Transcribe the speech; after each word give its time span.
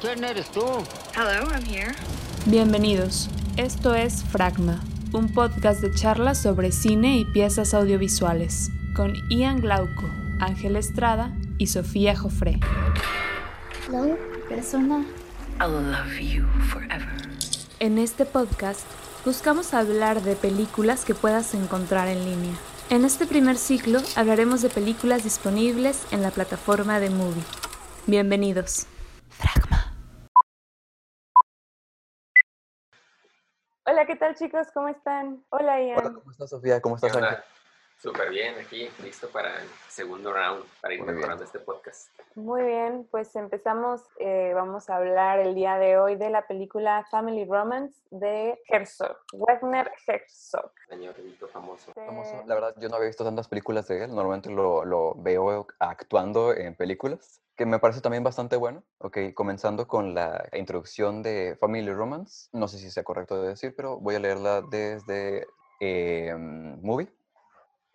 ¿Quién 0.00 0.24
eres 0.24 0.50
tú? 0.50 0.60
Hello, 1.14 1.50
I'm 1.50 1.64
here. 1.64 1.94
Bienvenidos. 2.44 3.30
Esto 3.56 3.94
es 3.94 4.22
Fragma, 4.24 4.84
un 5.14 5.32
podcast 5.32 5.80
de 5.80 5.90
charlas 5.94 6.42
sobre 6.42 6.70
cine 6.70 7.16
y 7.16 7.24
piezas 7.24 7.72
audiovisuales, 7.72 8.68
con 8.94 9.14
Ian 9.30 9.62
Glauco, 9.62 10.04
Ángel 10.38 10.76
Estrada 10.76 11.34
y 11.56 11.68
Sofía 11.68 12.14
Jofré. 12.14 12.60
Hello, 13.88 14.18
persona. 14.50 15.06
I'll 15.60 15.72
love 15.72 16.20
you 16.20 16.44
forever. 16.68 17.16
En 17.80 17.96
este 17.96 18.26
podcast 18.26 18.82
buscamos 19.24 19.72
hablar 19.72 20.20
de 20.22 20.36
películas 20.36 21.06
que 21.06 21.14
puedas 21.14 21.54
encontrar 21.54 22.08
en 22.08 22.22
línea. 22.22 22.54
En 22.90 23.06
este 23.06 23.26
primer 23.26 23.56
ciclo 23.56 24.00
hablaremos 24.14 24.60
de 24.60 24.68
películas 24.68 25.24
disponibles 25.24 26.02
en 26.10 26.20
la 26.20 26.32
plataforma 26.32 27.00
de 27.00 27.08
Movie. 27.08 27.42
Bienvenidos. 28.06 28.88
¿Qué 34.16 34.20
tal 34.20 34.34
chicos? 34.34 34.68
¿Cómo 34.72 34.88
están? 34.88 35.44
Hola 35.50 35.78
Ian. 35.78 35.98
Hola, 35.98 36.12
¿cómo 36.14 36.30
estás, 36.30 36.48
Sofía? 36.48 36.80
¿Cómo 36.80 36.96
estás. 36.96 37.14
Ángel? 37.14 37.36
Súper 37.98 38.28
bien, 38.28 38.54
aquí, 38.60 38.88
listo 39.02 39.28
para 39.30 39.56
el 39.62 39.68
segundo 39.88 40.32
round, 40.32 40.64
para 40.82 40.92
ir 40.92 41.00
Muy 41.00 41.06
bien. 41.06 41.16
mejorando 41.16 41.44
este 41.44 41.58
podcast. 41.60 42.10
Muy 42.34 42.62
bien, 42.62 43.08
pues 43.10 43.34
empezamos, 43.36 44.02
eh, 44.18 44.52
vamos 44.54 44.90
a 44.90 44.96
hablar 44.96 45.40
el 45.40 45.54
día 45.54 45.78
de 45.78 45.98
hoy 45.98 46.16
de 46.16 46.28
la 46.28 46.46
película 46.46 47.06
Family 47.10 47.46
Romance 47.46 47.98
de 48.10 48.60
Herzog, 48.68 49.16
Wagner 49.32 49.90
Herzog. 50.06 50.70
Señorito 50.88 51.48
famoso. 51.48 51.92
Famoso. 51.94 52.42
La 52.46 52.54
verdad, 52.54 52.74
yo 52.78 52.90
no 52.90 52.96
había 52.96 53.08
visto 53.08 53.24
tantas 53.24 53.48
películas 53.48 53.88
de 53.88 54.04
él. 54.04 54.14
Normalmente 54.14 54.50
lo, 54.50 54.84
lo 54.84 55.14
veo 55.14 55.66
actuando 55.78 56.54
en 56.54 56.74
películas, 56.76 57.40
que 57.56 57.64
me 57.64 57.78
parece 57.78 58.02
también 58.02 58.22
bastante 58.22 58.56
bueno. 58.56 58.82
Ok, 58.98 59.18
comenzando 59.32 59.88
con 59.88 60.14
la 60.14 60.46
introducción 60.52 61.22
de 61.22 61.56
Family 61.58 61.90
Romance. 61.90 62.50
No 62.52 62.68
sé 62.68 62.78
si 62.78 62.90
sea 62.90 63.04
correcto 63.04 63.40
de 63.40 63.48
decir, 63.48 63.74
pero 63.74 63.98
voy 63.98 64.16
a 64.16 64.20
leerla 64.20 64.60
desde 64.60 65.46
eh, 65.80 66.34
Movie. 66.36 67.08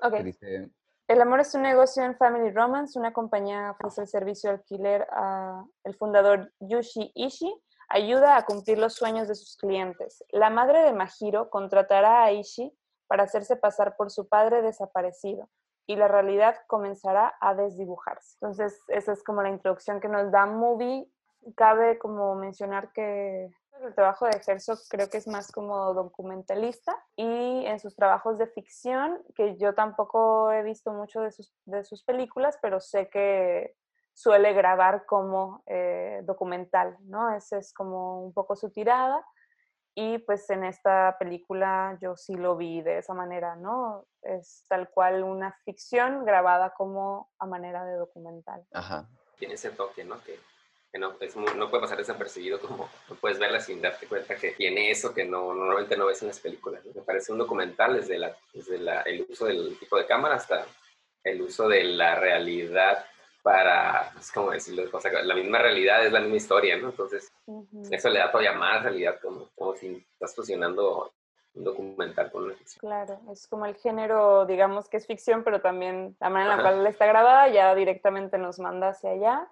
Ok, 0.01 0.13
Que 0.13 0.23
dice, 0.23 0.69
El 1.07 1.21
amor 1.21 1.41
es 1.41 1.53
un 1.55 1.61
negocio 1.61 2.03
en 2.03 2.15
Family 2.15 2.51
Romance. 2.51 2.97
Una 2.97 3.13
compañía 3.13 3.71
ofrece 3.71 4.01
el 4.01 4.07
servicio 4.07 4.49
de 4.49 4.57
alquiler 4.57 5.07
a 5.11 5.63
el 5.83 5.95
fundador 5.95 6.51
Yushi 6.59 7.11
Ishii. 7.15 7.53
Ayuda 7.89 8.37
a 8.37 8.45
cumplir 8.45 8.77
los 8.77 8.93
sueños 8.95 9.27
de 9.27 9.35
sus 9.35 9.57
clientes. 9.57 10.23
La 10.29 10.49
madre 10.49 10.83
de 10.83 10.93
Mahiro 10.93 11.49
contratará 11.49 12.23
a 12.23 12.31
Ishii 12.31 12.73
para 13.07 13.23
hacerse 13.23 13.57
pasar 13.57 13.97
por 13.97 14.09
su 14.09 14.29
padre 14.29 14.61
desaparecido 14.61 15.49
y 15.85 15.97
la 15.97 16.07
realidad 16.07 16.55
comenzará 16.67 17.35
a 17.41 17.53
desdibujarse. 17.53 18.37
Entonces, 18.39 18.81
esa 18.87 19.11
es 19.11 19.23
como 19.23 19.41
la 19.41 19.49
introducción 19.49 19.99
que 19.99 20.07
nos 20.07 20.31
da 20.31 20.45
Movie. 20.45 21.05
Cabe 21.55 21.97
como 21.97 22.35
mencionar 22.35 22.93
que 22.93 23.51
el 23.83 23.95
trabajo 23.95 24.25
de 24.25 24.41
Herzog 24.45 24.79
creo 24.89 25.09
que 25.09 25.17
es 25.17 25.27
más 25.27 25.51
como 25.51 25.93
documentalista 25.93 26.97
y 27.15 27.65
en 27.65 27.79
sus 27.79 27.95
trabajos 27.95 28.37
de 28.37 28.47
ficción, 28.47 29.21
que 29.35 29.57
yo 29.57 29.73
tampoco 29.73 30.51
he 30.51 30.63
visto 30.63 30.91
mucho 30.91 31.21
de 31.21 31.31
sus, 31.31 31.53
de 31.65 31.83
sus 31.83 32.03
películas, 32.03 32.57
pero 32.61 32.79
sé 32.79 33.09
que 33.09 33.75
suele 34.13 34.53
grabar 34.53 35.05
como 35.05 35.63
eh, 35.65 36.21
documental, 36.23 36.97
¿no? 37.01 37.35
Esa 37.35 37.57
es 37.57 37.73
como 37.73 38.23
un 38.23 38.33
poco 38.33 38.55
su 38.55 38.69
tirada. 38.71 39.25
Y 39.93 40.19
pues 40.19 40.49
en 40.49 40.63
esta 40.63 41.17
película 41.19 41.97
yo 42.01 42.15
sí 42.15 42.35
lo 42.35 42.55
vi 42.55 42.81
de 42.81 42.99
esa 42.99 43.13
manera, 43.13 43.55
¿no? 43.57 44.05
Es 44.21 44.65
tal 44.69 44.89
cual 44.89 45.23
una 45.23 45.51
ficción 45.65 46.23
grabada 46.23 46.73
como 46.73 47.29
a 47.39 47.45
manera 47.45 47.83
de 47.83 47.95
documental. 47.95 48.65
ajá, 48.71 49.09
Tiene 49.37 49.55
ese 49.55 49.71
toque, 49.71 50.05
¿no? 50.05 50.21
Que, 50.23 50.39
que 50.91 50.99
no, 50.99 51.13
es 51.21 51.35
muy- 51.35 51.53
no 51.55 51.69
puede 51.69 51.81
pasar 51.83 51.97
desapercibido 51.97 52.59
como 52.59 52.89
no 53.09 53.15
puedes 53.15 53.39
verla 53.39 53.59
sin 53.59 53.81
darte 53.81 54.07
cuenta 54.07 54.35
que 54.35 54.51
tiene 54.51 54.91
eso 54.91 55.13
que 55.13 55.23
no, 55.23 55.53
normalmente 55.53 55.95
no 55.95 56.05
ves 56.07 56.21
en 56.21 56.27
las 56.27 56.39
películas. 56.39 56.83
¿no? 56.85 56.91
Me 56.93 57.01
parece 57.01 57.31
un 57.31 57.37
documental 57.37 57.95
desde, 57.95 58.17
la, 58.17 58.35
desde 58.53 58.77
la- 58.77 59.01
el 59.03 59.25
uso 59.29 59.45
del 59.45 59.77
tipo 59.79 59.97
de 59.97 60.05
cámara 60.05 60.35
hasta 60.35 60.65
el 61.23 61.41
uso 61.41 61.67
de 61.69 61.83
la 61.83 62.15
realidad 62.15 63.05
para, 63.41 64.11
es 64.19 64.31
como 64.31 64.51
decirlo, 64.51 64.83
o 64.91 64.99
sea, 65.01 65.23
la 65.23 65.33
misma 65.33 65.59
realidad 65.59 66.05
es 66.05 66.11
la 66.11 66.19
misma 66.19 66.35
historia, 66.35 66.77
¿no? 66.77 66.89
Entonces, 66.89 67.31
eso 67.89 68.09
le 68.09 68.19
da 68.19 68.29
todavía 68.31 68.53
más 68.53 68.83
realidad, 68.83 69.17
como, 69.19 69.49
como 69.55 69.75
si 69.75 70.05
estás 70.13 70.35
fusionando 70.35 71.11
un 71.55 71.63
documental 71.63 72.31
con 72.31 72.43
una 72.43 72.53
ficción. 72.53 72.79
Claro, 72.81 73.19
es 73.31 73.47
como 73.47 73.65
el 73.65 73.75
género, 73.75 74.45
digamos 74.45 74.87
que 74.89 74.97
es 74.97 75.07
ficción, 75.07 75.43
pero 75.43 75.59
también 75.59 76.15
la 76.19 76.29
manera 76.29 76.51
en 76.53 76.57
la 76.57 76.63
Ajá. 76.69 76.75
cual 76.75 76.87
está 76.87 77.05
grabada 77.07 77.47
ya 77.49 77.73
directamente 77.73 78.37
nos 78.37 78.59
manda 78.59 78.89
hacia 78.89 79.11
allá. 79.11 79.47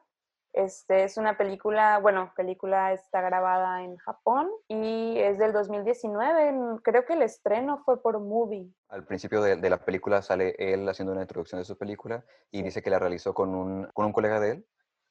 Este 0.54 1.04
es 1.04 1.18
una 1.18 1.38
película, 1.38 2.00
bueno, 2.00 2.34
película 2.36 2.92
está 2.92 3.22
grabada 3.22 3.84
en 3.84 3.98
Japón 3.98 4.50
y 4.68 5.18
es 5.20 5.38
del 5.38 5.54
2019. 5.54 6.50
en- 6.50 6.78
Creo 6.80 7.06
que 7.06 7.14
el 7.14 7.22
estreno 7.22 7.84
fue 7.86 8.02
por 8.02 8.20
Movie. 8.20 8.68
Al 8.90 9.06
principio 9.06 9.42
de, 9.42 9.58
de 9.58 9.70
la 9.70 9.78
película 9.86 10.22
sale 10.24 10.56
él 10.58 10.88
haciendo 10.90 11.12
una 11.14 11.22
introducción 11.22 11.62
de 11.62 11.66
su 11.66 11.78
película 11.78 12.24
y 12.52 12.58
Sí. 12.60 12.64
dice 12.64 12.82
que 12.82 12.90
la 12.90 12.98
realizó 13.00 13.34
con 13.34 13.54
un, 13.54 13.86
con 13.94 14.06
un 14.08 14.12
colega 14.12 14.40
de 14.40 14.52
él, 14.52 14.66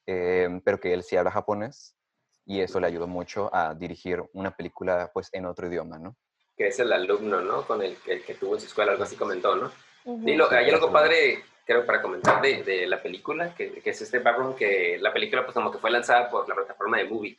eh, 0.07 0.61
pero 0.65 0.79
que 0.79 0.93
él 0.93 1.03
sí 1.03 1.15
habla 1.15 1.31
japonés 1.31 1.95
y 2.45 2.59
eso 2.61 2.79
le 2.79 2.87
ayudó 2.87 3.07
mucho 3.07 3.49
a 3.53 3.73
dirigir 3.75 4.23
una 4.33 4.51
película 4.51 5.09
pues 5.13 5.29
en 5.33 5.45
otro 5.45 5.67
idioma, 5.67 5.97
¿no? 5.99 6.15
que 6.57 6.67
es 6.67 6.79
el 6.81 6.91
alumno, 6.91 7.39
¿no? 7.39 7.65
Con 7.65 7.81
el 7.81 7.95
que, 8.01 8.21
que 8.21 8.33
tuvo 8.33 8.55
en 8.55 8.59
su 8.59 8.67
escuela, 8.67 8.91
algo 8.91 9.03
así 9.05 9.15
comentó, 9.15 9.55
¿no? 9.55 9.71
Ujú. 10.03 10.27
Y 10.27 10.35
lo, 10.35 10.49
Sí, 10.49 10.55
hay 10.55 10.69
algo 10.69 10.91
padre, 10.91 11.41
creo, 11.69 11.85
para 11.85 12.01
comentar 12.01 12.41
de, 12.41 12.63
de 12.63 12.87
la 12.87 12.99
película, 12.99 13.53
que, 13.53 13.73
que 13.73 13.91
es 13.91 14.01
este 14.01 14.17
background, 14.17 14.55
que 14.55 14.97
la 14.99 15.13
película 15.13 15.43
pues 15.45 15.53
como 15.53 15.71
que 15.71 15.77
fue 15.77 15.91
lanzada 15.91 16.27
por 16.27 16.49
la 16.49 16.55
plataforma 16.55 16.97
de 16.97 17.03
Movie 17.03 17.37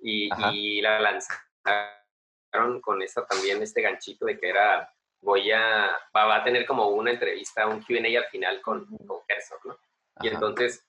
y, 0.00 0.28
y 0.52 0.80
la 0.80 0.98
lanzaron 0.98 2.80
con 2.80 3.00
esto 3.00 3.24
también, 3.24 3.62
este 3.62 3.80
ganchito 3.80 4.26
de 4.26 4.36
que 4.36 4.48
era, 4.48 4.92
voy 5.20 5.52
a, 5.52 5.96
va, 6.14 6.24
va 6.24 6.36
a 6.38 6.44
tener 6.44 6.66
como 6.66 6.88
una 6.88 7.12
entrevista, 7.12 7.68
un 7.68 7.80
Q&A 7.80 8.18
al 8.18 8.24
final 8.32 8.60
con, 8.62 8.84
con 9.06 9.18
Herzog, 9.28 9.64
¿no? 9.64 9.78
Y 10.20 10.26
Ajá. 10.26 10.34
entonces, 10.34 10.84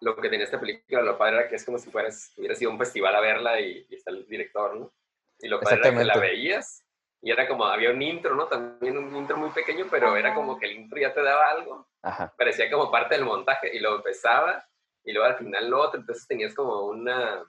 lo 0.00 0.16
que 0.16 0.28
tenía 0.28 0.46
esta 0.46 0.58
película, 0.58 1.02
lo 1.02 1.16
padre 1.16 1.36
era 1.36 1.48
que 1.48 1.54
es 1.54 1.64
como 1.64 1.78
si 1.78 1.92
fueras, 1.92 2.32
hubiera 2.36 2.56
sido 2.56 2.72
un 2.72 2.78
festival 2.78 3.14
a 3.14 3.20
verla 3.20 3.60
y, 3.60 3.86
y 3.88 3.94
está 3.94 4.10
el 4.10 4.26
director, 4.26 4.74
¿no? 4.74 4.92
Y 5.38 5.46
lo 5.46 5.60
padre 5.60 5.78
era 5.78 5.96
que 5.96 6.04
la 6.04 6.18
veías 6.18 6.84
y 7.26 7.30
era 7.32 7.48
como, 7.48 7.64
había 7.64 7.90
un 7.90 8.00
intro, 8.00 8.36
¿no? 8.36 8.46
También 8.46 8.96
un 8.96 9.16
intro 9.16 9.36
muy 9.36 9.50
pequeño, 9.50 9.86
pero 9.90 10.14
era 10.16 10.32
como 10.32 10.56
que 10.56 10.66
el 10.66 10.76
intro 10.76 10.96
ya 11.00 11.12
te 11.12 11.20
daba 11.24 11.50
algo. 11.50 11.88
Ajá. 12.00 12.32
Parecía 12.38 12.70
como 12.70 12.88
parte 12.88 13.16
del 13.16 13.24
montaje 13.24 13.68
y 13.74 13.80
luego 13.80 13.96
empezaba 13.96 14.64
y 15.02 15.12
luego 15.12 15.26
al 15.26 15.36
final 15.36 15.68
lo 15.68 15.80
otro, 15.80 15.98
entonces 15.98 16.24
tenías 16.28 16.54
como 16.54 16.82
una, 16.86 17.42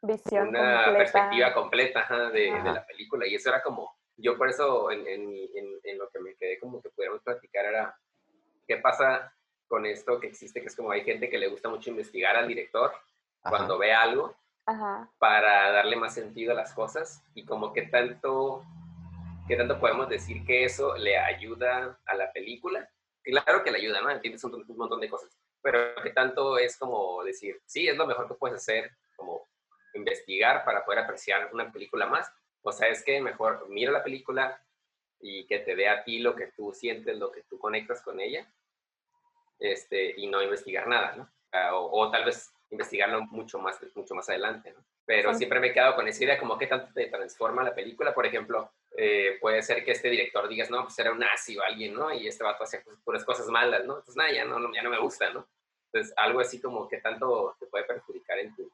Visión 0.00 0.48
una 0.48 0.84
completa. 0.84 0.96
perspectiva 0.96 1.52
completa 1.52 2.00
ajá, 2.00 2.30
de, 2.30 2.50
la 2.64 2.86
película 2.86 3.26
y 3.26 3.34
eso 3.34 3.50
era 3.50 3.62
como, 3.62 3.94
yo 4.16 4.38
por 4.38 4.48
eso 4.48 4.90
en, 4.90 5.06
en, 5.06 5.28
mi- 5.28 5.50
en- 5.56 5.78
en 5.84 5.98
lo 5.98 6.08
que 6.08 6.18
me 6.18 6.34
quedé 6.36 6.58
como 6.58 6.80
que 6.80 6.88
pudiéramos 6.88 7.22
platicar 7.22 7.66
era, 7.66 7.94
¿qué 8.66 8.78
pasa 8.78 9.30
con 9.68 9.84
esto 9.84 10.18
que 10.20 10.28
existe? 10.28 10.62
Que 10.62 10.68
es 10.68 10.74
como 10.76 10.90
hay 10.90 11.04
gente 11.04 11.28
que 11.28 11.36
le 11.38 11.48
gusta 11.48 11.68
mucho 11.68 11.90
investigar 11.90 12.34
al 12.36 12.48
director 12.48 12.90
Ajá. 13.42 13.50
cuando 13.56 13.76
ve 13.76 13.92
algo 13.92 14.34
para 15.18 15.70
darle 15.72 15.96
más 15.96 16.14
sentido 16.14 16.52
a 16.52 16.54
las 16.54 16.72
cosas 16.72 17.22
y 17.34 17.44
como 17.44 17.72
que 17.74 17.82
tanto, 17.82 18.62
qué 19.48 19.56
tanto 19.56 19.78
podemos 19.78 20.08
decir 20.08 20.44
que 20.44 20.64
eso 20.64 20.96
le 20.96 21.16
ayuda 21.16 21.98
a 22.06 22.14
la 22.14 22.32
película. 22.32 22.88
Claro 23.22 23.62
que 23.62 23.70
le 23.70 23.78
ayuda, 23.78 24.00
¿no? 24.00 24.10
Entiendes 24.10 24.42
un, 24.44 24.54
un 24.54 24.76
montón 24.76 25.00
de 25.00 25.08
cosas, 25.08 25.36
pero 25.60 25.94
que 26.02 26.10
tanto 26.10 26.58
es 26.58 26.76
como 26.76 27.22
decir, 27.24 27.60
sí, 27.66 27.88
es 27.88 27.96
lo 27.96 28.06
mejor 28.06 28.26
que 28.28 28.34
puedes 28.34 28.56
hacer, 28.56 28.90
como 29.16 29.48
investigar 29.94 30.64
para 30.64 30.84
poder 30.84 31.00
apreciar 31.00 31.50
una 31.52 31.70
película 31.70 32.06
más. 32.06 32.32
O 32.62 32.72
sea, 32.72 32.88
es 32.88 33.04
que 33.04 33.20
mejor 33.20 33.66
mira 33.68 33.92
la 33.92 34.02
película 34.02 34.60
y 35.20 35.46
que 35.46 35.60
te 35.60 35.76
dé 35.76 35.88
a 35.88 36.02
ti 36.02 36.18
lo 36.18 36.34
que 36.34 36.48
tú 36.56 36.72
sientes, 36.72 37.16
lo 37.16 37.30
que 37.30 37.42
tú 37.42 37.58
conectas 37.58 38.02
con 38.02 38.20
ella, 38.20 38.52
este, 39.58 40.14
y 40.16 40.26
no 40.26 40.42
investigar 40.42 40.88
nada, 40.88 41.14
¿no? 41.16 41.30
Ah, 41.52 41.76
O, 41.76 42.00
o 42.00 42.10
tal 42.10 42.24
vez 42.24 42.52
investigarlo 42.70 43.22
mucho 43.26 43.58
más, 43.58 43.78
mucho 43.94 44.14
más 44.14 44.28
adelante, 44.28 44.72
¿no? 44.72 44.84
Pero 45.04 45.34
siempre 45.34 45.60
me 45.60 45.68
he 45.68 45.72
quedado 45.72 45.94
con 45.94 46.08
esa 46.08 46.24
idea, 46.24 46.38
como 46.38 46.58
qué 46.58 46.66
tanto 46.66 46.92
te 46.92 47.06
transforma 47.06 47.62
la 47.62 47.74
película. 47.74 48.14
Por 48.14 48.24
ejemplo, 48.26 48.72
eh, 48.96 49.38
puede 49.40 49.62
ser 49.62 49.84
que 49.84 49.92
este 49.92 50.10
director 50.10 50.48
digas, 50.48 50.70
no, 50.70 50.82
pues 50.84 50.98
era 50.98 51.12
un 51.12 51.18
nazi 51.18 51.56
o 51.56 51.62
alguien, 51.62 51.94
¿no? 51.94 52.12
Y 52.12 52.26
este 52.28 52.44
vato 52.44 52.64
hacía 52.64 52.82
pues, 52.84 52.96
puras 53.04 53.24
cosas 53.24 53.46
malas, 53.48 53.84
¿no? 53.84 53.94
Entonces, 53.98 54.16
nada, 54.16 54.32
ya 54.32 54.44
no, 54.44 54.58
ya 54.74 54.82
no 54.82 54.90
me 54.90 55.00
gusta, 55.00 55.32
¿no? 55.32 55.46
Entonces, 55.92 56.14
algo 56.16 56.40
así 56.40 56.60
como 56.60 56.88
que 56.88 56.98
tanto 56.98 57.56
te 57.60 57.66
puede 57.66 57.84
perjudicar 57.84 58.38
en 58.38 58.54
tu, 58.54 58.70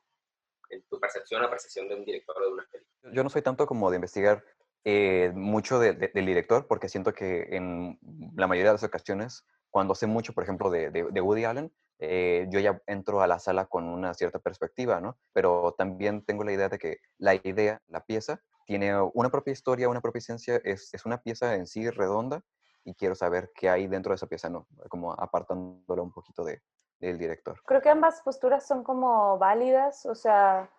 en 0.71 0.83
tu 0.85 0.99
percepción 1.01 1.43
o 1.45 1.51
percepción 1.51 1.89
de 1.89 1.95
un 1.97 2.05
director 2.05 2.37
o 2.37 2.47
de 2.47 2.53
una 2.53 2.67
película. 2.71 3.13
Yo 3.13 3.23
no 3.25 3.31
soy 3.31 3.43
tanto 3.43 3.67
como 3.67 3.91
de 3.91 3.97
investigar 3.97 4.45
eh, 4.85 5.33
mucho 5.35 5.79
de- 5.81 5.93
de- 5.93 6.09
del 6.15 6.25
director, 6.25 6.67
porque 6.67 6.89
siento 6.89 7.13
que 7.13 7.49
en 7.57 7.99
la 8.37 8.47
mayoría 8.47 8.71
de 8.71 8.75
las 8.77 8.85
ocasiones, 8.85 9.45
cuando 9.71 9.95
sé 9.95 10.07
mucho, 10.07 10.33
por 10.33 10.45
ejemplo, 10.45 10.71
de- 10.71 10.91
de 10.91 11.21
Woody 11.21 11.45
Allen, 11.45 11.73
eh, 11.99 12.47
yo 12.51 12.61
ya 12.61 12.81
entro 12.87 13.21
a 13.21 13.27
la 13.27 13.41
sala 13.41 13.67
con 13.67 13.85
una 13.89 14.15
cierta 14.15 14.39
perspectiva, 14.39 15.01
¿no? 15.01 15.19
Pero 15.33 15.75
también 15.77 16.25
tengo 16.25 16.45
la 16.45 16.53
idea 16.53 16.69
de 16.69 16.79
que 16.79 16.99
la 17.19 17.35
idea, 17.35 17.83
la 17.89 18.05
pieza, 18.05 18.41
tiene 18.69 19.01
una 19.15 19.31
propia 19.31 19.53
historia, 19.53 19.89
una 19.89 20.03
propia 20.03 20.19
esencia, 20.19 20.61
es, 20.63 20.93
es 20.93 21.07
una 21.07 21.23
pieza 21.23 21.55
en 21.55 21.67
sí 21.67 21.89
redonda 21.89 22.43
y 22.85 22.95
quiero 22.95 23.15
saber 23.15 23.51
qué 23.55 23.71
hay 23.71 23.87
dentro 23.87 24.11
de 24.11 24.17
esa 24.17 24.27
pieza, 24.27 24.51
¿no? 24.51 24.67
Como 24.91 25.11
apartándolo 25.15 26.03
un 26.03 26.13
poquito 26.13 26.45
de, 26.45 26.61
del 27.01 27.17
director. 27.17 27.59
Creo 27.65 27.81
que 27.81 27.89
ambas 27.89 28.21
posturas 28.21 28.67
son 28.67 28.85
como 28.85 29.39
válidas, 29.39 30.05
o 30.05 30.15
sea, 30.15 30.71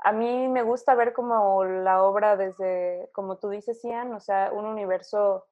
a 0.00 0.12
mí 0.12 0.46
me 0.46 0.62
gusta 0.62 0.94
ver 0.94 1.14
como 1.14 1.64
la 1.64 2.02
obra 2.02 2.36
desde, 2.36 3.08
como 3.14 3.38
tú 3.38 3.48
dices, 3.48 3.82
Ian, 3.82 4.12
o 4.12 4.20
sea, 4.20 4.52
un 4.52 4.66
universo 4.66 5.46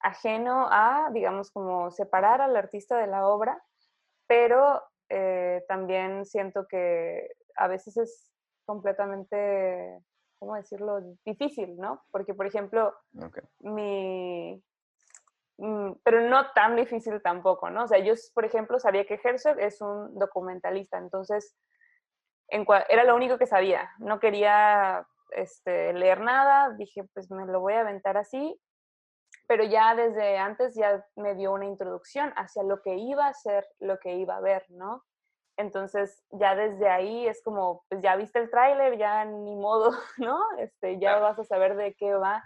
ajeno 0.00 0.68
a, 0.70 1.10
digamos, 1.12 1.50
como 1.50 1.90
separar 1.90 2.40
al 2.40 2.56
artista 2.56 2.96
de 2.96 3.08
la 3.08 3.26
obra, 3.26 3.62
pero 4.26 4.82
eh, 5.10 5.62
también 5.68 6.24
siento 6.24 6.66
que 6.66 7.28
a 7.56 7.68
veces 7.68 7.98
es 7.98 8.32
completamente, 8.64 10.02
¿cómo 10.42 10.56
decirlo?, 10.56 11.00
difícil, 11.24 11.76
¿no? 11.76 12.02
Porque, 12.10 12.34
por 12.34 12.46
ejemplo, 12.46 12.92
mi... 13.60 14.60
mm, 15.58 15.92
Pero 16.02 16.28
no 16.28 16.50
tan 16.50 16.74
difícil 16.74 17.22
tampoco, 17.22 17.70
¿no? 17.70 17.84
O 17.84 17.86
sea, 17.86 18.00
yo, 18.00 18.14
por 18.34 18.44
ejemplo, 18.44 18.80
sabía 18.80 19.06
que 19.06 19.20
Herzog 19.22 19.60
es 19.60 19.80
un 19.80 20.18
documentalista, 20.18 20.98
entonces 20.98 21.56
en 22.48 22.66
era 22.88 23.04
lo 23.04 23.14
único 23.14 23.38
que 23.38 23.46
sabía. 23.46 23.88
No 23.98 24.18
quería 24.18 25.06
este, 25.30 25.92
leer 25.92 26.18
nada, 26.18 26.74
dije, 26.76 27.04
pues 27.14 27.30
me 27.30 27.46
lo 27.46 27.60
voy 27.60 27.74
a 27.74 27.82
aventar 27.82 28.16
así, 28.16 28.60
pero 29.46 29.62
ya 29.62 29.94
desde 29.94 30.38
antes 30.38 30.74
ya 30.74 31.06
me 31.14 31.36
dio 31.36 31.52
una 31.52 31.66
introducción 31.66 32.32
hacia 32.34 32.64
lo 32.64 32.82
que 32.82 32.96
iba 32.96 33.28
a 33.28 33.32
ser, 33.32 33.64
lo 33.78 33.96
que 34.00 34.16
iba 34.16 34.38
a 34.38 34.40
ver, 34.40 34.66
¿no? 34.70 35.04
Entonces 35.56 36.24
ya 36.30 36.54
desde 36.54 36.88
ahí 36.88 37.26
es 37.26 37.42
como, 37.42 37.84
pues 37.88 38.00
ya 38.02 38.16
viste 38.16 38.38
el 38.38 38.50
tráiler, 38.50 38.96
ya 38.96 39.24
ni 39.24 39.54
modo, 39.54 39.90
¿no? 40.18 40.40
Este, 40.58 40.94
ya 40.94 41.10
Claro. 41.10 41.22
vas 41.22 41.38
a 41.38 41.44
saber 41.44 41.76
de 41.76 41.94
qué 41.94 42.14
va. 42.14 42.42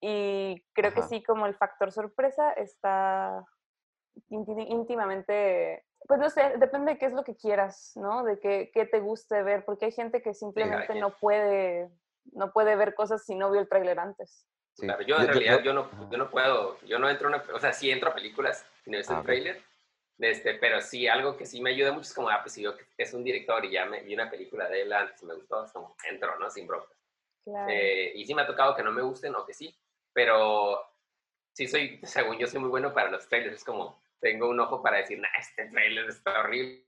Y 0.00 0.64
creo 0.72 0.92
que 0.92 1.02
sí, 1.02 1.22
como 1.22 1.46
el 1.46 1.54
factor 1.54 1.92
sorpresa 1.92 2.52
está 2.52 3.44
ínti- 4.30 4.66
íntimamente, 4.68 5.84
pues 6.08 6.18
no 6.18 6.28
sé, 6.30 6.54
depende 6.58 6.92
de 6.92 6.98
qué 6.98 7.06
es 7.06 7.12
lo 7.12 7.22
que 7.24 7.36
quieras, 7.36 7.92
¿no? 7.96 8.24
De 8.24 8.38
qué, 8.40 8.70
qué 8.74 8.84
te 8.86 9.00
guste 9.00 9.42
ver, 9.42 9.64
porque 9.64 9.86
hay 9.86 9.92
gente 9.92 10.20
que 10.22 10.34
simplemente 10.34 10.94
no 10.96 11.10
puede, 11.18 11.88
no 12.32 12.52
puede 12.52 12.74
ver 12.76 12.94
cosas 12.94 13.24
si 13.24 13.34
no 13.36 13.50
vio 13.50 13.60
el 13.60 13.68
tráiler 13.68 13.98
antes. 14.00 14.46
Sí. 14.74 14.86
Claro, 14.86 15.02
yo 15.02 15.16
en 15.16 15.22
Yo- 15.22 15.26
realidad 15.28 15.58
yo- 15.58 15.64
yo, 15.64 15.72
no, 15.74 16.10
yo 16.10 16.18
no 16.18 16.30
puedo, 16.30 16.78
yo 16.80 16.98
no 16.98 17.08
entro 17.08 17.28
a 17.28 17.30
una, 17.36 17.44
o 17.54 17.58
sea, 17.60 17.72
sí 17.72 17.90
entro 17.90 18.10
a 18.10 18.14
películas, 18.14 18.66
si 18.84 18.90
no 18.90 18.96
visto 18.98 19.12
Ah, 19.14 19.22
el 19.26 19.50
ok. 19.50 19.62
Este, 20.18 20.54
pero 20.54 20.80
sí, 20.80 21.08
algo 21.08 21.36
que 21.36 21.46
sí 21.46 21.60
me 21.60 21.70
ayuda 21.70 21.92
mucho 21.92 22.02
es 22.08 22.14
como, 22.14 22.28
ah, 22.28 22.40
pues 22.42 22.52
si 22.54 22.62
yo 22.62 22.74
es 22.96 23.12
un 23.14 23.24
director 23.24 23.64
y 23.64 23.70
ya 23.72 23.86
me 23.86 24.02
vi 24.02 24.14
una 24.14 24.30
película 24.30 24.68
de 24.68 24.82
él 24.82 24.92
antes 24.92 25.22
y 25.22 25.26
me 25.26 25.34
gustó, 25.34 25.64
es 25.64 25.72
como, 25.72 25.96
entro, 26.08 26.38
¿no? 26.38 26.50
Sin 26.50 26.66
bronca. 26.66 26.94
Claro. 27.44 27.68
Eh, 27.70 28.12
y 28.14 28.24
sí 28.26 28.34
me 28.34 28.42
ha 28.42 28.46
tocado 28.46 28.74
que 28.76 28.82
no 28.84 28.92
me 28.92 29.02
gusten 29.02 29.34
o 29.34 29.44
que 29.44 29.52
sí, 29.54 29.76
pero 30.12 30.80
sí 31.52 31.66
soy, 31.66 32.00
según 32.04 32.38
yo 32.38 32.46
soy 32.46 32.60
muy 32.60 32.70
bueno 32.70 32.92
para 32.94 33.10
los 33.10 33.26
trailers, 33.28 33.56
es 33.56 33.64
como, 33.64 34.00
tengo 34.20 34.48
un 34.48 34.60
ojo 34.60 34.82
para 34.82 34.98
decir, 34.98 35.18
nah, 35.18 35.28
este 35.38 35.66
trailer 35.70 36.08
está 36.08 36.40
horrible. 36.40 36.86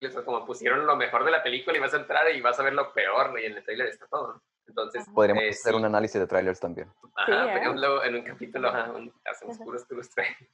Y 0.00 0.06
eso 0.06 0.24
como 0.24 0.44
pusieron 0.44 0.84
lo 0.86 0.96
mejor 0.96 1.24
de 1.24 1.30
la 1.30 1.42
película 1.42 1.76
y 1.76 1.80
vas 1.80 1.94
a 1.94 1.98
entrar 1.98 2.34
y 2.34 2.40
vas 2.40 2.58
a 2.58 2.64
ver 2.64 2.72
lo 2.74 2.92
peor 2.92 3.38
y 3.40 3.46
en 3.46 3.56
el 3.56 3.64
trailer 3.64 3.88
está 3.88 4.06
todo, 4.08 4.34
¿no? 4.34 4.42
Entonces, 4.66 5.06
Podríamos 5.14 5.44
eh, 5.44 5.50
hacer 5.50 5.72
sí. 5.72 5.78
un 5.78 5.84
análisis 5.84 6.20
de 6.20 6.26
trailers 6.26 6.58
también. 6.58 6.90
Ajá, 7.14 7.44
Sí, 7.44 7.68
¿eh? 7.68 8.06
en 8.08 8.14
un 8.16 8.22
capítulo 8.22 8.68
ajá, 8.68 8.90
un- 8.92 9.12
hacemos 9.24 9.58
puros 9.58 9.84
puros 9.84 10.10
trailers. 10.10 10.50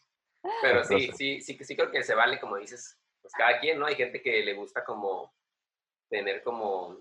Pero 0.63 0.85
sí, 0.85 1.11
sí, 1.13 1.41
sí, 1.41 1.59
sí 1.63 1.77
creo 1.77 1.91
que 1.91 2.03
se 2.03 2.15
vale, 2.15 2.41
como 2.41 2.57
dices, 2.57 2.99
pues 3.21 3.33
cada 3.35 3.59
quien, 3.61 3.79
¿no? 3.79 3.87
Hay 3.87 3.95
gente 3.95 4.23
que 4.23 4.43
le 4.43 4.55
gusta 4.55 4.85
como 4.85 5.33
tener 6.09 6.43
como 6.43 6.99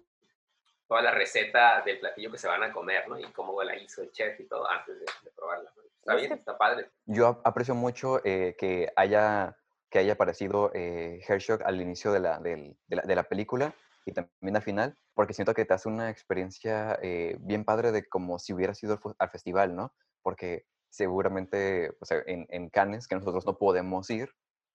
toda 0.88 1.02
la 1.02 1.12
receta 1.12 1.82
del 1.84 2.00
platillo 2.00 2.32
que 2.32 2.38
se 2.38 2.48
van 2.48 2.64
a 2.64 2.72
comer, 2.74 3.08
¿no? 3.08 3.20
Y 3.20 3.24
cómo 3.32 3.62
la 3.64 3.76
hizo 3.78 4.02
el 4.02 4.12
chef 4.12 4.40
y 4.40 4.48
todo 4.48 4.70
antes 4.70 5.00
de, 5.00 5.06
de 5.24 5.32
probarla. 5.36 5.72
¿no? 5.76 5.84
Está 5.84 6.16
Es 6.16 6.22
bien, 6.22 6.34
está 6.34 6.58
padre. 6.58 6.90
Yo 7.06 7.28
ap- 7.28 7.48
aprecio 7.48 7.76
mucho 7.76 8.22
eh, 8.26 8.56
que, 8.58 8.92
haya, 8.96 9.56
que 9.90 10.00
haya 10.00 10.14
aparecido 10.14 10.72
eh, 10.74 11.22
Herzog 11.28 11.62
al 11.64 11.80
inicio 11.82 12.12
de 12.12 12.20
la, 12.20 12.40
del- 12.40 12.78
de, 12.88 12.96
la, 12.96 13.02
de 13.04 13.16
la 13.16 13.24
película 13.24 13.74
y 14.06 14.14
también 14.14 14.56
al 14.56 14.62
final, 14.64 14.98
porque 15.14 15.34
siento 15.34 15.54
que 15.54 15.66
te 15.66 15.74
hace 15.74 15.88
una 15.90 16.10
experiencia 16.10 16.98
eh, 17.04 17.36
bien 17.40 17.64
padre 17.66 17.92
de 17.92 18.08
como 18.08 18.40
si 18.40 18.54
hubiera 18.54 18.74
sido 18.74 19.00
al 19.20 19.30
festival, 19.30 19.76
¿no? 19.76 19.94
Porque 20.24 20.66
seguramente, 20.90 21.92
o 22.00 22.06
sea, 22.06 22.20
en, 22.26 22.46
en 22.50 22.70
Cannes, 22.70 23.08
que 23.08 23.16
nosotros 23.16 23.46
no 23.46 23.58
podemos 23.58 24.10
ir, 24.10 24.30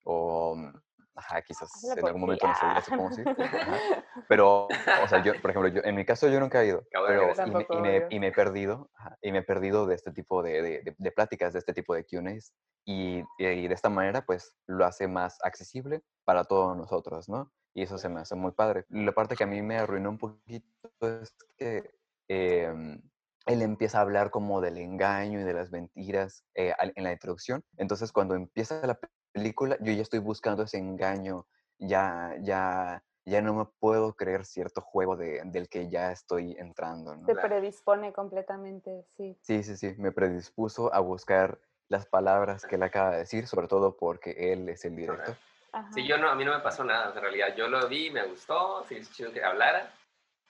o, 0.05 0.55
mm, 0.57 0.73
ajá, 1.17 1.43
quizás 1.43 1.71
Hazle 1.75 2.01
en 2.01 2.07
algún 2.07 2.21
momento 2.23 2.47
ah. 2.49 2.81
sí 2.85 2.91
podemos 2.93 3.19
ir, 3.19 3.27
ajá, 3.39 3.79
pero, 4.29 4.69
o 5.03 5.09
sea, 5.09 5.23
yo, 5.23 5.41
por 5.41 5.51
ejemplo, 5.51 5.69
yo, 5.71 5.83
en 5.85 5.95
mi 5.95 6.05
caso 6.05 6.29
yo 6.29 6.41
nunca 6.41 6.63
he 6.63 6.69
ido, 6.69 6.83
pero, 7.07 7.31
y, 7.33 7.35
Tampoco, 7.37 7.79
y 7.79 7.83
me- 7.83 8.07
y 8.11 8.21
me 8.21 8.29
he 8.29 8.33
perdido, 8.33 8.91
ajá, 8.95 9.17
y 9.23 9.33
me 9.33 9.39
he 9.39 9.43
perdido 9.43 9.87
de 9.87 9.95
este 9.95 10.13
tipo 10.13 10.43
de, 10.43 10.63
de, 10.63 10.71
de- 10.83 10.95
de 10.97 11.13
pláticas, 11.13 11.53
de 11.53 11.59
este 11.61 11.73
tipo 11.75 11.95
de 11.95 12.05
Q&As, 12.05 12.55
y, 12.87 13.23
y 13.39 13.69
de 13.69 13.75
esta 13.75 13.89
manera, 13.91 14.25
pues, 14.27 14.57
lo 14.67 14.85
hace 14.85 15.09
más 15.09 15.39
accesible 15.43 16.03
para 16.25 16.45
todos 16.45 16.77
nosotros, 16.77 17.29
¿no? 17.29 17.53
Y 17.75 17.83
eso 17.83 17.99
se 17.99 18.09
me 18.09 18.21
hace 18.21 18.37
muy 18.37 18.53
padre. 18.53 18.85
La 18.89 19.13
parte 19.13 19.35
que 19.37 19.45
a 19.45 19.47
mí 19.49 19.61
me 19.63 19.79
arruinó 19.79 20.11
un 20.11 20.19
poquito 20.19 20.91
es 21.01 21.35
que 21.59 21.91
em, 22.29 23.01
él 23.47 23.63
empieza 23.63 23.99
a 23.99 24.03
hablar 24.03 24.31
como 24.31 24.61
del 24.61 24.79
engaño 24.79 25.41
y 25.41 25.45
de 25.45 25.53
las 25.53 25.71
mentiras 25.71 26.45
eh, 26.55 26.73
en 26.79 27.05
la 27.05 27.13
introducción. 27.13 27.63
Entonces, 27.77 28.13
cuando 28.13 28.35
empieza 28.35 28.87
la 28.87 28.99
película, 29.33 29.77
yo 29.81 29.93
ya 29.93 30.03
estoy 30.03 30.21
buscando 30.21 30.63
ese 30.63 30.79
engaño, 30.79 31.47
ya, 31.79 32.35
ya, 32.41 33.03
ya 33.27 33.43
no 33.43 33.55
me 33.55 33.67
puedo 33.81 34.15
creer 34.15 34.45
cierto 34.45 34.81
juego 34.81 35.17
de- 35.17 35.43
del 35.45 35.69
que 35.69 35.89
ya 35.91 36.13
estoy 36.13 36.57
entrando, 36.59 37.15
¿no? 37.17 37.27
Te 37.27 37.35
predispone 37.37 38.13
completamente, 38.13 39.05
sí. 39.17 39.37
Sí, 39.43 39.63
sí, 39.63 39.77
sí, 39.77 39.95
me 39.99 40.13
predispuso 40.13 40.93
a 40.95 41.01
buscar 41.01 41.59
las 41.89 42.07
palabras 42.07 42.65
que 42.65 42.77
él 42.77 42.83
acaba 42.83 43.11
de 43.11 43.19
decir, 43.19 43.47
sobre 43.47 43.69
todo 43.69 43.97
porque 43.97 44.53
él 44.53 44.69
es 44.69 44.85
el 44.85 44.97
director. 44.97 45.37
Ajá. 45.73 45.93
Sí, 45.93 46.07
yo 46.07 46.17
no, 46.17 46.29
a 46.31 46.35
mí 46.35 46.45
no 46.45 46.53
me 46.53 46.61
pasó 46.61 46.85
nada, 46.85 47.13
en 47.15 47.21
realidad. 47.21 47.55
Yo 47.57 47.69
lo 47.69 47.87
vi, 47.89 48.11
me 48.11 48.25
gustó, 48.27 48.85
sí, 48.89 48.95
es 48.97 49.11
chido 49.13 49.33
que 49.33 49.43
hablara. 49.45 49.93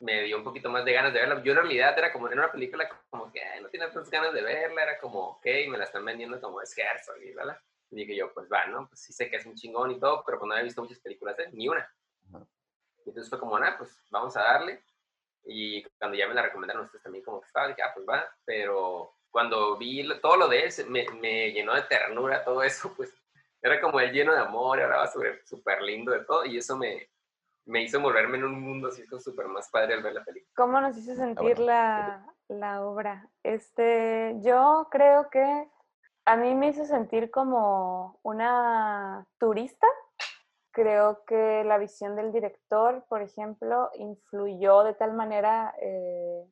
Me 0.05 0.23
dio 0.23 0.37
un 0.37 0.45
poquito 0.45 0.69
más 0.69 0.85
de 0.85 0.93
ganas 0.93 1.13
de 1.13 1.21
verla. 1.21 1.43
Yo 1.43 1.53
en 1.53 1.59
realidad 1.59 1.97
era 1.97 2.13
como 2.13 2.29
en 2.31 2.39
una 2.39 2.53
película 2.53 2.89
como 3.09 3.33
que 3.33 3.43
ay, 3.43 3.63
no 3.63 3.69
tenía 3.69 3.87
tantas 3.87 4.11
ganas 4.11 4.35
de 4.35 4.43
verla, 4.43 4.83
era 4.83 4.99
como, 4.99 5.31
ok, 5.31 5.47
me 5.69 5.79
la 5.79 5.85
están 5.85 6.05
vendiendo 6.05 6.41
como 6.41 6.61
es 6.61 6.77
Herzog 6.77 7.23
y 7.23 7.33
¿verdad? 7.33 7.59
Y 7.91 7.97
dije 7.97 8.17
yo, 8.17 8.33
pues 8.33 8.49
va, 8.53 8.67
¿no? 8.67 8.89
Pues 8.89 9.01
sí 9.01 9.13
sé 9.13 9.31
que 9.31 9.37
es 9.37 9.47
un 9.47 9.55
chingón 9.55 9.93
y 9.93 10.01
todo, 10.01 10.23
pero 10.27 10.39
pues 10.39 10.49
no 10.49 10.55
había 10.55 10.65
visto 10.65 10.83
muchas 10.83 10.99
películas 11.01 11.39
él, 11.39 11.51
ni 11.53 11.69
una. 11.69 11.89
Y 13.05 13.11
entonces 13.11 13.29
fue 13.29 13.39
como, 13.39 13.59
nada, 13.59 13.79
pues 13.79 13.99
vamos 14.11 14.37
a 14.37 14.43
darle. 14.43 14.83
Y 15.45 15.83
cuando 15.99 16.17
ya 16.17 16.27
me 16.27 16.35
la 16.35 16.43
recomendaron 16.43 16.85
ustedes 16.85 17.03
también 17.03 17.25
como 17.25 17.41
que 17.41 17.47
estaba, 17.47 17.69
dije, 17.69 17.83
ah, 17.83 17.93
pues 17.95 18.07
va. 18.09 18.27
Pero 18.45 19.15
cuando 19.31 19.77
vi 19.77 20.09
todo 20.21 20.37
lo 20.37 20.49
de 20.49 20.65
él, 20.65 20.73
me, 20.89 21.07
me 21.21 21.53
llenó 21.53 21.75
de 21.75 21.83
ternura 21.83 22.45
todo 22.45 22.63
eso, 22.63 22.93
pues 22.97 23.13
era 23.61 23.81
como 23.81 23.99
el 24.01 24.13
lleno 24.13 24.35
de 24.35 24.41
amor, 24.41 24.81
hablaba 24.81 25.07
sobre 25.07 25.45
súper 25.47 25.83
lindo 25.83 26.13
de 26.13 26.25
todo, 26.25 26.45
y 26.45 26.59
eso 26.59 26.77
me, 26.77 27.11
me 27.67 27.83
hizo 27.83 28.01
volverme 28.01 28.37
en 28.39 28.45
un 28.45 28.61
mundo 28.61 28.89
así 28.89 29.07
como 29.07 29.21
súper 29.21 29.47
más 29.47 29.71
padre 29.71 29.95
al 29.95 30.03
ver 30.03 30.13
la 30.15 30.25
película. 30.25 30.53
¿Cómo 30.57 30.81
nos 30.81 30.97
hizo 30.97 31.15
sentir 31.15 31.37
Ah, 31.39 31.43
bueno. 31.55 31.65
la, 31.65 32.35
la 32.49 32.87
obra? 32.87 33.29
Este, 33.43 34.37
yo 34.41 34.89
creo 34.91 35.29
que 35.31 35.69
a 36.27 36.37
mí 36.37 36.55
me 36.55 36.69
hizo 36.69 36.85
sentir 36.85 37.31
como 37.31 38.19
una 38.23 39.27
turista. 39.39 39.87
Creo 40.73 41.25
que 41.25 41.63
la 41.65 41.79
visión 41.79 42.17
del 42.17 42.33
director, 42.33 43.05
por 43.09 43.23
ejemplo, 43.23 43.91
influyó 43.95 44.83
de 44.83 44.95
tal 44.95 45.13
manera, 45.15 45.73
eh, 45.81 46.45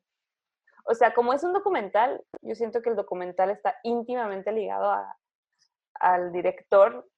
o 0.84 0.94
sea, 0.94 1.12
como 1.12 1.32
es 1.32 1.42
un 1.42 1.52
documental, 1.52 2.24
yo 2.40 2.54
siento 2.54 2.82
que 2.82 2.90
el 2.90 2.96
documental 2.96 3.50
está 3.50 3.76
íntimamente 3.82 4.52
ligado 4.52 4.90
a- 4.92 5.16
al 5.94 6.32
director, 6.32 7.08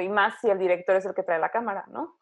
y 0.00 0.08
más 0.08 0.38
si 0.40 0.50
el 0.50 0.58
director 0.58 0.96
es 0.96 1.06
el 1.06 1.14
que 1.14 1.22
trae 1.22 1.38
la 1.38 1.50
cámara, 1.50 1.84
¿no? 1.88 2.18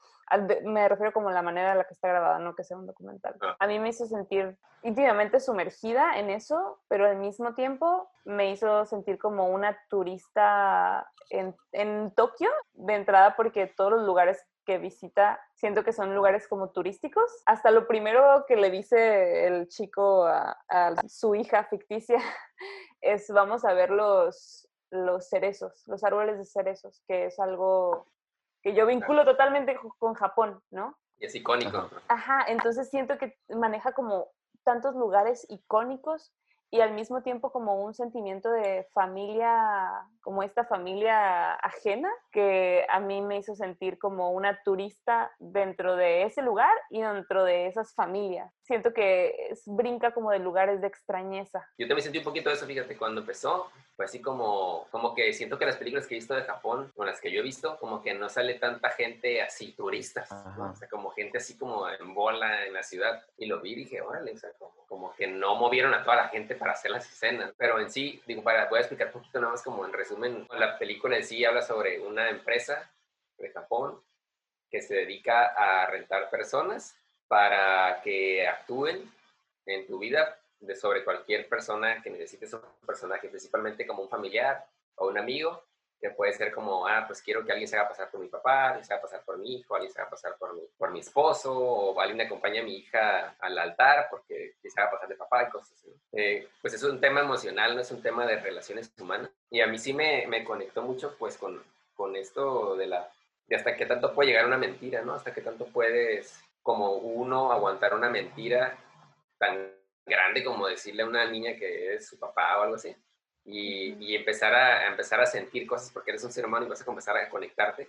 Me 0.65 0.89
refiero 0.89 1.13
como 1.13 1.31
la 1.31 1.43
manera 1.43 1.73
en 1.73 1.79
la 1.79 1.85
que 1.85 1.95
está 1.95 2.09
grabada, 2.09 2.39
no 2.39 2.55
que 2.55 2.65
sea 2.65 2.77
un 2.77 2.87
documental. 2.87 3.37
A 3.59 3.67
mí 3.67 3.79
me 3.79 3.89
hizo 3.89 4.07
sentir 4.07 4.59
íntimamente 4.83 5.41
sumergida 5.41 6.19
en 6.19 6.31
eso, 6.31 6.81
pero 6.89 7.07
al 7.07 7.17
mismo 7.17 7.55
tiempo 7.55 8.11
me 8.25 8.51
hizo 8.51 8.85
sentir 8.87 9.19
como 9.19 9.49
una 9.49 9.79
turista 9.89 11.11
en, 11.31 11.55
en 11.73 12.13
Tokio, 12.15 12.51
de 12.75 12.95
entrada 12.95 13.37
porque 13.37 13.67
todos 13.67 13.93
los 13.93 14.03
lugares 14.07 14.45
que 14.65 14.79
visita 14.79 15.41
siento 15.55 15.83
que 15.83 15.95
son 15.95 16.15
lugares 16.15 16.47
como 16.47 16.71
turísticos. 16.71 17.43
Hasta 17.47 17.71
lo 17.71 17.87
primero 17.87 18.45
que 18.47 18.57
le 18.57 18.71
dice 18.71 19.47
el 19.47 19.69
chico 19.69 20.27
a, 20.27 20.59
a 20.69 20.95
su 21.09 21.35
hija 21.35 21.65
ficticia 21.65 22.19
es 23.01 23.31
vamos 23.31 23.65
a 23.65 23.73
ver 23.73 23.91
los, 23.91 24.69
los 24.91 25.29
cerezos, 25.29 25.85
los 25.87 26.05
árboles 26.05 26.39
de 26.39 26.45
cerezos, 26.45 27.03
que 27.07 27.27
es 27.27 27.39
algo 27.39 28.07
que 28.63 28.75
yo 28.75 28.87
vinculo 28.87 29.25
totalmente 29.25 29.79
con 29.99 30.15
Japón, 30.15 30.61
¿no? 30.71 30.97
Y 31.19 31.27
es 31.27 31.35
icónico. 31.35 31.91
Ajá, 32.09 32.45
entonces 32.49 32.91
siento 32.91 33.19
que 33.19 33.37
maneja 33.49 33.93
como 33.93 34.29
tantos 34.65 34.95
lugares 34.95 35.47
icónicos 35.49 36.33
y 36.71 36.81
al 36.81 36.93
mismo 36.93 37.23
tiempo 37.23 37.51
como 37.51 37.83
un 37.83 37.95
sentimiento 37.95 38.51
de 38.51 38.87
familia, 38.93 39.91
como 40.21 40.43
esta 40.43 40.65
familia 40.65 41.55
ajena 41.55 42.11
que 42.31 42.85
a 42.89 43.01
mí 43.01 43.23
me 43.23 43.39
hizo 43.39 43.55
sentir 43.55 43.99
como 43.99 44.33
una 44.33 44.63
turista 44.63 45.33
dentro 45.39 45.97
de 45.97 46.25
ese 46.25 46.43
lugar 46.43 46.75
y 46.91 47.01
dentro 47.01 47.45
de 47.45 47.67
esas 47.67 47.95
familias. 47.95 48.53
Siento 48.63 48.93
que 48.93 49.49
es, 49.51 49.63
brinca 49.67 50.13
como 50.13 50.31
de 50.31 50.41
lugares 50.41 50.83
de 50.83 50.89
extrañeza. 50.89 51.67
Yo 51.79 51.89
también 51.89 52.05
sentí 52.05 52.19
un 52.19 52.25
poquito 52.25 52.51
de 52.51 52.57
eso, 52.57 52.67
fíjate, 52.67 52.99
cuando 52.99 53.23
empezó, 53.23 53.71
fue 53.97 54.05
así 54.05 54.21
como, 54.21 54.87
como 54.91 55.15
que 55.15 55.33
siento 55.33 55.59
que 55.59 55.65
las 55.65 55.77
películas 55.77 56.07
que 56.07 56.15
he 56.15 56.19
visto 56.19 56.35
de 56.35 56.43
Japón, 56.43 56.93
con 56.95 57.07
las 57.07 57.21
que 57.21 57.33
yo 57.33 57.41
he 57.41 57.43
visto, 57.43 57.79
como 57.79 58.03
que 58.03 58.15
no 58.15 58.29
sale 58.29 58.55
tanta 58.55 58.91
gente 58.91 59.41
así, 59.41 59.73
turistas, 59.73 60.31
¿no? 60.57 60.71
o 60.71 60.77
sea, 60.77 60.89
como 60.89 61.11
gente 61.11 61.39
así 61.39 61.57
como 61.57 61.89
en 61.89 62.15
bola 62.15 62.67
en 62.67 62.75
la 62.75 62.83
ciudad. 62.83 63.25
Y 63.39 63.47
lo 63.47 63.61
vi 63.61 63.73
y 63.73 63.77
dije, 63.77 64.03
órale, 64.03 64.33
o 64.33 64.37
sea, 64.37 64.51
como, 64.59 64.87
como 64.87 65.15
que 65.15 65.27
no 65.27 65.57
movieron 65.57 65.95
a 65.95 66.05
toda 66.05 66.17
la 66.17 66.29
gente 66.29 66.58
para 66.59 66.73
hacer 66.73 66.91
las 66.91 67.11
escenas. 67.11 67.55
Pero 67.57 67.81
en 67.81 67.91
sí, 67.91 68.23
digo, 68.27 68.43
para, 68.43 68.69
voy 68.69 68.79
a 68.79 68.81
explicar 68.81 69.09
un 69.09 69.15
poquito 69.15 69.41
nada 69.41 69.53
más 69.53 69.63
como 69.63 69.85
en 69.85 69.93
resumen 69.93 70.47
la 70.59 70.79
película 70.79 71.17
en 71.17 71.25
sí 71.25 71.45
habla 71.45 71.63
sobre 71.63 72.01
una 72.01 72.29
empresa 72.29 72.91
de 73.39 73.51
Japón 73.51 74.01
que 74.71 74.83
se 74.83 74.95
dedica 74.95 75.47
a 75.47 75.87
rentar 75.87 76.29
personas 76.31 76.97
para 77.27 78.01
que 78.03 78.47
actúen 78.47 79.11
en 79.67 79.87
tu 79.87 79.99
vida 79.99 80.39
de 80.61 80.75
sobre 80.75 81.05
cualquier 81.05 81.49
persona 81.49 82.03
que 82.03 82.11
necesites 82.11 82.53
un 82.53 82.61
personaje, 82.87 83.29
principalmente 83.29 83.87
como 83.87 84.03
un 84.03 84.09
familiar 84.09 84.67
o 84.97 85.09
un 85.09 85.19
amigo, 85.19 85.63
que 86.01 86.11
puede 86.11 86.33
ser 86.33 86.53
como, 86.53 86.87
ah, 86.87 87.05
pues 87.07 87.21
quiero 87.21 87.45
que 87.45 87.51
alguien 87.51 87.69
se 87.69 87.77
haga 87.77 87.89
pasar 87.89 88.11
por 88.11 88.21
mi 88.21 88.29
papá, 88.29 88.69
alguien 88.69 88.85
se 88.85 88.93
haga 88.93 89.03
pasar 89.03 89.25
por 89.25 89.37
mi 89.39 89.57
hijo, 89.57 89.75
alguien 89.75 89.93
se 89.93 90.01
haga 90.01 90.11
pasar 90.11 90.37
por 90.39 90.55
mi, 90.55 90.63
por 90.77 90.91
mi 90.91 91.01
esposo, 91.01 91.53
o 91.53 92.01
alguien 92.01 92.21
acompañe 92.21 92.61
a 92.61 92.63
mi 92.63 92.77
hija 92.77 93.37
al 93.41 93.59
altar 93.59 94.07
porque 94.11 94.55
se 94.63 94.81
haga 94.81 94.93
pasar 94.93 95.09
de 95.09 95.17
papá 95.17 95.45
y 95.45 95.51
cosas 95.51 95.73
así. 95.73 95.93
Eh, 96.13 96.49
pues 96.61 96.75
es 96.75 96.83
un 96.85 97.01
tema 97.01 97.21
emocional, 97.21 97.75
no 97.75 97.81
es 97.81 97.91
un 97.91 98.03
tema 98.03 98.27
de 98.27 98.39
relaciones 98.39 98.93
humanas. 98.99 99.31
Y 99.51 99.61
a 99.61 99.67
mí 99.67 99.79
sí 99.79 99.93
me, 99.93 100.27
me 100.29 100.45
conectó 100.45 100.83
mucho 100.83 101.17
pues 101.19 101.37
con, 101.37 101.63
con 101.95 102.15
esto 102.15 102.77
de 102.77 102.87
la 102.87 103.11
de 103.49 103.57
hasta 103.57 103.75
qué 103.75 103.87
tanto 103.87 104.15
puede 104.15 104.29
llegar 104.29 104.47
una 104.47 104.59
mentira, 104.59 105.01
¿no? 105.03 105.15
Hasta 105.15 105.33
qué 105.33 105.41
tanto 105.41 105.67
puedes, 105.67 106.39
como 106.63 106.93
uno, 106.93 107.51
aguantar 107.51 107.95
una 107.95 108.11
mentira 108.11 108.77
tan 109.39 109.73
grande 110.05 110.45
como 110.45 110.67
decirle 110.67 111.03
a 111.03 111.07
una 111.07 111.25
niña 111.31 111.57
que 111.57 111.95
es 111.95 112.07
su 112.07 112.19
papá 112.19 112.59
o 112.59 112.63
algo 112.63 112.75
así 112.75 112.95
y, 113.51 114.15
empezar, 114.15 114.55
a, 114.55 114.87
empezar 114.87 115.21
a 115.21 115.27
sentir 115.27 115.67
cosas 115.67 115.91
porque 115.91 116.11
eres 116.11 116.25
un 116.25 116.33
ser 116.33 116.45
humano 116.45 116.67
y 116.67 116.69
vas 116.69 116.87
a 116.87 116.91
empezar 116.91 117.17
a 117.17 117.29
conectarte 117.29 117.89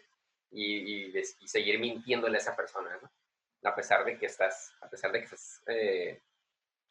y, 0.51 1.18
y, 1.18 1.48
seguir 1.48 1.80
mintiéndole 1.80 2.38
a 2.38 2.39
esa 2.39 2.56
persona, 2.56 2.98
¿no? 3.01 3.12
A 3.70 3.75
pesar 3.75 4.06
de 4.06 4.18
que 4.18 4.28
estás, 4.28 4.74
a 4.82 4.89
pesar 4.89 5.12
de 5.12 5.20
que 5.20 5.25
estás 5.25 5.62
eh, 5.68 6.22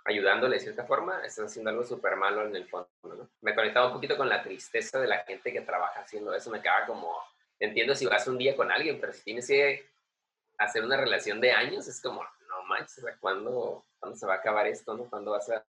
ayudándole 0.04 0.56
de 0.56 0.60
cierta 0.60 0.84
forma, 0.84 1.24
estás 1.24 1.46
haciendo 1.46 1.70
algo 1.70 1.82
súper 1.82 2.16
malo 2.16 2.46
en 2.46 2.54
el 2.54 2.68
fondo, 2.68 2.88
¿no? 3.04 3.30
Me 3.40 3.54
conectaba 3.54 3.86
un 3.86 3.94
poquito 3.94 4.16
con 4.18 4.28
la 4.28 4.42
tristeza 4.42 5.00
de 5.00 5.08
la 5.08 5.24
gente 5.24 5.50
que 5.50 5.62
trabaja 5.62 6.00
haciendo 6.00 6.34
eso, 6.34 6.50
me 6.50 6.60
quedaba 6.60 6.86
como, 6.86 7.16
entiendo 7.58 7.94
si 7.94 8.04
vas 8.04 8.28
un 8.28 8.36
día 8.36 8.54
con 8.54 8.70
alguien, 8.70 9.00
pero 9.00 9.14
si 9.14 9.24
tienes 9.24 9.46
que 9.46 9.88
hacer 10.58 10.84
una 10.84 10.98
relación 10.98 11.40
de 11.40 11.52
años, 11.52 11.88
es 11.88 12.02
como, 12.02 12.22
no 12.22 12.62
manches, 12.64 13.02
¿cuándo, 13.18 13.82
¿cuándo 13.98 14.18
se 14.18 14.26
va 14.26 14.34
a 14.34 14.38
acabar 14.38 14.66
esto, 14.66 14.94
no? 14.94 15.04
¿Cuándo 15.08 15.30
vas 15.30 15.48
a 15.48 15.64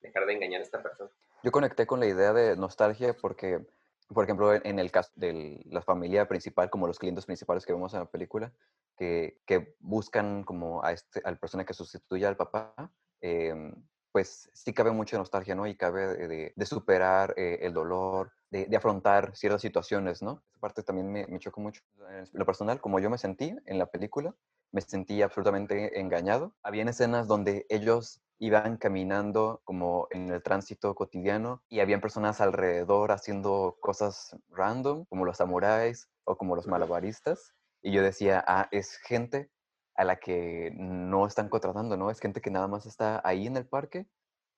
dejar 0.00 0.26
de 0.26 0.32
engañar 0.32 0.60
a 0.60 0.64
esta 0.64 0.82
persona? 0.82 1.10
Yo 1.42 1.50
conecté 1.50 1.86
con 1.86 2.00
la 2.00 2.06
idea 2.06 2.32
de 2.32 2.56
nostalgia 2.56 3.16
porque, 3.20 3.66
por 4.08 4.24
ejemplo, 4.24 4.54
en 4.54 4.78
el 4.78 4.90
caso 4.90 5.10
de 5.16 5.60
la 5.66 5.82
familia 5.82 6.28
principal, 6.28 6.70
como 6.70 6.86
los 6.86 6.98
clientes 6.98 7.26
principales 7.26 7.66
que 7.66 7.72
vemos 7.72 7.92
en 7.94 8.00
la 8.00 8.10
película, 8.10 8.52
que, 8.96 9.40
que 9.44 9.74
buscan 9.80 10.44
como 10.44 10.84
a 10.84 10.92
este, 10.92 11.20
al 11.24 11.38
persona 11.38 11.64
que 11.64 11.74
sustituye 11.74 12.26
al 12.26 12.36
papá, 12.36 12.74
em, 13.20 13.74
pues 14.12 14.50
sí 14.52 14.72
cabe 14.72 14.92
mucha 14.92 15.16
nostalgia, 15.18 15.54
¿no? 15.54 15.66
Y 15.66 15.74
cabe 15.74 16.06
de, 16.28 16.52
de 16.54 16.66
superar 16.66 17.34
eh, 17.36 17.58
el 17.62 17.72
dolor, 17.72 18.30
de, 18.50 18.66
de, 18.66 18.76
afrontar 18.76 19.34
ciertas 19.34 19.62
situaciones, 19.62 20.22
¿no? 20.22 20.42
Esta 20.46 20.60
parte 20.60 20.82
también 20.82 21.10
me, 21.10 21.26
me 21.26 21.38
chocó 21.38 21.60
mucho. 21.60 21.82
En 22.10 22.28
lo 22.32 22.46
personal, 22.46 22.80
como 22.80 23.00
yo 23.00 23.10
me 23.10 23.18
sentí 23.18 23.56
en 23.64 23.78
la 23.78 23.86
película, 23.86 24.34
me 24.70 24.80
sentí 24.80 25.22
absolutamente 25.22 25.98
engañado. 25.98 26.54
Había 26.62 26.84
escenas 26.84 27.26
donde 27.26 27.66
ellos 27.68 28.20
iban 28.42 28.76
caminando 28.76 29.60
como 29.62 30.08
en 30.10 30.28
el 30.32 30.42
tránsito 30.42 30.96
cotidiano 30.96 31.62
y 31.68 31.78
habían 31.78 32.00
personas 32.00 32.40
alrededor 32.40 33.12
haciendo 33.12 33.76
cosas 33.80 34.36
random, 34.48 35.04
como 35.04 35.24
los 35.24 35.36
samuráis 35.36 36.08
o 36.24 36.36
como 36.36 36.56
los 36.56 36.66
malabaristas. 36.66 37.54
Y 37.82 37.92
yo 37.92 38.02
decía, 38.02 38.44
ah, 38.48 38.66
es 38.72 38.96
gente 38.96 39.48
a 39.94 40.02
la 40.02 40.16
que 40.16 40.72
no 40.74 41.24
están 41.24 41.48
contratando, 41.48 41.96
¿no? 41.96 42.10
Es 42.10 42.18
gente 42.18 42.40
que 42.40 42.50
nada 42.50 42.66
más 42.66 42.84
está 42.84 43.20
ahí 43.24 43.46
en 43.46 43.56
el 43.56 43.68
parque 43.68 44.08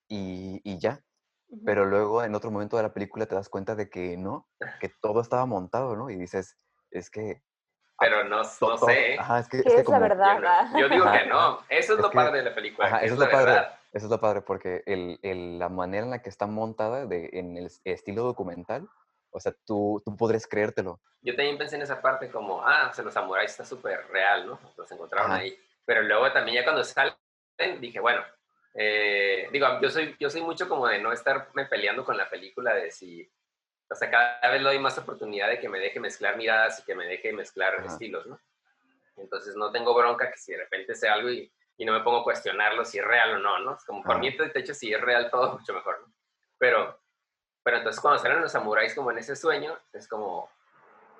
y, 0.07 0.61
y 0.63 0.79
ya. 0.79 1.03
Pero 1.63 1.85
luego 1.85 2.23
en 2.23 2.33
otro 2.33 2.49
momento 2.49 2.77
de 2.77 2.83
la 2.83 2.93
película 2.93 3.27
te 3.27 3.35
das 3.35 3.49
cuenta 3.49 3.75
de 3.75 3.87
que 3.87 4.17
no, 4.17 4.47
que 4.81 4.89
todo 4.99 5.21
estaba 5.21 5.45
montado, 5.45 5.95
¿no? 5.95 6.09
Y 6.09 6.15
dices, 6.15 6.57
es 6.89 7.11
que 7.11 7.43
pero 7.99 8.23
no, 8.23 8.37
no 8.37 8.77
sé. 8.77 9.17
Ajá, 9.17 9.39
es 9.39 9.47
que, 9.47 9.59
es, 9.59 9.65
es 9.65 9.87
la 9.87 9.99
verdad. 9.99 10.69
Yo, 10.77 10.89
digo 10.89 11.05
que 11.11 11.25
no. 11.27 11.59
Eso 11.69 11.93
es, 11.93 11.99
lo 11.99 12.11
padre 12.11 12.39
de 12.39 12.43
la 12.43 12.55
película. 12.55 12.87
Ajá, 12.87 12.99
eso 12.99 13.13
es 13.13 13.19
lo 13.19 13.29
padre. 13.29 13.67
Eso 13.93 14.05
es 14.07 14.11
lo 14.11 14.19
padre, 14.19 14.41
porque 14.41 14.83
el, 14.85 15.19
el, 15.21 15.57
la 15.57 15.69
manera 15.69 16.03
en 16.03 16.11
la 16.11 16.21
que 16.21 16.29
está 16.29 16.47
montada 16.47 17.05
de, 17.05 17.29
en 17.31 17.55
el 17.55 17.71
estilo 17.85 18.23
documental, 18.23 18.89
o 19.31 19.39
sea, 19.39 19.53
tú, 19.65 20.01
tú 20.03 20.17
podrías 20.17 20.47
creértelo. 20.47 20.99
Yo 21.21 21.33
también 21.35 21.57
pensé 21.57 21.77
en 21.77 21.83
esa 21.83 22.01
parte 22.01 22.29
como, 22.29 22.61
ah, 22.61 22.89
o 22.91 22.93
sea, 22.93 23.05
los 23.05 23.13
samuráis 23.13 23.51
está 23.51 23.63
súper 23.63 24.05
real, 24.07 24.47
¿no? 24.47 24.59
Los 24.75 24.91
encontraron 24.91 25.31
ahí. 25.31 25.57
Pero 25.85 26.01
luego 26.01 26.31
también 26.33 26.57
ya 26.57 26.63
cuando 26.63 26.83
salen, 26.83 27.15
dije, 27.79 27.99
bueno, 28.01 28.21
eh, 28.73 29.47
digo, 29.51 29.67
yo 29.81 29.89
soy, 29.89 30.15
yo 30.19 30.29
soy 30.29 30.41
mucho 30.41 30.67
como 30.67 30.87
de 30.87 30.99
no 30.99 31.13
estarme 31.13 31.65
peleando 31.65 32.03
con 32.03 32.17
la 32.17 32.29
película 32.29 32.73
de 32.73 32.91
si 32.91 33.31
o 33.89 33.95
sea, 33.95 34.09
cada 34.09 34.51
vez 34.51 34.61
le 34.61 34.69
doy 34.69 34.79
más 34.79 34.97
oportunidad 34.97 35.49
de 35.49 35.59
que 35.59 35.69
me 35.69 35.79
deje 35.79 35.99
mezclar 35.99 36.37
miradas 36.37 36.79
y 36.79 36.83
que 36.83 36.95
me 36.95 37.05
deje 37.05 37.31
mezclar 37.33 37.75
estilos, 37.85 38.25
¿no? 38.25 38.39
Entonces 39.17 39.55
no 39.55 39.71
tengo 39.71 39.93
bronca 39.93 40.31
que 40.31 40.37
si 40.37 40.51
de 40.51 40.59
repente 40.59 40.95
sea 40.95 41.13
algo 41.13 41.29
y, 41.29 41.51
y, 41.77 41.85
no 41.85 41.93
me 41.93 42.01
pongo 42.01 42.19
a 42.19 42.23
cuestionarlo 42.23 42.83
si 42.83 42.99
es 42.99 43.05
real 43.05 43.35
o 43.35 43.39
no, 43.39 43.59
¿no? 43.59 43.75
Es 43.75 43.85
como 43.85 44.03
por 44.03 44.19
mí, 44.19 44.31
de 44.31 44.51
hecho, 44.59 44.73
si 44.73 44.93
es 44.93 44.99
real 44.99 45.29
todo, 45.29 45.53
mucho 45.53 45.73
mejor, 45.73 46.01
¿no? 46.01 46.13
Pero, 46.57 46.99
pero 47.63 47.77
entonces 47.77 48.01
cuando 48.01 48.21
salen 48.21 48.41
los 48.41 48.51
samuráis 48.51 48.93
como 48.93 49.11
en 49.11 49.19
ese 49.19 49.35
sueño, 49.35 49.77
es 49.93 50.07
como, 50.07 50.49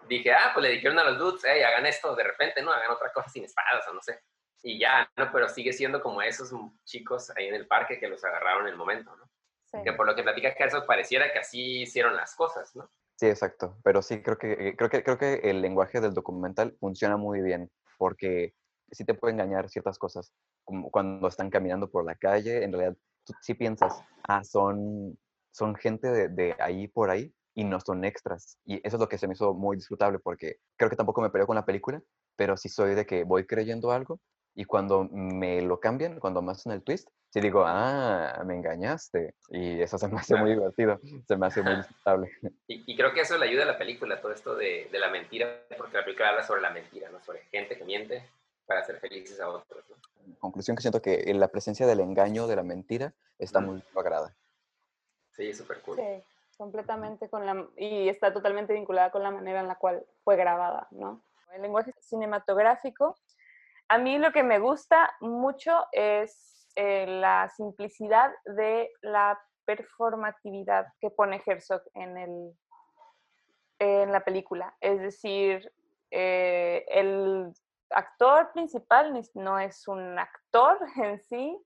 dije, 0.07 0.33
ah, 0.33 0.51
pues 0.53 0.63
le 0.63 0.73
dijeron 0.73 0.99
a 0.99 1.03
los 1.03 1.17
dudes, 1.17 1.43
hey, 1.45 1.61
hagan 1.61 1.85
esto 1.85 2.15
de 2.15 2.23
repente, 2.23 2.61
¿no? 2.61 2.71
Hagan 2.71 2.91
otra 2.91 3.11
cosa 3.11 3.29
sin 3.29 3.45
espadas 3.45 3.87
o 3.87 3.93
no 3.93 4.01
sé. 4.01 4.21
Y 4.63 4.79
ya, 4.79 5.09
¿no? 5.15 5.31
Pero 5.31 5.47
sigue 5.47 5.71
siendo 5.71 6.01
como 6.01 6.21
esos 6.21 6.51
chicos 6.83 7.31
ahí 7.35 7.47
en 7.47 7.55
el 7.55 7.67
parque 7.67 7.99
que 7.99 8.07
los 8.07 8.23
agarraron 8.23 8.63
en 8.63 8.73
el 8.73 8.77
momento, 8.77 9.15
¿no? 9.15 9.29
Que 9.83 9.93
por 9.93 10.05
lo 10.07 10.15
que 10.15 10.23
platica 10.23 10.49
Herzog 10.57 10.85
pareciera 10.85 11.31
que 11.31 11.39
así 11.39 11.81
hicieron 11.81 12.15
las 12.15 12.35
cosas, 12.35 12.75
¿no? 12.75 12.89
Sí, 13.15 13.27
exacto. 13.27 13.77
Pero 13.83 14.01
sí, 14.01 14.21
creo 14.21 14.37
que, 14.37 14.51
eh, 14.53 14.75
creo 14.75 14.89
que, 14.89 15.03
creo 15.03 15.17
que 15.17 15.35
el 15.43 15.61
lenguaje 15.61 16.01
del 16.01 16.13
documental 16.13 16.75
funciona 16.79 17.17
muy 17.17 17.41
bien 17.41 17.71
porque 17.97 18.53
sí 18.91 19.05
te 19.05 19.13
puede 19.13 19.33
engañar 19.33 19.69
ciertas 19.69 19.97
cosas. 19.97 20.33
Como 20.63 20.91
cuando 20.91 21.27
están 21.27 21.49
caminando 21.49 21.89
por 21.89 22.05
la 22.05 22.15
calle, 22.15 22.63
en 22.63 22.73
realidad 22.73 22.97
tú 23.23 23.33
sí 23.41 23.53
piensas, 23.53 24.03
ah, 24.27 24.43
son, 24.43 25.17
son 25.51 25.75
gente 25.75 26.09
de, 26.09 26.27
de 26.27 26.55
ahí 26.59 26.87
por 26.87 27.09
ahí 27.09 27.33
y 27.53 27.63
no 27.63 27.79
son 27.79 28.03
extras. 28.03 28.57
Y 28.65 28.75
eso 28.85 28.97
es 28.97 28.99
lo 28.99 29.07
que 29.07 29.17
se 29.17 29.27
me 29.27 29.33
hizo 29.33 29.53
muy 29.53 29.77
disfrutable 29.77 30.19
porque 30.19 30.57
creo 30.77 30.89
que 30.89 30.97
tampoco 30.97 31.21
me 31.21 31.29
peleó 31.29 31.47
con 31.47 31.55
la 31.55 31.65
película, 31.65 32.01
pero 32.35 32.57
sí 32.57 32.69
soy 32.69 32.95
de 32.95 33.05
que 33.05 33.23
voy 33.23 33.47
creyendo 33.47 33.91
algo 33.91 34.19
y 34.53 34.65
cuando 34.65 35.07
me 35.11 35.61
lo 35.61 35.79
cambian, 35.79 36.19
cuando 36.19 36.41
me 36.41 36.51
hacen 36.51 36.71
el 36.71 36.83
twist, 36.83 37.09
sí 37.35 37.41
digo, 37.41 37.65
ah, 37.65 38.41
me 38.45 38.55
engañaste. 38.55 39.33
Y 39.49 39.81
eso 39.81 39.97
se 39.97 40.07
me 40.07 40.17
hace 40.17 40.37
muy 40.37 40.51
divertido, 40.51 41.01
se 41.27 41.35
me 41.35 41.47
hace 41.47 41.61
muy 41.61 41.75
disfrutable. 41.75 42.31
Y, 42.65 42.89
y, 42.89 42.95
creo 42.95 43.11
que 43.11 43.19
eso 43.19 43.37
le 43.37 43.49
ayuda 43.49 43.63
a 43.63 43.65
la 43.65 43.77
película, 43.77 44.21
todo 44.21 44.31
esto 44.31 44.55
de, 44.55 44.87
de, 44.89 44.99
la 44.99 45.09
mentira, 45.09 45.59
porque 45.77 45.97
la 45.97 46.05
película 46.05 46.29
habla 46.29 46.43
sobre 46.43 46.61
la 46.61 46.69
mentira, 46.69 47.09
¿no? 47.09 47.21
Sobre 47.21 47.41
gente 47.51 47.77
que 47.77 47.83
miente 47.83 48.23
para 48.65 48.79
hacer 48.79 49.01
felices 49.01 49.41
a 49.41 49.49
otros, 49.49 49.83
¿no? 49.89 50.37
Conclusión 50.39 50.77
que 50.77 50.81
siento 50.81 51.01
que 51.01 51.33
la 51.33 51.49
presencia 51.49 51.85
del 51.85 51.99
engaño, 51.99 52.47
de 52.47 52.55
la 52.55 52.63
mentira, 52.63 53.11
está 53.37 53.59
muy 53.59 53.83
lograda. 53.93 54.33
Sí, 55.31 55.53
súper 55.53 55.81
cool. 55.81 55.97
Sí, 55.97 56.23
completamente 56.57 57.27
con 57.27 57.45
la... 57.45 57.67
Y 57.75 58.07
está 58.07 58.31
totalmente 58.31 58.71
vinculada 58.71 59.11
con 59.11 59.23
la 59.23 59.31
manera 59.31 59.59
en 59.59 59.67
la 59.67 59.75
cual 59.75 60.05
fue 60.23 60.37
grabada, 60.37 60.87
¿no? 60.91 61.21
El 61.53 61.63
lenguaje 61.63 61.93
cinematográfico, 61.99 63.17
a 63.89 63.97
mí 63.97 64.19
lo 64.19 64.31
que 64.31 64.41
me 64.41 64.59
gusta 64.59 65.13
mucho 65.19 65.85
es 65.91 66.54
eh, 66.75 67.05
la 67.07 67.49
simplicidad 67.55 68.31
de 68.45 68.91
la 69.01 69.39
performatividad 69.65 70.87
que 70.99 71.09
pone 71.09 71.41
Herzog 71.45 71.81
en, 71.93 72.17
el, 72.17 72.53
en 73.79 74.11
la 74.11 74.23
película. 74.23 74.75
Es 74.79 74.99
decir, 74.99 75.71
eh, 76.11 76.85
el 76.87 77.53
actor 77.89 78.51
principal 78.53 79.19
no 79.33 79.59
es 79.59 79.87
un 79.87 80.19
actor 80.19 80.79
en 81.03 81.19
sí. 81.21 81.57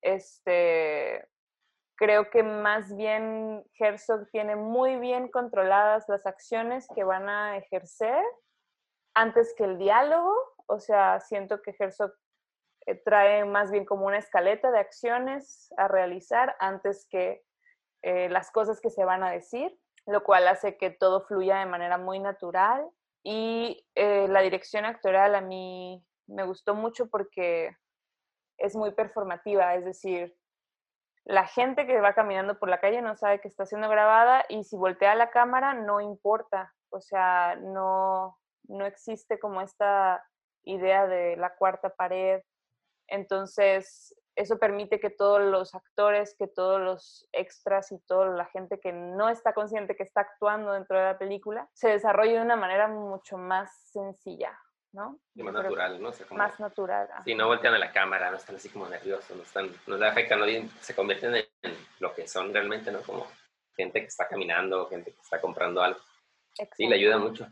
Este, 0.00 1.26
creo 1.96 2.30
que 2.30 2.42
más 2.42 2.94
bien 2.96 3.64
Herzog 3.78 4.28
tiene 4.30 4.56
muy 4.56 4.96
bien 4.98 5.28
controladas 5.28 6.08
las 6.08 6.24
acciones 6.26 6.86
que 6.94 7.04
van 7.04 7.28
a 7.28 7.56
ejercer 7.56 8.22
antes 9.14 9.54
que 9.56 9.64
el 9.64 9.78
diálogo. 9.78 10.34
O 10.66 10.78
sea, 10.78 11.20
siento 11.20 11.60
que 11.62 11.74
Herzog 11.78 12.12
eh, 12.88 12.94
trae 13.04 13.44
más 13.44 13.70
bien 13.70 13.84
como 13.84 14.06
una 14.06 14.16
escaleta 14.16 14.70
de 14.70 14.78
acciones 14.78 15.72
a 15.76 15.88
realizar 15.88 16.56
antes 16.58 17.06
que 17.10 17.42
eh, 18.02 18.30
las 18.30 18.50
cosas 18.50 18.80
que 18.80 18.88
se 18.88 19.04
van 19.04 19.22
a 19.22 19.30
decir. 19.30 19.78
lo 20.06 20.24
cual 20.24 20.48
hace 20.48 20.78
que 20.78 20.90
todo 20.90 21.20
fluya 21.26 21.58
de 21.58 21.66
manera 21.66 21.98
muy 21.98 22.18
natural. 22.18 22.88
Y 23.22 23.86
eh, 23.94 24.26
la 24.28 24.40
dirección 24.40 24.86
actoral 24.86 25.34
a 25.34 25.42
mí 25.42 26.02
me 26.26 26.44
gustó 26.44 26.74
mucho 26.74 27.10
porque 27.10 27.76
es 28.56 28.74
muy 28.74 28.92
performativa, 28.92 29.74
es 29.74 29.84
decir, 29.84 30.34
la 31.24 31.46
gente 31.46 31.86
que 31.86 32.00
va 32.00 32.14
caminando 32.14 32.58
por 32.58 32.70
la 32.70 32.80
calle 32.80 33.02
no 33.02 33.16
sabe 33.16 33.40
que 33.40 33.48
está 33.48 33.66
siendo 33.66 33.90
grabada 33.90 34.46
y 34.48 34.64
si 34.64 34.78
voltea 34.78 35.14
la 35.14 35.30
cámara 35.30 35.74
no 35.74 36.00
importa, 36.00 36.74
o 36.88 37.02
sea, 37.02 37.56
no, 37.56 38.38
no 38.64 38.86
existe 38.86 39.38
como 39.38 39.60
esta 39.60 40.24
idea 40.64 41.06
de 41.06 41.36
la 41.36 41.54
cuarta 41.54 41.90
pared. 41.90 42.40
Entonces, 43.08 44.14
eso 44.36 44.58
permite 44.58 45.00
que 45.00 45.10
todos 45.10 45.40
los 45.40 45.74
actores, 45.74 46.36
que 46.38 46.46
todos 46.46 46.80
los 46.80 47.28
extras 47.32 47.90
y 47.90 47.98
toda 48.00 48.28
la 48.28 48.46
gente 48.46 48.78
que 48.78 48.92
no 48.92 49.28
está 49.28 49.52
consciente 49.52 49.96
que 49.96 50.04
está 50.04 50.20
actuando 50.20 50.72
dentro 50.72 50.96
de 50.96 51.04
la 51.04 51.18
película 51.18 51.68
se 51.72 51.88
desarrolle 51.88 52.34
de 52.34 52.42
una 52.42 52.56
manera 52.56 52.86
mucho 52.86 53.36
más 53.36 53.70
sencilla. 53.90 54.56
¿no? 54.92 55.18
Y 55.34 55.42
más 55.42 55.52
natural, 55.52 56.00
¿no? 56.00 56.12
más 56.30 56.58
natural. 56.60 57.08
Sí, 57.24 57.34
no 57.34 57.46
voltean 57.46 57.74
a 57.74 57.78
la 57.78 57.92
cámara, 57.92 58.30
no 58.30 58.38
están 58.38 58.56
así 58.56 58.68
como 58.68 58.88
nerviosos, 58.88 59.36
no 59.36 59.42
están, 59.42 59.70
no 59.86 59.98
da 59.98 60.08
afecta, 60.10 60.36
no 60.36 60.46
se 60.80 60.94
convierten 60.94 61.34
en, 61.34 61.74
lo 62.00 62.14
que 62.14 62.26
son 62.26 62.52
realmente, 62.52 62.90
¿no? 62.90 63.00
Como 63.02 63.26
gente 63.76 64.00
que 64.00 64.06
está 64.06 64.26
caminando, 64.26 64.88
gente 64.88 65.12
que 65.12 65.20
está 65.20 65.40
comprando 65.40 65.82
algo. 65.82 66.00
Sí, 66.74 66.86
le 66.86 66.96
ayuda 66.96 67.18
mucho. 67.18 67.46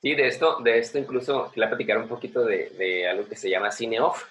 Sí, 0.00 0.14
de 0.14 0.28
esto, 0.28 0.60
de 0.60 0.78
esto 0.78 0.98
incluso 0.98 1.50
quería 1.50 1.68
platicar 1.68 1.98
un 1.98 2.08
poquito 2.08 2.44
de, 2.44 2.70
de, 2.70 3.08
algo 3.08 3.28
que 3.28 3.36
se 3.36 3.50
llama 3.50 3.70
cine 3.70 4.00
off, 4.00 4.24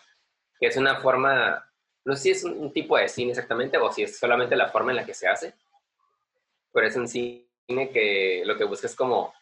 que 0.60 0.68
es 0.68 0.78
una 0.78 0.96
forma, 0.98 1.70
no 2.04 2.16
sé 2.16 2.22
si 2.22 2.32
es 2.32 2.44
un, 2.44 2.72
tipo 2.72 2.98
de 2.98 3.08
cine 3.08 3.32
exactamente 3.32 3.78
o 3.78 3.92
si 3.92 4.04
es 4.04 4.18
solamente 4.18 4.56
la 4.56 4.70
forma 4.70 4.92
en 4.92 4.98
la 4.98 5.06
que 5.06 5.14
se 5.14 5.28
hace, 5.28 5.54
pero 6.72 6.88
es 6.88 6.96
un 6.96 7.08
cine 7.08 7.46
que 7.68 8.44
lo 8.46 8.58
que 8.58 8.64
busca 8.64 8.88
es 8.88 8.96
como, 8.96 9.34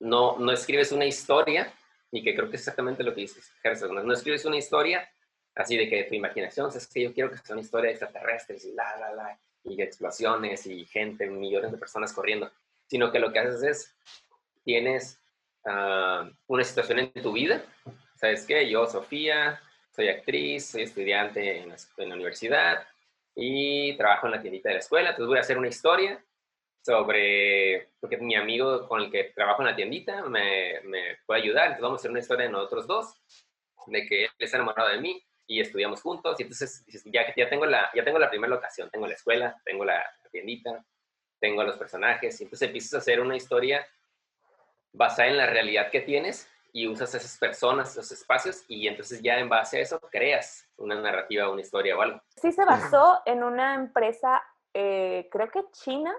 no, 0.00 0.38
no 0.38 0.52
escribes 0.52 0.92
una 0.92 1.06
historia, 1.06 1.72
y 2.10 2.22
que 2.22 2.34
creo 2.34 2.48
que 2.48 2.56
es 2.56 2.62
exactamente 2.62 3.02
lo 3.02 3.14
que 3.14 3.22
dices, 3.22 3.52
Herzog. 3.62 3.92
No, 3.92 4.12
escribes 4.12 4.44
una 4.44 4.56
historia 4.56 5.08
así 5.54 5.76
de 5.76 5.88
que 5.88 6.04
tu 6.04 6.14
imaginación, 6.14 6.70
es 6.74 6.86
que 6.86 7.02
yo 7.02 7.14
quiero 7.14 7.30
que 7.30 7.38
sea 7.38 7.54
una 7.54 7.62
historia 7.62 7.88
de 7.88 7.92
extraterrestres 7.92 8.64
y 8.64 8.72
la, 8.72 8.96
la, 8.98 9.14
la, 9.14 9.38
y 9.64 9.80
explosiones 9.80 10.66
y 10.66 10.84
gente, 10.84 11.28
millones 11.28 11.72
de 11.72 11.78
personas 11.78 12.12
corriendo, 12.12 12.50
sino 12.86 13.10
que 13.10 13.18
lo 13.18 13.32
que 13.32 13.38
haces 13.38 13.62
es, 13.62 13.96
tienes 14.64 15.18
ah, 15.64 16.28
una 16.46 16.64
situación 16.64 16.98
en 16.98 17.12
tu 17.12 17.32
vida, 17.32 17.64
¿sabes 18.16 18.44
qué? 18.44 18.68
Yo, 18.68 18.86
Sofía, 18.86 19.60
soy 19.96 20.08
actriz, 20.08 20.66
soy 20.66 20.82
estudiante 20.82 21.62
en 21.62 21.70
la, 21.70 21.76
la 21.96 22.14
universidad 22.14 22.86
y 23.34 23.96
trabajo 23.96 24.26
en 24.26 24.32
la 24.32 24.42
tiendita 24.42 24.68
de 24.68 24.74
la 24.74 24.80
escuela, 24.80 25.10
entonces 25.10 25.28
voy 25.28 25.38
a 25.38 25.40
hacer 25.40 25.56
una 25.56 25.68
historia 25.68 26.22
sobre, 26.82 27.88
porque 27.98 28.18
mi 28.18 28.36
amigo 28.36 28.86
con 28.86 29.00
el 29.00 29.10
que 29.10 29.32
trabajo 29.34 29.62
en 29.62 29.68
la 29.68 29.76
tiendita 29.76 30.22
me, 30.24 30.80
me 30.84 31.16
puede 31.26 31.42
ayudar, 31.42 31.64
entonces 31.64 31.82
vamos 31.82 31.98
a 31.98 32.00
hacer 32.00 32.10
una 32.10 32.20
historia 32.20 32.44
de 32.44 32.52
nosotros 32.52 32.86
dos, 32.86 33.22
de 33.86 34.06
que 34.06 34.24
él 34.24 34.30
está 34.38 34.58
enamorado 34.58 34.90
de 34.90 35.00
mí 35.00 35.22
y 35.46 35.60
estudiamos 35.60 36.02
juntos, 36.02 36.38
y 36.38 36.42
entonces 36.42 36.84
ya, 37.06 37.34
ya, 37.34 37.48
tengo, 37.48 37.66
la, 37.66 37.90
ya 37.94 38.04
tengo 38.04 38.18
la 38.18 38.28
primera 38.28 38.54
locación, 38.54 38.90
tengo 38.90 39.06
la 39.06 39.14
escuela, 39.14 39.60
tengo 39.64 39.84
la, 39.84 40.04
tiendita, 40.30 40.84
tengo 41.40 41.62
los 41.64 41.78
personajes, 41.78 42.38
y 42.40 42.44
entonces 42.44 42.66
empiezas 42.66 42.94
a 42.94 42.98
hacer 42.98 43.20
una 43.20 43.36
historia 43.36 43.86
basada 44.92 45.28
en 45.28 45.36
la 45.38 45.46
realidad 45.46 45.90
que 45.90 46.00
tienes 46.00 46.48
y 46.76 46.86
usas 46.86 47.14
esas 47.14 47.38
personas, 47.38 47.90
esos 47.92 48.12
espacios, 48.12 48.62
y 48.68 48.86
entonces 48.86 49.22
ya 49.22 49.38
en 49.38 49.48
base 49.48 49.78
a 49.78 49.80
eso 49.80 49.98
creas 50.10 50.68
una 50.76 50.94
narrativa, 51.00 51.48
una 51.50 51.62
historia 51.62 51.96
o 51.96 52.02
algo. 52.02 52.20
Sí 52.36 52.52
se 52.52 52.66
basó 52.66 53.22
en 53.24 53.42
una 53.42 53.76
empresa, 53.76 54.42
eh, 54.74 55.26
creo 55.32 55.50
que 55.50 55.64
china, 55.70 56.14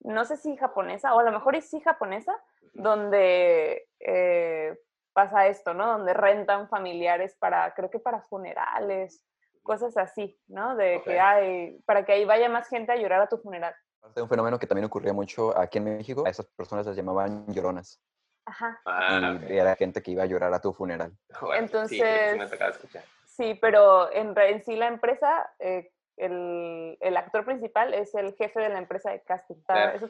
no 0.00 0.24
sé 0.24 0.38
si 0.38 0.56
japonesa, 0.56 1.14
o 1.14 1.20
a 1.20 1.24
lo 1.24 1.30
mejor 1.30 1.56
es 1.56 1.68
sí 1.68 1.78
japonesa, 1.80 2.34
donde 2.72 3.86
eh, 4.00 4.78
pasa 5.12 5.48
esto, 5.48 5.74
¿no? 5.74 5.86
Donde 5.86 6.14
rentan 6.14 6.70
familiares 6.70 7.36
para, 7.38 7.74
creo 7.74 7.90
que 7.90 7.98
para 7.98 8.22
funerales, 8.22 9.22
cosas 9.62 9.94
así, 9.98 10.40
¿no? 10.46 10.74
De 10.74 11.02
que 11.04 11.20
hay, 11.20 11.78
para 11.84 12.06
que 12.06 12.12
ahí 12.12 12.24
vaya 12.24 12.48
más 12.48 12.66
gente 12.66 12.92
a 12.92 12.96
llorar 12.96 13.20
a 13.20 13.28
tu 13.28 13.36
funeral. 13.36 13.74
Un 14.16 14.28
fenómeno 14.28 14.58
que 14.58 14.66
también 14.66 14.86
ocurría 14.86 15.12
mucho 15.12 15.54
aquí 15.54 15.76
en 15.76 15.84
México, 15.84 16.24
a 16.24 16.30
esas 16.30 16.46
personas 16.46 16.86
las 16.86 16.96
llamaban 16.96 17.44
lloronas. 17.52 18.00
Ajá. 18.44 18.80
Ah, 18.84 19.38
y 19.48 19.56
era 19.56 19.76
gente 19.76 20.02
que 20.02 20.10
iba 20.10 20.24
a 20.24 20.26
llorar 20.26 20.52
a 20.52 20.60
tu 20.60 20.72
funeral. 20.72 21.12
Entonces, 21.54 21.98
sí, 21.98 23.00
sí, 23.24 23.58
pero 23.60 24.12
en, 24.12 24.34
en 24.36 24.62
sí 24.64 24.76
la 24.76 24.88
empresa 24.88 25.50
eh, 25.58 25.92
el, 26.16 26.96
el, 27.00 27.16
actor 27.16 27.44
principal 27.44 27.94
es 27.94 28.14
el 28.14 28.34
jefe 28.34 28.60
de 28.60 28.68
la 28.68 28.78
empresa 28.78 29.10
de 29.10 29.20
casting. 29.22 29.56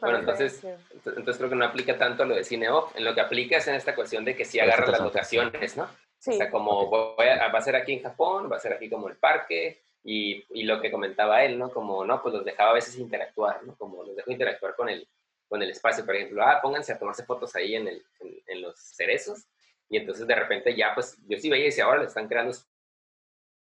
bueno, 0.00 0.18
entonces, 0.18 0.64
entonces 0.64 1.36
creo 1.38 1.48
que 1.48 1.56
no 1.56 1.64
aplica 1.64 1.96
tanto 1.96 2.24
lo 2.24 2.34
de 2.34 2.44
cine 2.44 2.68
off. 2.70 2.96
En 2.96 3.04
lo 3.04 3.14
que 3.14 3.20
aplica 3.20 3.58
es 3.58 3.68
en 3.68 3.74
esta 3.74 3.94
cuestión 3.94 4.24
de 4.24 4.34
que 4.34 4.44
sí 4.44 4.58
agarra 4.58 4.86
las 4.88 5.00
locaciones, 5.00 5.76
¿no? 5.76 5.88
Sí. 6.18 6.32
O 6.32 6.34
sea, 6.34 6.50
como 6.50 6.86
voy 6.86 7.26
a, 7.26 7.48
va 7.48 7.58
a 7.58 7.62
ser 7.62 7.76
aquí 7.76 7.94
en 7.94 8.02
Japón, 8.02 8.48
va 8.50 8.56
a 8.56 8.60
ser 8.60 8.72
aquí 8.72 8.88
como 8.88 9.08
el 9.08 9.16
parque, 9.16 9.82
y, 10.04 10.44
y, 10.50 10.64
lo 10.64 10.80
que 10.80 10.90
comentaba 10.90 11.44
él, 11.44 11.58
¿no? 11.58 11.70
Como, 11.70 12.04
no, 12.04 12.20
pues 12.20 12.34
los 12.34 12.44
dejaba 12.44 12.70
a 12.70 12.74
veces 12.74 12.98
interactuar, 12.98 13.62
¿no? 13.62 13.76
Como 13.76 14.02
los 14.02 14.16
dejo 14.16 14.32
interactuar 14.32 14.74
con 14.74 14.88
el, 14.88 15.06
con 15.52 15.62
el 15.62 15.68
espacio, 15.68 16.06
por 16.06 16.16
ejemplo, 16.16 16.42
ah, 16.42 16.60
pónganse 16.62 16.94
a 16.94 16.98
tomarse 16.98 17.26
fotos 17.26 17.54
ahí 17.56 17.74
en, 17.74 17.86
el, 17.86 18.02
en, 18.20 18.42
en 18.46 18.62
los 18.62 18.74
cerezos, 18.80 19.44
y 19.86 19.98
entonces 19.98 20.26
de 20.26 20.34
repente 20.34 20.74
ya, 20.74 20.94
pues, 20.94 21.18
yo 21.28 21.36
sí 21.36 21.50
veía 21.50 21.64
y 21.64 21.66
decía, 21.66 21.84
ahora 21.84 22.00
le 22.00 22.06
están 22.06 22.26
creando 22.26 22.56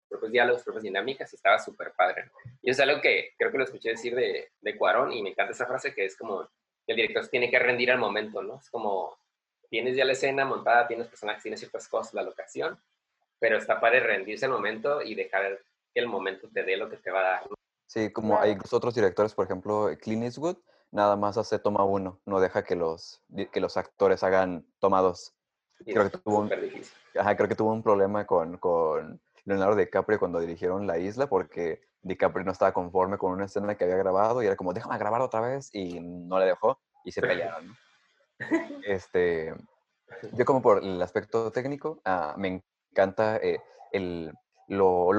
propios 0.08 0.32
diálogos, 0.32 0.63
propias 0.63 0.84
dinámicas, 0.84 1.34
y 1.34 1.36
estaba 1.36 1.60
súper 1.60 1.91
padre. 1.91 2.32
Y 2.62 2.69
es 2.69 2.80
algo 2.80 3.01
que 3.01 3.34
creo 3.38 3.51
que 3.51 3.58
lo 3.58 3.65
escuché 3.65 3.89
decir 3.89 4.15
de, 4.15 4.54
de 4.62 4.77
Cuarón, 4.77 5.12
y 5.12 5.21
me 5.21 5.32
encanta 5.32 5.51
esa 5.51 5.65
frase 5.65 5.93
que 5.93 6.06
es 6.06 6.15
como 6.15 6.47
que 6.86 6.93
el 6.93 6.95
director 6.95 7.27
tiene 7.27 7.51
que 7.51 7.60
rendir 7.60 7.91
al 7.91 7.99
momento, 7.99 8.41
¿no? 8.41 8.62
Es 8.62 8.69
como, 8.69 9.19
tienes 9.69 9.97
ya 9.97 10.06
la 10.06 10.13
escena 10.13 10.45
montada, 10.45 10.88
tienes 10.88 11.10
personajes, 11.10 11.43
tienes 11.43 11.60
ciertas 11.60 11.89
cosas, 11.89 12.13
la 12.13 12.23
locación, 12.23 12.82
pero 13.38 13.58
está 13.58 13.82
para 13.82 13.99
rendirse 13.99 14.45
al 14.45 14.51
momento 14.51 15.01
y 15.01 15.13
dejar 15.13 15.60
que 15.93 15.99
el 15.99 16.08
momento 16.08 16.47
te 16.54 16.63
dé 16.63 16.77
lo 16.77 16.89
que 16.89 16.95
te 16.95 17.12
va 17.12 17.19
a 17.19 17.32
dar. 17.32 17.43
Sí, 17.86 18.13
como 18.13 18.39
hay 18.39 18.56
otros 18.71 18.95
directores, 18.95 19.34
por 19.34 19.43
ejemplo, 19.43 19.89
Clint 19.99 20.23
Eastwood, 20.23 20.56
nada 20.91 21.15
más 21.15 21.38
hace 21.38 21.60
toma 21.60 21.84
uno, 21.84 22.19
no 22.25 22.39
deja 22.39 22.63
que 22.63 22.75
los, 22.75 23.21
que 23.51 23.60
los 23.60 23.77
actores 23.77 24.23
hagan 24.23 24.65
toma 24.80 25.01
dos. 25.01 25.34
Creo 25.86 26.10
que, 26.10 26.17
tuvo 26.17 26.39
un, 26.39 26.49
creo 26.49 27.47
que 27.47 27.56
tuvo 27.56 27.71
un 27.71 27.82
problema 27.82 28.27
con, 28.27 28.58
con 28.58 29.19
Leonardo 29.45 29.75
DiCaprio 29.75 30.19
cuando 30.19 30.39
dirigieron 30.39 30.86
La 30.86 30.99
Isla 30.99 31.27
porque 31.27 31.82
DiCaprio 32.04 32.45
no 32.45 32.51
estaba 32.51 32.71
conforme 32.71 33.17
con 33.17 33.32
una 33.32 33.45
escena 33.45 33.75
que 33.75 33.86
había 33.86 33.97
grabado 33.97 34.43
y 34.43 34.45
era 34.45 34.56
como, 34.56 34.73
déjame 34.73 34.97
grabar 34.97 35.21
otra 35.21 35.41
vez 35.41 35.73
y 35.73 35.99
no 35.99 36.39
le 36.39 36.45
dejó 36.45 36.80
y 37.04 37.12
se 37.12 37.21
pelearon. 37.21 37.75
este, 38.86 39.56
yo 40.34 40.45
como 40.45 40.62
por 40.62 40.84
el 40.84 41.01
aspecto 41.01 41.51
técnico, 41.51 42.01
ah, 42.06 42.36
me 42.38 42.62
encanta 42.91 43.38
eh, 43.38 43.60
el, 43.91 44.34
lo, 44.67 45.12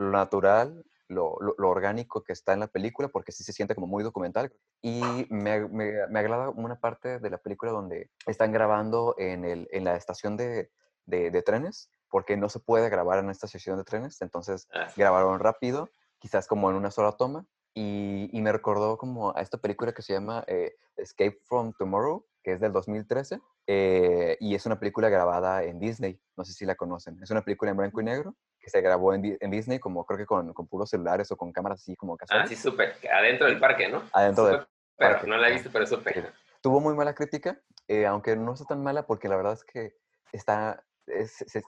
natural, 0.00 0.84
lo, 1.08 1.38
lo, 1.40 1.68
orgánico 1.68 2.22
que 2.22 2.32
está 2.32 2.52
en 2.52 2.60
la 2.60 2.66
película 2.66 3.08
porque 3.08 3.32
sí 3.32 3.42
se 3.42 3.52
siente 3.52 3.74
como 3.74 3.86
muy 3.86 4.04
documental 4.04 4.52
y 4.82 5.00
me, 5.30 5.66
me, 5.68 6.06
me 6.08 6.18
agrada 6.18 6.50
una 6.50 6.78
parte 6.78 7.18
de 7.18 7.30
la 7.30 7.38
película 7.38 7.72
donde 7.72 8.10
están 8.26 8.52
grabando 8.52 9.14
en, 9.18 9.44
el, 9.44 9.68
en 9.72 9.84
la 9.84 9.96
estación 9.96 10.36
de, 10.36 10.70
de, 11.06 11.30
de 11.30 11.42
trenes 11.42 11.90
porque 12.10 12.36
no 12.36 12.48
se 12.48 12.60
puede 12.60 12.88
grabar 12.88 13.18
en 13.18 13.30
esta 13.30 13.46
sesión 13.46 13.76
de 13.76 13.84
trenes, 13.84 14.20
entonces 14.22 14.68
ah, 14.72 14.88
grabaron 14.96 15.38
rápido, 15.40 15.90
quizás 16.18 16.46
como 16.46 16.70
en 16.70 16.76
una 16.76 16.90
sola 16.90 17.12
toma, 17.12 17.46
y, 17.74 18.28
y, 18.32 18.40
me 18.40 18.50
recordó 18.50 18.96
como 18.98 19.36
a 19.36 19.40
esta 19.40 19.58
película 19.58 19.92
que 19.92 20.02
se 20.02 20.12
llama 20.12 20.42
eh, 20.48 20.74
Escape 20.96 21.38
from 21.44 21.72
Tomorrow, 21.78 22.26
que 22.42 22.52
es 22.52 22.60
del 22.60 22.72
2013, 22.72 23.40
eh, 23.66 24.36
y 24.40 24.54
es 24.54 24.66
una 24.66 24.80
película 24.80 25.08
grabada 25.10 25.62
en 25.62 25.78
Disney, 25.78 26.20
no 26.36 26.44
sé 26.44 26.54
si 26.54 26.64
la 26.64 26.74
conocen, 26.74 27.22
es 27.22 27.30
una 27.30 27.42
película 27.42 27.70
en 27.70 27.76
blanco 27.76 28.00
y 28.00 28.04
negro 28.04 28.34
que 28.68 28.78
se 28.78 28.80
grabó 28.82 29.14
en, 29.14 29.38
en 29.40 29.50
Disney 29.50 29.78
como 29.78 30.04
creo 30.04 30.18
que 30.18 30.26
con, 30.26 30.52
con, 30.52 30.66
puros 30.66 30.90
celulares 30.90 31.30
o 31.32 31.36
con 31.36 31.52
cámaras 31.52 31.80
así 31.80 31.96
como 31.96 32.16
casuales. 32.16 32.44
Ah, 32.44 32.48
sí, 32.48 32.56
súper, 32.56 32.94
adentro 33.12 33.46
del 33.46 33.58
parque, 33.58 33.88
¿no? 33.88 34.02
Adentro 34.12 34.46
del 34.46 34.66
parque. 34.96 35.26
No 35.26 35.36
la 35.36 35.48
he 35.48 35.52
visto, 35.52 35.70
pero 35.72 35.86
súper. 35.86 36.32
Tuvo 36.60 36.80
muy 36.80 36.94
mala 36.94 37.14
crítica, 37.14 37.60
eh, 37.86 38.04
aunque 38.06 38.36
no 38.36 38.52
está 38.52 38.66
tan 38.66 38.82
mala 38.82 39.06
porque 39.06 39.28
la 39.28 39.36
verdad 39.36 39.54
es 39.54 39.64
que 39.64 39.96
está 40.32 40.84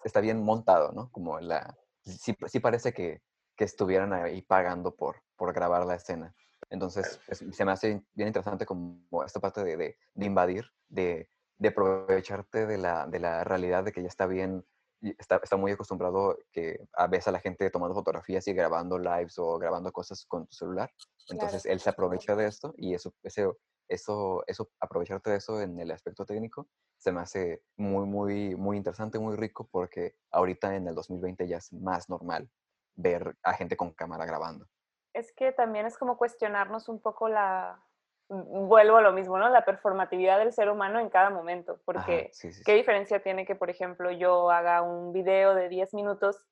está 0.05 0.21
bien 0.21 0.43
montado, 0.43 0.93
¿no? 0.93 1.11
Como 1.11 1.41
la, 1.41 1.75
sí, 2.05 2.37
sí 2.47 2.61
parece 2.61 2.93
que, 2.93 3.23
que, 3.57 3.65
estuvieran 3.65 4.13
ahí 4.13 4.43
pagando 4.43 4.95
por, 4.95 5.23
por 5.37 5.55
grabar 5.55 5.87
la 5.87 5.95
escena. 5.95 6.35
Entonces, 6.69 7.19
se 7.31 7.65
me 7.65 7.73
hace 7.73 8.03
bien 8.13 8.29
interesante 8.29 8.67
como 8.67 9.25
esta 9.25 9.41
parte 9.41 9.65
de, 9.65 9.77
de, 9.77 10.27
invadir, 10.27 10.71
de, 10.89 11.31
de, 11.57 11.69
aprovecharte 11.69 12.67
de 12.67 12.79
la, 12.79 13.07
de 13.07 13.19
la 13.19 13.45
realidad 13.45 13.83
de 13.83 13.93
que 13.93 14.03
ya 14.03 14.09
está 14.09 14.27
bien, 14.27 14.65
está, 15.03 15.41
está 15.43 15.57
muy 15.57 15.73
acostumbrado 15.73 16.37
que 16.53 16.87
a 16.93 17.07
veces 17.07 17.29
a 17.29 17.33
la 17.33 17.41
gente 17.41 17.71
tomando 17.71 17.95
fotografías 17.95 18.47
y 18.49 18.53
grabando 18.53 18.99
lives 18.99 19.39
o 19.39 19.59
grabando 19.59 19.93
cosas 19.93 20.25
con 20.27 20.47
tu 20.47 20.55
celular. 20.55 20.91
Entonces, 21.29 21.67
él 21.67 21.81
se 21.81 21.91
aprovecha 21.91 22.37
de 22.37 22.47
esto 22.47 22.75
y 22.77 22.95
eso, 22.95 23.15
ese, 23.23 23.49
eso, 23.89 24.45
eso, 24.47 24.71
aprovecharte 24.81 25.31
de 25.31 25.37
eso 25.37 25.61
en 25.61 25.79
el 25.79 25.91
aspecto 25.91 26.25
técnico 26.25 26.69
se 26.97 27.13
me 27.13 27.21
hace 27.21 27.63
muy, 27.77 28.07
muy, 28.07 28.55
muy 28.57 28.77
interesante, 28.77 29.19
muy 29.19 29.37
rico, 29.37 29.69
porque 29.71 30.17
ahorita 30.31 30.77
en 30.77 30.87
el 30.87 30.95
2020 30.95 31.49
ya 31.49 31.57
es 31.57 31.73
más 31.73 32.09
normal 32.11 32.51
ver 32.95 33.37
a 33.43 33.55
gente 33.55 33.77
con 33.77 33.93
cámara 33.93 34.27
grabando. 34.27 34.67
Es 35.15 35.33
que 35.33 35.53
también 35.53 35.87
es 35.87 35.97
como 35.97 36.19
cuestionarnos 36.19 36.89
un 36.89 37.01
poco 37.01 37.29
la, 37.29 37.83
vuelvo 38.31 38.97
a 38.97 39.03
lo 39.03 39.13
mismo, 39.13 39.39
¿no? 39.39 39.49
La 39.49 39.65
performatividad 39.65 40.39
del 40.39 40.53
ser 40.53 40.71
humano 40.71 41.01
en 41.01 41.11
cada 41.11 41.31
momento, 41.31 41.73
Ajá, 41.73 41.83
porque 41.85 42.31
sí, 42.33 42.53
sí, 42.53 42.63
¿qué 42.65 42.73
sí. 42.73 42.79
diferencia 42.79 43.21
tiene 43.23 43.45
que, 43.45 43.57
por 43.57 43.71
ejemplo, 43.71 44.11
yo 44.13 44.51
haga 44.51 44.83
un 44.83 45.13
video 45.13 45.55
de 45.55 45.69
10 45.69 45.95
minutos 45.95 46.47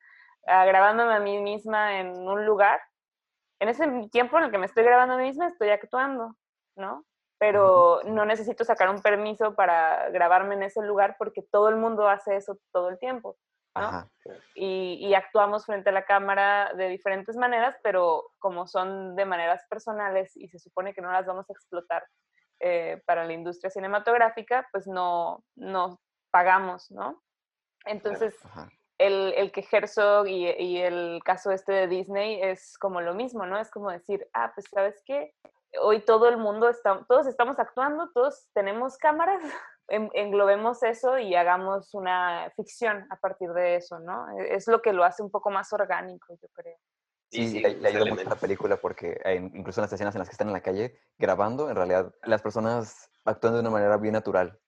ah, 0.47 0.65
grabándome 0.65 1.15
a 1.15 1.21
mí 1.21 1.39
misma 1.39 2.01
en 2.01 2.09
un 2.09 2.45
lugar? 2.45 2.81
En 3.61 3.69
ese 3.69 3.87
tiempo 4.11 4.39
en 4.39 4.45
el 4.45 4.51
que 4.51 4.59
me 4.59 4.67
estoy 4.67 4.83
grabando 4.85 5.15
a 5.15 5.19
mí 5.19 5.25
misma, 5.25 5.47
estoy 5.47 5.71
actuando, 5.71 6.35
¿no? 6.77 7.05
Pero 7.39 8.01
no 8.05 8.25
necesito 8.25 8.65
sacar 8.65 8.91
un 8.91 9.01
permiso 9.01 9.55
para 9.55 10.11
grabarme 10.11 10.57
en 10.57 10.65
ese 10.65 10.83
lugar 10.83 11.15
porque 11.17 11.43
todo 11.43 11.69
el 11.69 11.77
mundo 11.77 12.09
hace 12.09 12.35
eso 12.35 12.59
todo 12.73 12.89
el 12.89 12.99
tiempo. 12.99 13.37
¿No? 13.81 14.11
Y, 14.55 14.99
y 15.01 15.15
actuamos 15.15 15.65
frente 15.67 15.91
a 15.91 15.93
la 15.93 16.05
cámara 16.05 16.73
de 16.75 16.89
diferentes 16.89 17.37
maneras, 17.37 17.77
pero 17.83 18.31
como 18.39 18.67
son 18.67 19.17
de 19.17 19.25
maneras 19.25 19.65
personales 19.69 20.37
y 20.37 20.49
se 20.49 20.59
supone 20.59 20.95
que 20.95 21.01
no 21.01 21.11
las 21.11 21.27
vamos 21.27 21.49
a 21.49 21.53
explotar 21.53 22.05
eh, 22.61 23.03
para 23.07 23.25
la 23.25 23.33
industria 23.33 23.71
cinematográfica, 23.71 24.69
pues 24.73 24.87
no, 24.87 25.45
no 25.57 26.01
pagamos, 26.31 26.91
¿no? 26.91 27.23
Entonces, 27.85 28.37
ajá. 28.45 28.69
el, 28.99 29.33
el 29.37 29.53
que 29.53 29.67
Herzog 29.71 30.27
y, 30.27 30.51
y 30.51 30.79
el 30.79 31.21
caso 31.25 31.53
este 31.53 31.73
de 31.73 31.89
Disney 31.89 32.43
es 32.43 32.77
como 32.79 33.01
lo 33.01 33.15
mismo, 33.15 33.47
¿no? 33.47 33.59
Es 33.59 33.71
como 33.71 33.91
decir, 33.91 34.29
ah, 34.35 34.53
pues 34.55 34.67
sabes 34.71 35.01
qué, 35.07 35.35
hoy 35.81 36.01
todo 36.01 36.29
el 36.29 36.37
mundo 36.37 36.69
está, 36.69 37.05
todos 37.09 37.27
estamos 37.27 37.59
actuando, 37.59 38.11
todos 38.13 38.49
tenemos 38.55 38.97
cámaras, 38.97 39.41
englobemos 39.89 40.83
eso 40.83 41.19
y 41.19 41.35
hagamos 41.35 41.95
una 41.95 42.51
ficción 42.57 43.07
a 43.11 43.17
partir 43.17 43.51
de 43.53 43.77
eso, 43.77 43.99
¿no? 44.01 44.27
E- 44.39 44.55
Es 44.55 44.69
lo 44.69 44.83
que 44.83 44.93
lo 44.93 45.05
hace 45.05 45.23
un 45.23 45.31
poco 45.31 45.51
más 45.51 45.73
orgánico, 45.73 46.35
yo 46.41 46.49
creo. 46.53 46.77
Sí, 47.31 47.47
sí, 47.49 47.61
le, 47.61 47.77
le 47.77 47.89
ayuda 47.89 48.07
mucho 48.07 48.23
a 48.27 48.31
la 48.31 48.41
película 48.41 48.77
porque 48.79 49.21
incluso 49.55 49.81
en 49.81 49.83
las 49.83 49.93
escenas 49.93 50.15
en 50.15 50.21
las 50.21 50.29
que 50.29 50.33
están 50.33 50.49
en 50.49 50.55
la 50.55 50.63
calle 50.63 50.99
grabando, 51.19 51.69
en 51.69 51.77
realidad 51.77 52.15
las 52.23 52.41
personas 52.43 53.11
actúan 53.25 53.55
de 53.55 53.61
una 53.61 53.71
manera 53.71 53.97
bien 53.99 54.15
natural. 54.15 54.59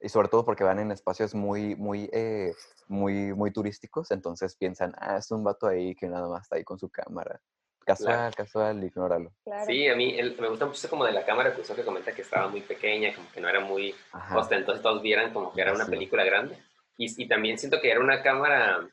Y 0.00 0.08
sobre 0.08 0.28
todo 0.28 0.44
porque 0.44 0.62
van 0.64 0.78
en 0.78 0.92
espacios 0.92 1.34
muy, 1.34 1.74
muy, 1.74 2.08
eh, 2.12 2.54
muy, 2.86 3.34
muy 3.34 3.52
turísticos, 3.52 4.10
entonces 4.12 4.56
piensan, 4.56 4.92
ah, 4.98 5.16
es 5.16 5.30
un 5.32 5.42
vato 5.42 5.66
ahí 5.66 5.94
que 5.96 6.06
nada 6.08 6.28
más 6.28 6.42
está 6.42 6.56
ahí 6.56 6.64
con 6.64 6.78
su 6.78 6.88
cámara. 6.88 7.40
Casual, 7.88 8.34
casual, 8.34 8.84
ignóralo. 8.84 9.32
Claro. 9.44 9.64
Sí, 9.66 9.88
a 9.88 9.96
mí 9.96 10.18
el- 10.18 10.36
me 10.38 10.48
gusta 10.48 10.66
mucho 10.66 10.76
eso 10.78 10.90
como 10.90 11.04
de 11.04 11.12
la 11.12 11.24
cámara 11.24 11.54
que 11.54 11.62
usó 11.62 11.74
que 11.74 11.84
comenta 11.84 12.12
que 12.12 12.22
estaba 12.22 12.48
muy 12.48 12.60
pequeña, 12.60 13.14
como 13.14 13.30
que 13.32 13.40
no 13.40 13.48
era 13.48 13.60
muy 13.60 13.94
Ajá. 14.12 14.38
ostentosa, 14.38 14.82
todos 14.82 15.00
vieran 15.02 15.32
como 15.32 15.52
que 15.52 15.60
era 15.62 15.72
una 15.72 15.84
Sí. 15.86 15.90
película 15.90 16.24
grande. 16.24 16.58
Y, 16.96 17.22
y 17.22 17.26
también 17.28 17.58
siento 17.58 17.80
que 17.80 17.90
era 17.90 18.00
una 18.00 18.22
cámara, 18.22 18.86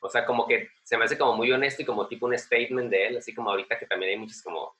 o 0.00 0.08
sea, 0.08 0.24
como 0.24 0.46
que 0.46 0.68
se 0.84 0.96
me 0.96 1.04
hace 1.04 1.18
como 1.18 1.34
muy 1.36 1.50
honesto 1.50 1.82
y 1.82 1.84
como 1.84 2.06
tipo 2.06 2.26
un 2.26 2.38
statement 2.38 2.90
de 2.90 3.06
él, 3.08 3.16
así 3.18 3.34
como 3.34 3.50
ahorita 3.50 3.78
que 3.78 3.86
también 3.86 4.12
hay 4.12 4.18
muchas 4.18 4.42
como 4.42 4.76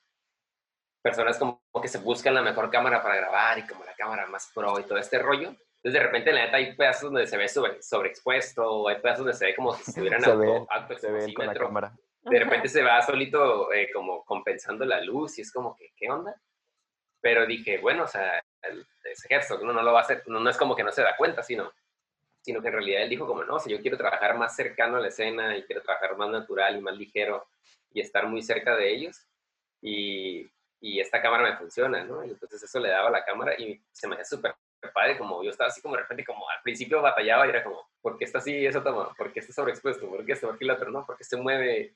personas 1.01 1.37
como 1.37 1.61
que 1.81 1.87
se 1.87 1.99
buscan 1.99 2.33
la 2.33 2.41
mejor 2.41 2.69
cámara 2.69 3.01
para 3.01 3.15
grabar 3.15 3.59
y 3.59 3.67
como 3.67 3.83
la 3.85 3.93
cámara 3.95 4.25
más 4.27 4.51
pro 4.53 4.79
y 4.79 4.83
todo 4.83 4.97
este 4.97 5.19
rollo. 5.19 5.49
Entonces 5.77 5.93
de 5.93 5.99
repente 5.99 6.33
la 6.33 6.45
neta 6.45 6.57
hay 6.57 6.75
pedazos 6.75 7.03
donde 7.11 7.27
se 7.27 7.37
ve 7.37 7.47
sobre, 7.47 7.81
sobreexpuesto, 7.81 8.63
o 8.69 8.87
hay 8.89 8.95
pedazos 8.99 9.19
donde 9.25 9.33
se 9.37 9.45
ve 9.45 9.55
como 9.55 9.73
si 9.75 9.83
estuvieran 9.89 10.21
Se 10.21 10.29
auto, 10.31 10.39
ve, 10.39 10.65
auto 10.69 10.97
se 10.97 11.11
ve 11.11 11.33
con 11.33 11.45
la 11.45 11.53
cámara. 11.53 11.93
De 12.29 12.39
repente 12.39 12.67
se 12.67 12.83
va 12.83 13.01
solito 13.01 13.71
eh, 13.71 13.89
como 13.93 14.23
compensando 14.25 14.85
la 14.85 15.01
luz 15.01 15.37
y 15.37 15.41
es 15.41 15.51
como 15.51 15.75
que, 15.75 15.91
¿qué 15.95 16.09
onda? 16.09 16.35
Pero 17.21 17.45
dije, 17.45 17.79
bueno, 17.79 18.03
o 18.03 18.07
sea, 18.07 18.43
el, 18.63 18.85
ese 19.03 19.27
Herzog 19.33 19.63
¿no? 19.63 19.73
no 19.73 19.81
lo 19.81 19.93
va 19.93 19.99
a 19.99 20.03
hacer, 20.03 20.23
no, 20.27 20.39
no 20.39 20.49
es 20.49 20.57
como 20.57 20.75
que 20.75 20.83
no 20.83 20.91
se 20.91 21.01
da 21.01 21.15
cuenta, 21.15 21.43
sino, 21.43 21.71
sino 22.41 22.61
que 22.61 22.67
en 22.67 22.73
realidad 22.73 23.03
él 23.03 23.09
dijo 23.09 23.27
como, 23.27 23.43
no, 23.43 23.55
o 23.55 23.59
sea, 23.59 23.75
yo 23.75 23.81
quiero 23.81 23.97
trabajar 23.97 24.37
más 24.37 24.55
cercano 24.55 24.97
a 24.97 25.01
la 25.01 25.07
escena 25.07 25.57
y 25.57 25.63
quiero 25.63 25.81
trabajar 25.81 26.15
más 26.17 26.29
natural 26.29 26.77
y 26.77 26.81
más 26.81 26.95
ligero 26.95 27.47
y 27.91 28.01
estar 28.01 28.27
muy 28.27 28.41
cerca 28.41 28.75
de 28.75 28.93
ellos 28.93 29.27
y, 29.81 30.49
y 30.79 30.99
esta 30.99 31.21
cámara 31.21 31.49
me 31.49 31.57
funciona, 31.57 32.03
¿no? 32.03 32.23
Y 32.23 32.29
entonces 32.29 32.61
eso 32.61 32.79
le 32.79 32.89
daba 32.89 33.09
a 33.09 33.11
la 33.11 33.25
cámara 33.25 33.59
y 33.59 33.81
se 33.91 34.07
me 34.07 34.15
hacía 34.15 34.25
súper 34.25 34.55
padre, 34.93 35.17
como 35.17 35.43
yo 35.43 35.49
estaba 35.49 35.69
así 35.69 35.81
como 35.81 35.95
de 35.95 36.01
repente, 36.01 36.25
como 36.25 36.49
al 36.49 36.61
principio 36.61 37.01
batallaba 37.01 37.45
y 37.45 37.49
era 37.49 37.63
como, 37.63 37.87
¿por 38.01 38.17
qué 38.17 38.25
está 38.25 38.37
así 38.39 38.65
esa 38.65 38.83
toma? 38.83 39.13
¿Por 39.15 39.33
qué 39.33 39.39
está 39.39 39.53
sobreexpuesto? 39.53 40.07
¿Por 40.07 40.25
qué 40.25 40.33
esto? 40.33 40.47
¿Por 40.47 40.57
qué 40.57 40.65
el 40.65 40.71
otro? 40.71 40.91
No, 40.91 41.05
porque 41.05 41.23
se 41.23 41.37
mueve. 41.37 41.95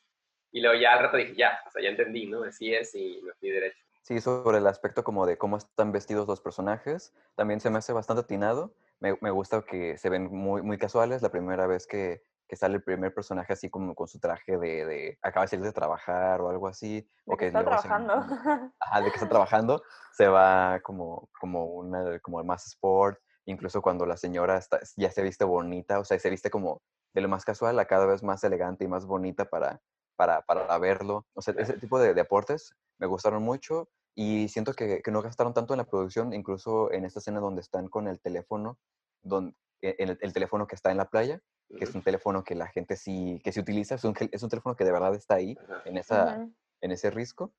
Y 0.52 0.62
luego 0.62 0.80
ya 0.80 0.94
al 0.94 1.00
rato 1.00 1.18
dije, 1.18 1.36
ya, 1.36 1.60
o 1.68 1.72
sea, 1.72 1.82
ya 1.82 1.90
entendí, 1.90 2.28
¿no? 2.28 2.44
Así 2.44 2.74
es 2.74 2.94
y 2.96 3.22
me 3.24 3.34
fui 3.34 3.50
derecho. 3.50 3.78
Sí, 4.04 4.20
sobre 4.20 4.58
el 4.58 4.68
aspecto 4.68 5.04
como 5.04 5.26
de 5.26 5.38
cómo 5.38 5.58
están 5.58 5.92
vestidos 5.92 6.28
los 6.28 6.42
personajes, 6.42 7.14
también 7.36 7.60
se 7.62 7.70
me 7.70 7.78
hace 7.78 7.94
bastante 7.94 8.22
atinado. 8.22 8.74
Me, 9.00 9.18
me 9.22 9.32
gusta 9.32 9.62
que 9.62 9.98
se 9.98 10.10
ven 10.10 10.24
muy, 10.32 10.62
muy 10.62 10.78
casuales. 10.78 11.22
La 11.22 11.30
primera 11.30 11.68
vez 11.68 11.88
que, 11.88 12.24
que 12.48 12.56
sale 12.56 12.76
el 12.76 12.84
primer 12.84 13.14
personaje 13.14 13.54
así 13.54 13.70
como 13.70 13.96
con 13.96 14.08
su 14.08 14.20
traje 14.20 14.58
de, 14.58 14.86
de 14.86 15.18
acaba 15.22 15.46
de 15.46 15.50
salir 15.50 15.66
de 15.66 15.72
trabajar 15.72 16.42
o 16.42 16.50
algo 16.50 16.68
así. 16.68 17.08
De 17.26 17.34
o 17.34 17.38
que 17.38 17.48
está 17.48 17.60
se 17.60 17.64
van 17.66 17.80
trabajando. 17.82 18.14
como- 18.16 18.74
ajá, 18.80 19.00
de 19.02 19.06
que 19.06 19.16
está 19.16 19.30
trabajando, 19.30 19.84
se 20.14 20.28
va 20.28 20.80
como, 20.82 21.30
como, 21.40 21.66
una, 21.66 22.20
como 22.20 22.44
más 22.44 22.68
sport. 22.68 23.20
Incluso 23.46 23.82
cuando 23.82 24.06
la 24.06 24.18
señora 24.18 24.58
está, 24.58 24.80
ya 24.98 25.10
se 25.12 25.22
viste 25.24 25.46
bonita, 25.46 26.00
o 26.00 26.04
sea, 26.06 26.20
se 26.20 26.30
viste 26.30 26.50
como 26.50 26.82
de 27.14 27.22
lo 27.22 27.30
más 27.30 27.44
casual 27.46 27.80
a 27.80 27.86
cada 27.86 28.06
vez 28.06 28.22
más 28.24 28.44
elegante 28.44 28.84
y 28.84 28.88
más 28.88 29.06
bonita 29.06 29.46
para, 29.46 29.82
para, 30.22 30.44
para 30.44 30.78
verlo. 30.78 31.26
O 31.34 31.42
sea, 31.42 31.56
ese 31.58 31.74
tipo 31.80 31.98
de, 31.98 32.14
de 32.14 32.22
aportes 32.22 32.76
me 33.00 33.08
gustaron 33.08 33.42
mucho 33.42 33.90
y 34.14 34.50
siento 34.50 34.74
que, 34.74 35.02
que 35.02 35.10
no 35.10 35.24
gastaron 35.24 35.52
tanto 35.56 35.74
en 35.74 35.80
la 35.80 35.86
producción, 35.86 36.32
incluso 36.32 36.92
en 36.92 37.06
esta 37.06 37.18
escena 37.18 37.40
donde 37.40 37.62
están 37.62 37.88
con 37.88 38.08
el 38.08 38.20
teléfono, 38.20 38.78
don- 39.24 39.56
e- 39.82 39.96
el, 39.98 40.20
el 40.22 40.32
teléfono 40.32 40.68
que 40.68 40.76
está 40.76 40.92
en 40.92 40.98
la 40.98 41.06
playa, 41.10 41.42
que 41.76 41.86
es 41.86 41.96
un 41.96 42.04
teléfono 42.04 42.44
que 42.44 42.54
la 42.54 42.68
gente 42.68 42.98
sí, 42.98 43.42
que 43.44 43.52
se 43.52 43.62
utiliza, 43.62 43.96
es 43.96 44.04
un, 44.04 44.14
es 44.32 44.44
un 44.44 44.50
teléfono 44.50 44.76
que 44.76 44.86
de 44.86 44.92
verdad 44.92 45.16
está 45.16 45.36
ahí, 45.36 45.58
en, 45.86 45.98
esa, 45.98 46.36
Ujú. 46.36 46.54
en 46.82 46.92
ese 46.92 47.10
risco. 47.10 47.52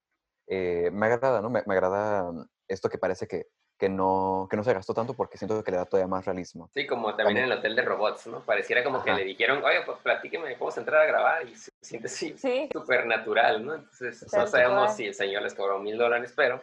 Eh, 0.47 0.91
me 0.93 1.07
agrada, 1.07 1.41
¿no? 1.43 1.51
Me, 1.51 1.65
me 1.67 1.75
agrada 1.75 2.31
esto 2.69 2.89
que 2.89 2.99
parece 2.99 3.27
que, 3.27 3.49
que, 3.83 3.89
no, 3.89 4.47
que 4.49 4.57
no 4.57 4.63
se 4.63 4.73
gastó 4.73 4.95
tanto 4.95 5.13
porque 5.13 5.37
siento 5.37 5.65
que 5.65 5.73
le 5.73 5.77
da 5.77 5.85
todavía 5.85 6.07
más 6.07 6.25
realismo. 6.25 6.71
Sí, 6.73 6.87
como 6.87 7.17
también 7.17 7.39
en 7.39 7.45
el 7.51 7.59
hotel 7.59 7.75
de 7.75 7.83
robots, 7.83 8.29
¿no? 8.29 8.39
Pareciera 8.45 8.85
como 8.85 9.03
que 9.03 9.11
Ajá. 9.11 9.19
le 9.19 9.25
dijeron, 9.25 9.61
oye, 9.65 9.81
pues 9.85 9.99
platíqueme, 9.99 10.51
¿podemos 10.55 10.79
entrar 10.79 11.03
a 11.03 11.07
grabar? 11.07 11.49
Y 11.49 11.57
se 11.57 11.73
siente 11.81 12.07
así, 12.07 12.39
Sí, 12.39 12.69
súper 12.73 13.07
natural, 13.07 13.67
¿no? 13.67 13.75
Entonces, 13.75 14.23
no 14.33 14.47
sabemos 14.47 14.95
si 14.95 15.07
el 15.07 15.15
señor 15.15 15.43
les 15.43 15.53
cobró 15.55 15.81
mil 15.81 15.99
dólares, 15.99 16.33
pero, 16.37 16.63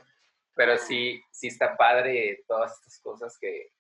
pero 0.56 0.78
sí, 0.78 1.22
sí 1.30 1.48
está 1.48 1.76
padre 1.76 2.46
todas 2.48 2.72
estas 2.78 2.98
cosas 3.02 3.38
que 3.38 3.74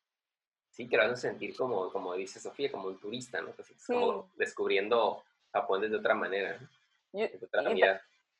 sí 0.69 0.89
que 0.89 0.97
lo 0.97 1.03
hacen 1.03 1.15
sentir 1.15 1.55
como, 1.55 1.89
como 1.93 2.15
dice 2.15 2.41
Sofía, 2.41 2.69
como 2.69 2.89
un 2.89 2.99
turista, 2.99 3.39
¿no? 3.39 3.55
Que 3.55 3.63
sí, 3.63 3.73
es 3.73 3.87
como 3.87 4.23
Sí. 4.23 4.29
descubriendo 4.35 5.23
Japón 5.53 5.79
desde 5.79 5.95
otra 5.95 6.13
manera, 6.13 6.57
¿no? 6.59 6.67
yo- 7.13 7.27
desde 7.31 7.45
otra 7.45 7.61
y. 7.71 7.81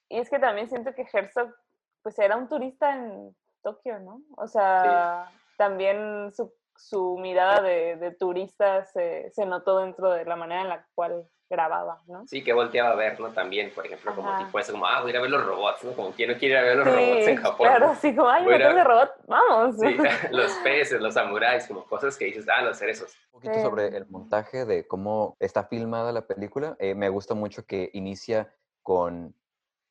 Y 0.09 0.17
es 0.19 0.29
que 0.29 0.39
también 0.39 0.67
siento 0.67 0.93
que 0.93 1.07
Herzog, 1.09 1.55
pues 2.03 2.19
era 2.19 2.35
un 2.35 2.49
turista 2.49 2.93
en 2.93 3.33
Tokio, 3.73 3.99
¿no? 3.99 4.21
O 4.37 4.47
sea, 4.47 5.31
también 5.57 6.31
su, 6.33 6.53
su 6.75 7.17
mirada 7.19 7.61
de, 7.61 7.95
de 7.97 8.11
turista 8.11 8.85
se, 8.85 9.29
se 9.31 9.45
notó 9.45 9.79
dentro 9.79 10.11
de 10.11 10.25
la 10.25 10.35
manera 10.35 10.61
en 10.61 10.69
la 10.69 10.87
cual 10.95 11.27
grababa, 11.49 12.01
¿no? 12.07 12.27
Sí, 12.27 12.43
que 12.43 12.53
volteaba 12.53 12.91
a 12.91 12.95
ver, 12.95 13.19
¿no? 13.19 13.31
También, 13.33 13.71
por 13.73 13.85
ejemplo, 13.85 14.13
como 14.15 14.29
Ajá. 14.29 14.37
tipo 14.37 14.59
eso, 14.59 14.71
como, 14.71 14.85
ah, 14.85 15.01
voy 15.01 15.09
a 15.09 15.13
ir 15.13 15.17
a 15.17 15.21
ver 15.21 15.31
los 15.31 15.43
robots, 15.45 15.83
¿no? 15.83 15.93
Como 15.93 16.11
quien 16.11 16.31
no 16.31 16.37
quiere 16.37 16.53
ir 16.53 16.59
a 16.59 16.63
ver 16.63 16.77
los 16.77 16.85
robots 16.87 17.27
en 17.27 17.35
Japón. 17.37 17.67
claro, 17.67 17.85
¿no? 17.87 17.91
así 17.93 18.15
como, 18.15 18.29
ay, 18.29 18.45
un 18.45 18.53
hotel 18.53 18.67
de 18.67 18.73
ver- 18.75 18.85
robot, 18.87 19.11
vamos. 19.27 19.75
Sí, 19.79 19.97
los 20.31 20.51
peces, 20.59 21.01
los 21.01 21.13
samuráis, 21.15 21.67
como 21.67 21.85
cosas 21.85 22.15
que 22.17 22.25
dices, 22.25 22.45
ah, 22.55 22.61
los 22.61 22.77
cerezos. 22.77 23.15
Un 23.31 23.39
poquito 23.41 23.59
sobre 23.61 23.87
el 23.87 24.05
montaje 24.07 24.65
de 24.65 24.87
cómo 24.87 25.35
está 25.39 25.63
filmada 25.63 26.11
la 26.11 26.27
película. 26.27 26.75
eh, 26.79 26.93
me 26.93 27.09
gusta 27.09 27.33
mucho 27.33 27.65
que 27.65 27.89
inicia 27.93 28.53
con 28.83 29.35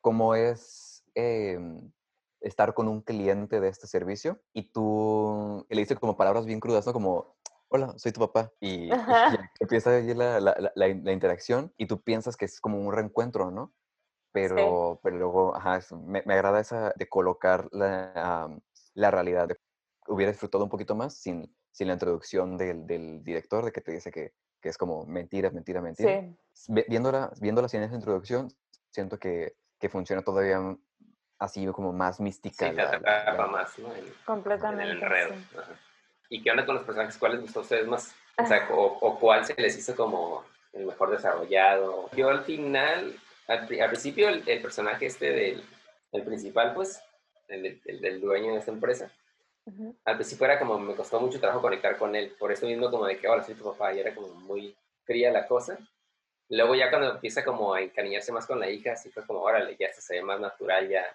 cómo 0.01 0.35
es 0.35 1.03
em, 1.15 1.91
estar 2.41 2.73
con 2.73 2.87
un 2.87 3.01
cliente 3.01 3.59
de 3.59 3.67
este 3.69 3.87
servicio 3.87 4.41
y 4.53 4.71
tú 4.71 5.65
y 5.69 5.75
le 5.75 5.81
dices 5.81 5.99
como 5.99 6.17
palabras 6.17 6.45
bien 6.45 6.59
crudas, 6.59 6.85
¿no? 6.87 6.93
Como, 6.93 7.35
hola, 7.69 7.93
soy 7.97 8.11
tu 8.11 8.19
papá. 8.21 8.51
Y, 8.59 8.91
y 8.91 9.37
empieza 9.59 9.91
ahí 9.91 10.13
la, 10.13 10.39
la- 10.39 10.55
la- 10.59 10.71
la 10.75 10.87
in- 10.87 11.03
la 11.03 11.11
interacción 11.11 11.73
y 11.77 11.87
tú 11.87 12.01
piensas 12.01 12.37
que 12.37 12.45
es 12.45 12.59
como 12.61 12.79
un 12.79 12.93
reencuentro, 12.93 13.51
¿no? 13.51 13.73
Pero, 14.31 14.99
pero 15.03 15.17
luego, 15.17 15.55
ajá, 15.55 15.79
me, 15.95 16.21
me 16.25 16.33
agrada 16.35 16.59
esa 16.59 16.93
de 16.95 17.09
colocar 17.09 17.67
la, 17.71 18.11
am, 18.43 18.61
la 18.93 19.11
realidad. 19.11 19.47
de- 19.47 19.57
hubiera 20.07 20.31
disfrutado 20.31 20.63
un 20.63 20.69
poquito 20.69 20.95
más 20.95 21.15
sin, 21.15 21.55
sin 21.71 21.87
la 21.87 21.93
introducción 21.93 22.57
del, 22.57 22.85
del 22.87 23.23
director, 23.23 23.65
de 23.65 23.71
que 23.71 23.81
te 23.81 23.91
dice 23.91 24.11
que, 24.11 24.33
que 24.61 24.69
es 24.69 24.77
como 24.77 25.05
mentira, 25.05 25.49
mentira, 25.51 25.81
mentira. 25.81 26.21
Sí, 26.53 26.73
Viéndola, 26.87 27.31
viéndola 27.41 27.69
sin 27.69 27.81
esa 27.83 27.95
introducción, 27.95 28.49
siento 28.91 29.17
que, 29.17 29.55
que 29.79 29.89
funciona 29.89 30.21
todavía 30.23 30.59
así 31.39 31.65
como 31.67 31.91
más 31.93 32.19
mística. 32.19 32.69
Sí, 32.69 32.75
te 32.75 32.81
atrapa 32.81 33.33
la- 33.33 33.47
más, 33.47 33.79
¿no? 33.79 33.87
En, 33.93 33.99
en 33.99 34.05
el 34.05 34.13
completamente. 34.25 35.05
enredo. 35.05 35.33
sí. 35.33 35.57
¿Y 36.31 36.43
qué 36.43 36.51
onda 36.51 36.65
con 36.65 36.75
los 36.75 36.83
personajes? 36.83 37.17
¿Cuál 37.17 37.31
les 37.33 37.41
gustó 37.41 37.59
a 37.59 37.63
ustedes 37.63 37.87
más? 37.87 38.13
O 38.37 38.45
sea, 38.45 38.67
o, 38.71 38.83
o 39.01 39.19
cuál 39.19 39.43
se 39.45 39.53
les 39.57 39.75
hizo 39.77 39.95
como 39.95 40.45
el 40.73 40.85
mejor 40.85 41.09
desarrollado. 41.09 42.09
Yo 42.15 42.29
al 42.29 42.43
final, 42.43 43.15
al, 43.47 43.59
al 43.81 43.89
principio, 43.89 44.29
el, 44.29 44.43
el 44.47 44.61
personaje 44.61 45.07
este 45.07 45.31
del 45.31 45.63
el 46.11 46.23
principal, 46.23 46.73
pues, 46.73 47.01
el, 47.47 47.63
del- 47.63 47.81
el 47.85 48.01
del 48.01 48.21
dueño 48.21 48.53
de 48.53 48.59
esta 48.59 48.71
empresa, 48.71 49.11
al 50.05 50.15
principio 50.15 50.45
era 50.45 50.57
como, 50.59 50.79
me 50.79 50.95
costó 50.95 51.19
mucho 51.19 51.39
trabajo 51.39 51.61
conectar 51.61 51.97
con 51.97 52.15
él, 52.15 52.35
por 52.39 52.51
eso 52.51 52.65
mismo 52.65 52.89
como 52.89 53.05
de 53.05 53.17
que, 53.19 53.27
hola, 53.27 53.43
soy 53.43 53.53
tu 53.55 53.63
papá, 53.63 53.93
y 53.93 53.99
era 53.99 54.13
como 54.15 54.27
muy 54.29 54.75
fría 55.03 55.31
la 55.31 55.45
cosa. 55.47 55.77
Luego 56.49 56.73
ya 56.73 56.89
cuando 56.89 57.11
empieza 57.11 57.43
como 57.43 57.73
a 57.75 57.81
encariñarse 57.81 58.31
más 58.31 58.47
con 58.47 58.59
la 58.59 58.69
hija, 58.69 58.93
así 58.93 59.09
fue 59.09 59.23
como, 59.25 59.41
órale, 59.41 59.75
ya 59.79 59.91
se 59.93 60.15
ve 60.15 60.21
más 60.23 60.39
natural, 60.39 60.87
ya, 60.89 61.05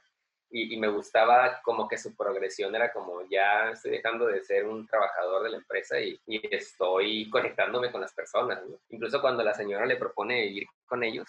y, 0.56 0.72
y 0.74 0.76
me 0.78 0.86
gustaba 0.88 1.60
como 1.62 1.88
que 1.88 1.98
su 1.98 2.16
progresión 2.16 2.74
era 2.76 2.92
como 2.92 3.22
ya 3.28 3.70
estoy 3.72 3.90
dejando 3.90 4.26
de 4.26 4.42
ser 4.44 4.66
un 4.66 4.86
trabajador 4.86 5.42
de 5.42 5.50
la 5.50 5.56
empresa 5.56 5.98
y, 5.98 6.20
y 6.26 6.40
estoy 6.54 7.28
conectándome 7.28 7.90
con 7.90 8.00
las 8.00 8.14
personas. 8.14 8.62
¿no? 8.64 8.76
Incluso 8.90 9.20
cuando 9.20 9.42
la 9.42 9.52
señora 9.52 9.84
le 9.84 9.96
propone 9.96 10.42
vivir 10.42 10.66
con 10.86 11.02
ellos, 11.02 11.26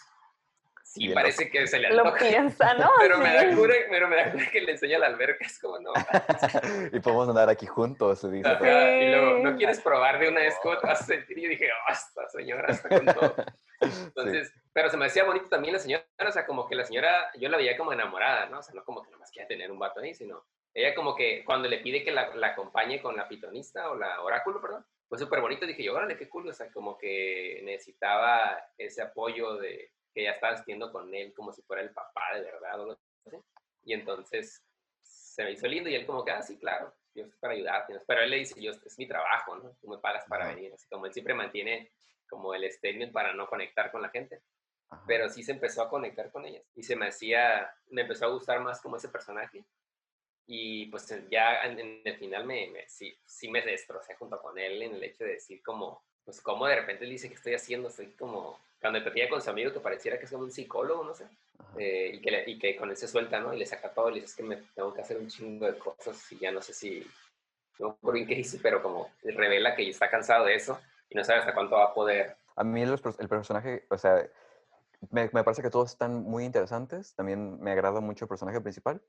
sí 0.83 1.05
Bien 1.07 1.15
parece 1.15 1.49
que 1.49 1.65
se 1.65 1.79
le 1.79 1.89
Lo 1.89 2.05
antoja. 2.05 2.19
piensa, 2.19 2.73
¿no? 2.75 2.91
Pero 2.99 3.17
me, 3.17 3.33
da 3.33 3.49
Sí. 3.49 3.55
cura, 3.55 3.73
pero 3.89 4.07
me 4.07 4.15
da 4.15 4.31
cura 4.31 4.45
que 4.51 4.61
le 4.61 4.71
enseña 4.73 4.99
la 4.99 5.07
alberca, 5.07 5.43
es 5.43 5.57
como, 5.59 5.79
no. 5.79 5.91
y 6.93 6.99
podemos 6.99 7.27
andar 7.27 7.49
aquí 7.49 7.65
juntos, 7.65 8.19
se 8.21 8.29
dice. 8.29 8.47
Y 8.47 9.09
luego, 9.09 9.39
¿no 9.39 9.51
Sí. 9.51 9.57
quieres 9.57 9.81
probar 9.81 10.19
de 10.19 10.29
una 10.29 10.41
vez 10.41 10.53
cómo 10.61 10.77
te 10.77 10.85
vas 10.85 11.01
a 11.01 11.05
sentir? 11.05 11.39
Y 11.39 11.47
dije, 11.47 11.67
oh, 11.71 11.91
esta 11.91 12.29
señora 12.29 12.71
está 12.71 12.89
con 12.89 13.05
todo. 13.07 13.35
Entonces, 13.81 14.53
pero 14.75 14.89
se 14.89 14.97
me 14.97 15.05
hacía 15.05 15.23
bonito 15.23 15.47
también 15.47 15.73
la 15.73 15.79
señora, 15.79 16.05
o 16.19 16.31
sea, 16.33 16.45
como 16.45 16.67
que 16.67 16.75
la 16.75 16.83
señora, 16.83 17.31
yo 17.35 17.47
la 17.47 17.55
veía 17.55 17.77
como 17.77 17.93
enamorada, 17.93 18.47
¿no? 18.47 18.59
O 18.59 18.61
sea, 18.61 18.75
no 18.75 18.83
como 18.83 19.01
que 19.01 19.09
nomás 19.09 19.31
quería 19.31 19.47
tener 19.47 19.71
un 19.71 19.79
vato 19.79 20.01
ahí, 20.01 20.13
sino 20.13 20.43
ella 20.73 20.93
como 20.93 21.15
que 21.15 21.45
cuando 21.45 21.69
le 21.69 21.77
pide 21.77 22.03
que 22.03 22.11
la, 22.11 22.35
la 22.35 22.47
acompañe 22.47 23.01
con 23.01 23.15
la 23.15 23.25
pitonista 23.29 23.89
o 23.89 23.95
la 23.95 24.21
oráculo, 24.21 24.59
perdón, 24.59 24.85
fue 25.07 25.17
súper 25.17 25.39
bonito. 25.39 25.65
Dije 25.65 25.81
yo, 25.81 25.93
órale, 25.93 26.17
qué 26.17 26.27
cool, 26.27 26.49
o 26.49 26.53
sea, 26.53 26.69
como 26.73 26.97
que 26.97 27.61
necesitaba 27.63 28.61
ese 28.77 29.01
apoyo 29.01 29.55
de 29.55 29.93
que 30.13 30.23
ella 30.23 30.33
estaba 30.33 30.57
sintiendo 30.57 30.91
con 30.91 31.15
él 31.15 31.33
como 31.33 31.53
si 31.53 31.61
fuera 31.61 31.81
el 31.81 31.93
papá 31.93 32.35
de 32.35 32.41
verdad 32.41 32.81
o 32.81 32.91
así. 32.91 33.37
Y 33.83 33.93
entonces 33.93 34.61
se 35.03 35.45
me 35.45 35.51
hizo 35.51 35.67
lindo 35.67 35.89
y 35.89 35.95
él 35.95 36.05
como 36.05 36.25
que, 36.25 36.31
ah, 36.31 36.41
sí, 36.41 36.59
claro, 36.59 36.93
yo 37.13 37.23
estoy 37.23 37.39
para 37.39 37.53
ayudarte. 37.53 37.97
Pero 38.05 38.23
él 38.23 38.29
le 38.29 38.37
dice, 38.39 38.61
yo, 38.61 38.71
es 38.71 38.99
mi 38.99 39.07
trabajo, 39.07 39.55
¿no? 39.55 39.77
Tú 39.79 39.87
me 39.87 39.99
pagas 39.99 40.25
para 40.27 40.47
venir. 40.47 40.73
Así 40.73 40.85
como 40.89 41.05
él 41.05 41.13
siempre 41.13 41.33
mantiene 41.33 41.93
como 42.27 42.53
el 42.53 42.69
statement 42.69 43.13
para 43.13 43.33
no 43.33 43.47
conectar 43.47 43.89
con 43.89 44.01
la 44.01 44.09
gente. 44.09 44.41
Ajá. 44.89 45.03
Pero 45.07 45.29
sí 45.29 45.43
se 45.43 45.51
empezó 45.53 45.81
a 45.81 45.89
conectar 45.89 46.31
con 46.31 46.45
ellas. 46.45 46.63
Y 46.75 46.83
se 46.83 46.95
me 46.95 47.07
hacía, 47.07 47.73
me 47.89 48.01
empezó 48.01 48.25
a 48.25 48.29
gustar 48.29 48.59
más 48.61 48.81
como 48.81 48.97
ese 48.97 49.09
personaje. 49.09 49.63
Y 50.47 50.85
pues 50.87 51.11
ya 51.29 51.63
en, 51.63 51.79
en 51.79 52.01
el 52.05 52.17
final 52.17 52.45
me, 52.45 52.67
me- 52.67 52.87
sí, 52.87 53.17
sí 53.25 53.49
me 53.49 53.61
destrocé 53.63 54.15
junto 54.15 54.39
con 54.41 54.57
él 54.59 54.81
en 54.81 54.95
el 54.95 55.03
hecho 55.03 55.23
de 55.23 55.31
decir 55.31 55.61
como, 55.63 56.03
pues 56.23 56.39
como 56.41 56.67
de 56.67 56.75
repente 56.75 57.03
él 57.05 57.09
dice 57.09 57.29
que 57.29 57.33
estoy 57.35 57.55
haciendo, 57.55 57.89
estoy 57.89 58.11
como, 58.11 58.59
cuando 58.79 59.01
platicaba 59.01 59.31
con 59.31 59.41
su 59.41 59.49
amigo 59.49 59.73
que 59.73 59.79
pareciera 59.79 60.19
que 60.19 60.25
es 60.25 60.31
como 60.31 60.43
un 60.43 60.51
psicólogo, 60.51 61.03
no 61.03 61.15
sé, 61.15 61.25
eh, 61.79 62.11
y, 62.13 62.21
que 62.21 62.29
le- 62.31 62.43
y 62.49 62.59
que 62.59 62.75
con 62.75 62.91
él 62.91 62.97
se 62.97 63.07
suelta, 63.07 63.39
¿no? 63.39 63.53
Y 63.55 63.57
le 63.57 63.65
saca 63.65 63.91
todo 63.91 64.09
y 64.09 64.15
le 64.15 64.21
dice, 64.21 64.27
es 64.27 64.35
que 64.35 64.43
me 64.43 64.57
tengo 64.75 64.93
que 64.93 65.01
hacer 65.01 65.17
un 65.17 65.27
chingo 65.27 65.65
de 65.65 65.79
cosas 65.79 66.31
y 66.31 66.37
ya 66.37 66.51
no 66.51 66.61
sé 66.61 66.73
si, 66.73 67.03
no 67.79 67.89
acuerdo 67.89 68.13
bien 68.13 68.27
qué 68.27 68.35
dice, 68.35 68.59
pero 68.61 68.83
como 68.83 69.11
revela 69.23 69.75
que 69.75 69.89
está 69.89 70.11
cansado 70.11 70.45
de 70.45 70.55
eso 70.55 70.79
y 71.09 71.15
no 71.15 71.23
sabe 71.23 71.39
hasta 71.39 71.55
cuánto 71.55 71.75
va 71.75 71.85
a 71.85 71.93
poder. 71.93 72.37
A 72.55 72.63
mí 72.63 72.85
los 72.85 73.01
el 73.19 73.27
personaje, 73.27 73.85
o 73.89 73.97
sea, 73.97 74.29
me, 75.11 75.29
me 75.33 75.43
parece 75.43 75.61
que 75.61 75.69
todos 75.69 75.91
están 75.91 76.23
muy 76.23 76.45
interesantes. 76.45 77.15
También 77.15 77.59
me 77.59 77.71
agrada 77.71 78.01
mucho 78.01 78.25
el 78.25 78.29
personaje 78.29 78.61
principal. 78.61 79.01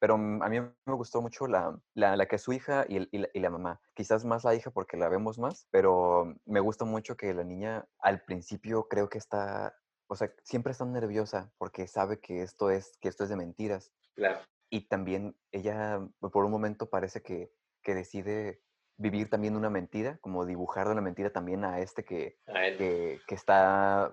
Pero 0.00 0.18
mm, 0.18 0.42
a 0.42 0.48
mí 0.48 0.60
me 0.60 0.94
gustó 0.94 1.22
mucho 1.22 1.46
la, 1.46 1.78
la, 1.94 2.16
la 2.16 2.26
que 2.26 2.36
es 2.36 2.42
su 2.42 2.52
hija 2.52 2.84
y, 2.88 2.96
el- 2.96 3.08
y 3.12 3.18
la, 3.18 3.28
y 3.32 3.40
la 3.40 3.50
mamá. 3.50 3.80
Quizás 3.94 4.24
más 4.24 4.44
la 4.44 4.54
hija 4.54 4.70
porque 4.70 4.96
la 4.96 5.08
vemos 5.08 5.38
más, 5.38 5.66
pero 5.70 6.34
me 6.44 6.60
gusta 6.60 6.84
mucho 6.84 7.16
que 7.16 7.32
la 7.32 7.44
niña 7.44 7.86
al 8.00 8.22
principio 8.24 8.88
creo 8.88 9.08
que 9.08 9.18
está, 9.18 9.76
o 10.08 10.16
sea, 10.16 10.32
siempre 10.42 10.72
está 10.72 10.84
nerviosa 10.84 11.52
porque 11.58 11.86
sabe 11.86 12.20
que 12.20 12.42
esto 12.42 12.70
es, 12.70 12.96
que 13.00 13.08
esto 13.08 13.22
es 13.24 13.30
de 13.30 13.36
mentiras. 13.36 13.92
Claro, 14.16 14.40
Y 14.70 14.88
también 14.88 15.36
ella 15.52 16.00
por 16.20 16.44
un 16.44 16.50
momento 16.50 16.90
parece 16.90 17.22
que, 17.22 17.52
que 17.82 17.94
decide 17.94 18.62
vivir 18.96 19.30
también 19.30 19.56
una 19.56 19.70
mentira, 19.70 20.18
como 20.20 20.44
dibujar 20.44 20.86
de 20.86 20.92
una 20.92 21.02
mentira 21.02 21.30
también 21.32 21.64
a 21.64 21.80
este 21.80 22.04
que, 22.04 22.38
a 22.46 22.76
que, 22.76 23.20
que 23.26 23.34
está, 23.34 24.12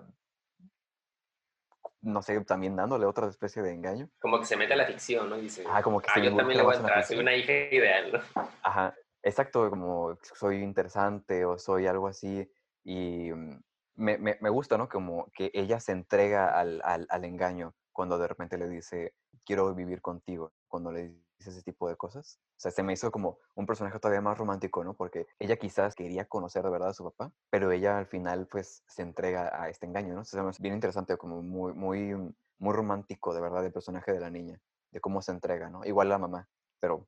no 2.02 2.20
sé, 2.22 2.40
también 2.44 2.76
dándole 2.76 3.06
otra 3.06 3.28
especie 3.28 3.62
de 3.62 3.72
engaño. 3.72 4.08
Como 4.20 4.38
que 4.38 4.44
se 4.44 4.56
mete 4.56 4.74
a 4.74 4.76
la 4.76 4.86
ficción, 4.86 5.30
¿no? 5.30 5.38
Y 5.38 5.42
dice, 5.42 5.64
Ah, 5.68 5.82
como 5.82 6.00
que 6.00 6.08
ah, 6.10 6.14
se 6.14 6.22
yo 6.22 6.36
también 6.36 6.58
le 6.58 6.64
voy 6.64 6.74
a 6.74 6.78
entrar, 6.78 7.04
soy 7.04 7.18
una 7.18 7.34
hija 7.34 7.52
ideal, 7.52 8.12
¿no? 8.12 8.42
Ajá, 8.62 8.94
exacto, 9.22 9.70
como 9.70 10.18
soy 10.34 10.62
interesante 10.62 11.44
o 11.44 11.58
soy 11.58 11.86
algo 11.86 12.08
así. 12.08 12.50
Y 12.84 13.30
mm, 13.32 13.62
me, 13.96 14.18
me, 14.18 14.36
me 14.40 14.50
gusta, 14.50 14.76
¿no? 14.76 14.88
Como 14.88 15.30
que 15.32 15.50
ella 15.54 15.78
se 15.80 15.92
entrega 15.92 16.48
al, 16.58 16.82
al, 16.84 17.06
al 17.08 17.24
engaño 17.24 17.74
cuando 17.92 18.18
de 18.18 18.26
repente 18.26 18.58
le 18.58 18.68
dice, 18.68 19.14
quiero 19.44 19.72
vivir 19.74 20.00
contigo, 20.00 20.52
cuando 20.66 20.90
le 20.92 21.14
ese 21.46 21.62
tipo 21.62 21.88
de 21.88 21.96
cosas. 21.96 22.38
O 22.56 22.60
sea, 22.60 22.70
se 22.70 22.82
me 22.82 22.92
hizo 22.92 23.10
como 23.10 23.38
un 23.54 23.66
personaje 23.66 23.98
todavía 23.98 24.20
más 24.20 24.38
romántico, 24.38 24.84
¿no? 24.84 24.94
Porque 24.94 25.26
ella 25.38 25.56
quizás 25.56 25.94
quería 25.94 26.24
conocer 26.26 26.62
de 26.62 26.70
verdad 26.70 26.90
a 26.90 26.94
su 26.94 27.04
papá, 27.04 27.32
pero 27.50 27.70
ella 27.72 27.98
al 27.98 28.06
final 28.06 28.46
pues 28.46 28.82
se 28.86 29.02
entrega 29.02 29.50
a 29.60 29.68
este 29.68 29.86
engaño, 29.86 30.14
¿no? 30.14 30.20
O 30.20 30.24
sea, 30.24 30.42
hace 30.48 30.62
bien 30.62 30.74
interesante, 30.74 31.16
como 31.16 31.42
muy, 31.42 31.72
muy, 31.72 32.34
muy 32.58 32.74
romántico 32.74 33.34
de 33.34 33.40
verdad 33.40 33.64
el 33.64 33.72
personaje 33.72 34.12
de 34.12 34.20
la 34.20 34.30
niña, 34.30 34.60
de 34.90 35.00
cómo 35.00 35.22
se 35.22 35.32
entrega, 35.32 35.68
¿no? 35.68 35.84
Igual 35.84 36.08
la 36.08 36.18
mamá, 36.18 36.48
pero 36.80 37.06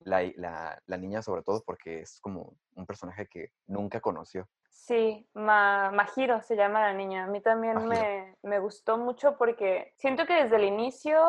la, 0.00 0.22
la, 0.36 0.82
la 0.86 0.96
niña 0.96 1.22
sobre 1.22 1.42
todo 1.42 1.62
porque 1.64 2.00
es 2.00 2.20
como 2.20 2.54
un 2.74 2.86
personaje 2.86 3.26
que 3.26 3.52
nunca 3.66 4.00
conoció. 4.00 4.48
Sí, 4.70 5.28
Ma 5.34 5.90
Mahiro 5.90 6.40
se 6.42 6.56
llama 6.56 6.80
la 6.80 6.94
niña. 6.94 7.24
A 7.24 7.26
mí 7.26 7.40
también 7.40 7.86
me, 7.86 8.36
me 8.42 8.58
gustó 8.60 8.96
mucho 8.96 9.36
porque 9.36 9.92
siento 9.96 10.26
que 10.26 10.44
desde 10.44 10.56
el 10.56 10.64
inicio 10.64 11.20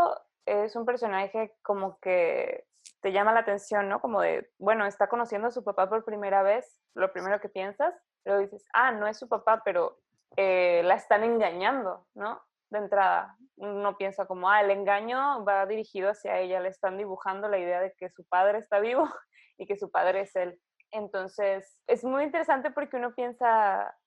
es 0.45 0.75
un 0.75 0.85
personaje 0.85 1.53
como 1.61 1.99
que 1.99 2.65
te 3.01 3.11
llama 3.11 3.33
la 3.33 3.41
atención, 3.41 3.89
¿no? 3.89 3.99
Como 3.99 4.21
de, 4.21 4.49
bueno, 4.59 4.85
está 4.85 5.07
conociendo 5.07 5.47
a 5.47 5.51
su 5.51 5.63
papá 5.63 5.89
por 5.89 6.05
primera 6.05 6.43
vez, 6.43 6.79
lo 6.93 7.11
primero 7.11 7.39
que 7.41 7.49
piensas, 7.49 7.93
luego 8.25 8.41
dices, 8.41 8.65
ah, 8.73 8.91
no 8.91 9.07
es 9.07 9.17
su 9.17 9.27
papá, 9.27 9.61
pero 9.65 9.97
eh, 10.37 10.81
la 10.83 10.95
están 10.95 11.23
engañando, 11.23 12.05
¿no? 12.13 12.41
De 12.69 12.79
entrada, 12.79 13.35
uno 13.57 13.97
piensa 13.97 14.25
como, 14.25 14.49
ah, 14.49 14.61
el 14.61 14.71
engaño 14.71 15.43
va 15.43 15.65
dirigido 15.65 16.11
hacia 16.11 16.39
ella, 16.39 16.59
le 16.59 16.69
están 16.69 16.97
dibujando 16.97 17.49
la 17.49 17.57
idea 17.57 17.81
de 17.81 17.93
que 17.97 18.09
su 18.09 18.23
padre 18.25 18.59
está 18.59 18.79
vivo 18.79 19.03
y 19.57 19.65
que 19.65 19.77
su 19.77 19.91
padre 19.91 20.21
es 20.21 20.35
él. 20.35 20.59
Entonces, 20.91 21.79
es 21.87 22.03
muy 22.03 22.23
interesante 22.23 22.71
porque 22.71 22.97
uno 22.97 23.13
piensa, 23.13 23.97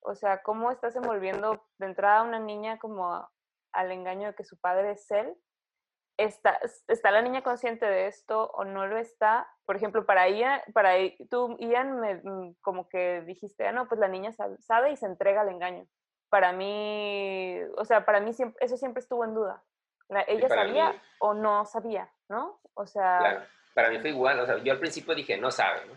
o 0.00 0.14
sea, 0.14 0.42
cómo 0.42 0.70
estás 0.70 0.96
envolviendo 0.96 1.66
de 1.78 1.86
entrada 1.86 2.20
a 2.20 2.22
una 2.22 2.38
niña 2.38 2.78
como 2.78 3.28
al 3.72 3.92
engaño 3.92 4.28
de 4.28 4.34
que 4.34 4.44
su 4.44 4.58
padre 4.58 4.92
es 4.92 5.10
él. 5.10 5.36
¿Está, 6.18 6.58
¿Está 6.88 7.10
la 7.12 7.22
niña 7.22 7.42
consciente 7.42 7.86
de 7.86 8.08
esto 8.08 8.50
o 8.50 8.64
no 8.64 8.86
lo 8.88 8.98
está? 8.98 9.48
Por 9.64 9.76
ejemplo, 9.76 10.04
para 10.04 10.28
Ian, 10.28 10.60
para 10.74 10.94
tú, 11.30 11.56
Ian, 11.60 12.00
me, 12.00 12.16
mm, 12.16 12.56
como 12.60 12.88
que 12.88 13.22
dijiste, 13.22 13.66
ah, 13.68 13.72
no, 13.72 13.86
pues 13.88 14.00
la 14.00 14.08
niña 14.08 14.32
sabe, 14.32 14.58
sabe 14.58 14.90
y 14.90 14.96
se 14.96 15.06
entrega 15.06 15.42
al 15.42 15.48
engaño. 15.48 15.86
Para 16.28 16.52
mí, 16.52 17.58
o 17.76 17.84
sea, 17.84 18.04
para 18.04 18.20
mí 18.20 18.32
siempre, 18.34 18.64
eso 18.64 18.76
siempre 18.76 19.00
estuvo 19.00 19.24
en 19.24 19.34
duda. 19.34 19.62
La- 20.08 20.22
¿Ella 20.22 20.48
sabía 20.48 20.90
mí- 20.92 21.00
o 21.20 21.34
no 21.34 21.64
sabía, 21.64 22.10
no? 22.28 22.60
O 22.74 22.86
sea, 22.86 23.18
Claro, 23.20 23.40
para 23.74 23.90
mí 23.90 24.00
fue 24.00 24.10
igual, 24.10 24.40
o 24.40 24.46
sea, 24.46 24.58
yo 24.58 24.72
al 24.72 24.80
principio 24.80 25.14
dije, 25.14 25.36
no 25.38 25.50
sabe, 25.52 25.86
¿no? 25.86 25.94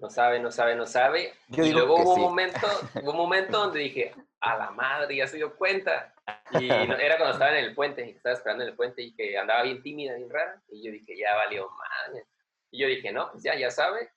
No 0.00 0.08
sabe, 0.08 0.40
no 0.40 0.50
sabe, 0.50 0.74
no 0.76 0.86
sabe. 0.86 1.34
Yo 1.48 1.64
y 1.64 1.72
luego 1.72 1.96
hubo 1.96 2.14
sí. 2.14 2.20
un 2.20 2.26
momento, 2.26 2.66
hubo 3.02 3.10
un 3.10 3.16
momento 3.16 3.58
donde 3.58 3.80
dije, 3.80 4.14
a 4.40 4.56
la 4.56 4.70
madre, 4.70 5.16
ya 5.16 5.26
se 5.26 5.36
dio 5.36 5.54
cuenta. 5.56 6.14
Y 6.58 6.68
no- 6.68 6.96
era 6.96 7.18
cuando 7.18 7.34
estaba 7.34 7.56
en 7.58 7.64
el 7.64 7.74
puente, 7.74 8.06
y 8.06 8.10
estaba 8.12 8.34
esperando 8.34 8.64
en 8.64 8.70
el 8.70 8.76
puente 8.76 9.02
y 9.02 9.14
que 9.14 9.36
andaba 9.36 9.62
bien 9.62 9.82
tímida, 9.82 10.14
bien 10.14 10.30
rara. 10.30 10.62
Y 10.70 10.82
yo 10.84 10.90
dije, 10.90 11.16
ya 11.16 11.36
valió 11.36 11.68
madre. 11.68 12.24
Y 12.70 12.80
yo 12.80 12.86
dije, 12.88 13.12
no, 13.12 13.30
pues 13.30 13.42
ya, 13.42 13.54
ya 13.56 13.70
sabe, 13.70 14.10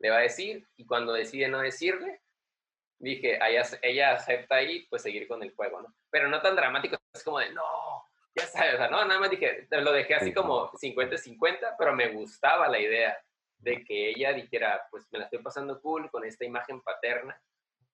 le 0.00 0.10
va 0.10 0.18
a 0.18 0.22
decir. 0.22 0.66
Y 0.76 0.84
cuando 0.84 1.14
decide 1.14 1.48
no 1.48 1.60
decirle, 1.60 2.20
dije, 2.98 3.38
ella, 3.42 3.62
ella 3.80 4.12
acepta 4.12 4.56
ahí, 4.56 4.86
pues 4.90 5.02
seguir 5.02 5.26
con 5.26 5.42
el 5.42 5.54
juego, 5.54 5.80
¿no? 5.80 5.94
Pero 6.10 6.28
no 6.28 6.42
tan 6.42 6.56
dramático, 6.56 6.98
es 7.14 7.24
como 7.24 7.38
de, 7.38 7.50
no, 7.52 7.62
ya 8.34 8.46
sabes, 8.46 8.74
o 8.74 8.76
sea, 8.76 8.88
no, 8.88 9.04
nada 9.06 9.18
más 9.18 9.30
dije, 9.30 9.66
lo 9.70 9.92
dejé 9.92 10.14
así 10.16 10.26
Sí, 10.26 10.34
como 10.34 10.70
50-50, 10.72 11.74
pero 11.78 11.94
me 11.94 12.08
gustaba 12.08 12.68
la 12.68 12.78
idea 12.78 13.18
de 13.62 13.84
que 13.84 14.10
ella 14.10 14.32
dijera, 14.32 14.86
pues 14.90 15.06
me 15.12 15.18
la 15.18 15.24
estoy 15.26 15.40
pasando 15.40 15.80
cool 15.80 16.10
con 16.10 16.24
esta 16.24 16.44
imagen 16.44 16.80
paterna 16.82 17.40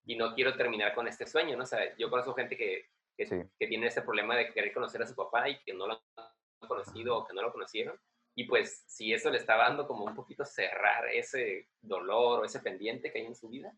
y 0.04 0.16
no 0.16 0.34
quiero 0.34 0.56
terminar 0.56 0.94
con 0.94 1.06
este 1.06 1.26
sueño, 1.26 1.56
¿no? 1.56 1.64
O 1.64 1.66
sea, 1.66 1.94
yo 1.96 2.08
conozco 2.08 2.34
gente 2.34 2.56
que, 2.56 2.86
que, 3.16 3.26
Sí. 3.26 3.36
que 3.58 3.66
tiene 3.66 3.86
ese 3.88 4.02
problema 4.02 4.34
de 4.36 4.52
querer 4.52 4.72
conocer 4.72 5.02
a 5.02 5.06
su 5.06 5.14
papá 5.14 5.48
y 5.48 5.62
que 5.62 5.74
no 5.74 5.86
lo 5.86 6.02
han 6.16 6.68
conocido 6.68 7.18
o 7.18 7.26
que 7.26 7.34
no 7.34 7.42
lo 7.42 7.52
conocieron. 7.52 8.00
Y 8.34 8.44
pues 8.44 8.84
si 8.86 9.12
eso 9.12 9.30
le 9.30 9.38
estaba 9.38 9.64
dando 9.64 9.86
como 9.86 10.04
un 10.04 10.14
poquito 10.14 10.44
cerrar 10.44 11.06
ese 11.08 11.68
dolor 11.82 12.40
o 12.40 12.44
ese 12.44 12.60
pendiente 12.60 13.12
que 13.12 13.18
hay 13.18 13.26
en 13.26 13.34
su 13.34 13.48
vida, 13.48 13.72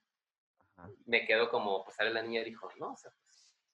Ajá. 0.77 0.91
me 1.07 1.27
quedo 1.27 1.51
como, 1.51 1.83
pues 1.85 1.97
sale 1.97 2.11
la 2.13 2.23
niña 2.23 2.43
y 2.43 2.45
dijo, 2.45 2.69
no, 2.79 2.93
o 2.93 2.97
sea, 2.97 3.11
pues, 3.23 3.30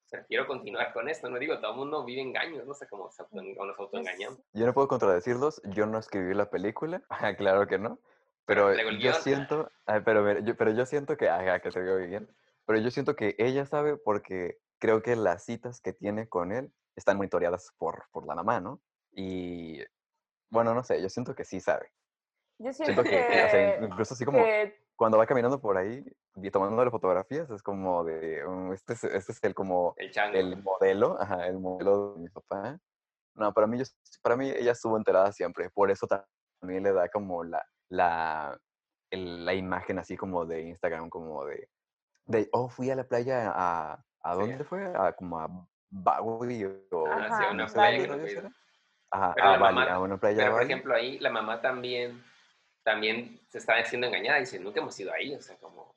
o 0.06 0.08
sea, 0.08 0.24
quiero 0.24 0.46
continuar 0.46 0.92
con 0.92 1.08
esto, 1.08 1.28
no 1.28 1.36
digo, 1.36 1.58
todo 1.58 1.72
el 1.72 1.78
mundo 1.78 2.04
vive 2.04 2.22
engaños, 2.22 2.64
no 2.64 2.74
sé 2.74 2.86
cómo 2.86 3.10
nos 3.32 3.78
autoengañamos. 3.78 4.38
Yo 4.52 4.64
no 4.64 4.72
puedo 4.72 4.86
contradecirlos, 4.86 5.60
yo 5.64 5.86
no 5.86 5.98
escribí 5.98 6.32
la 6.32 6.48
película, 6.48 7.02
claro 7.36 7.66
que 7.66 7.78
no, 7.78 7.98
pero 8.44 8.72
yo 8.72 9.12
siento, 9.14 9.68
ay, 9.84 10.02
pero, 10.04 10.22
mira, 10.22 10.38
yo, 10.40 10.56
pero 10.56 10.70
yo 10.70 10.86
siento 10.86 11.16
que, 11.16 11.28
ajá, 11.28 11.58
que 11.58 11.70
te 11.70 11.82
digo 11.82 11.96
bien, 11.96 12.28
pero 12.66 12.78
yo 12.78 12.92
siento 12.92 13.16
que 13.16 13.34
ella 13.38 13.66
sabe 13.66 13.96
porque 13.96 14.58
creo 14.78 15.02
que 15.02 15.16
las 15.16 15.44
citas 15.44 15.80
que 15.80 15.92
tiene 15.92 16.28
con 16.28 16.52
él 16.52 16.72
están 16.94 17.16
monitoreadas 17.16 17.72
por, 17.76 18.04
por 18.12 18.28
la 18.28 18.36
mamá, 18.36 18.60
¿no? 18.60 18.80
Y 19.10 19.80
bueno, 20.50 20.72
no 20.72 20.84
sé, 20.84 21.02
yo 21.02 21.08
siento 21.08 21.34
que 21.34 21.44
sí 21.44 21.58
sabe. 21.58 21.90
yo 22.58 22.72
siento 22.72 23.02
Siento 23.02 23.02
que, 23.02 23.10
que, 23.10 23.16
o 23.44 23.50
sea, 23.50 23.78
que, 23.80 23.84
incluso 23.84 24.14
así 24.14 24.24
como 24.24 24.38
que 24.38 24.86
cuando 24.96 25.18
va 25.18 25.26
caminando 25.26 25.61
por 25.61 25.76
ahí 25.76 26.04
y 26.37 26.50
tomándole 26.50 26.90
fotografías, 26.90 27.48
es 27.50 27.62
como 27.62 28.02
de, 28.04 28.42
"Mm, 28.46 28.72
este 28.72 28.94
es, 28.94 29.04
este 29.04 29.32
es 29.32 29.44
el 29.44 29.54
como 29.54 29.94
El 29.98 30.11
el 30.35 30.62
modelo, 30.62 31.20
ajá, 31.20 31.46
el 31.46 31.59
modelo 31.59 32.14
de 32.14 32.20
mi 32.22 32.28
papá. 32.30 32.78
No, 33.35 33.52
para 33.52 33.66
mí, 33.66 33.78
yo- 33.78 33.85
para 34.22 34.37
mí 34.37 34.48
ella 34.50 34.72
estuvo 34.72 34.96
enterada 34.96 35.30
siempre. 35.32 35.68
Por 35.70 35.90
eso 35.90 36.06
también 36.06 36.82
le 36.82 36.92
da 36.92 37.09
como 37.09 37.44
la, 37.44 37.64
la, 37.90 38.59
el- 39.11 39.44
la 39.44 39.52
imagen 39.54 39.98
así 39.98 40.16
como 40.16 40.46
de 40.46 40.62
Instagram, 40.62 41.11
como 41.11 41.44
de, 41.44 41.68
de 42.24 42.48
oh, 42.52 42.68
fui 42.68 42.90
a 42.90 42.96
la 42.96 43.04
playa 43.04 43.52
a, 43.54 44.02
¿a 44.22 44.32
Sí. 44.35 44.40
dónde 44.40 44.64
fue? 44.64 44.85
A, 44.96 45.12
como 45.12 45.38
a 45.38 45.48
Bali 45.90 46.64
o... 46.90 47.06
Ajá, 47.06 47.26
Hacia 47.26 47.50
una 47.52 47.66
Bali. 47.66 48.06
playa. 48.06 48.24
¿qué 48.26 48.42
¿no? 48.42 48.50
Ajá, 49.11 49.32
a 49.40 49.59
Bali, 49.59 49.76
mamá- 49.76 49.92
a 49.92 50.00
una 50.00 50.16
playa 50.16 50.38
Pero, 50.38 50.52
por 50.52 50.62
ejemplo, 50.62 50.94
ahí 50.94 51.18
la 51.20 51.30
mamá 51.30 51.61
también, 51.61 52.24
también 52.87 53.40
se 53.49 53.59
estaba 53.59 53.85
siendo 53.85 54.07
engañada. 54.07 54.38
Dice, 54.38 54.61
nunca 54.61 54.79
hemos 54.79 54.99
ido 55.01 55.12
ahí. 55.12 55.35
O 55.35 55.42
sea, 55.42 55.57
como, 55.57 55.83
o 55.83 55.94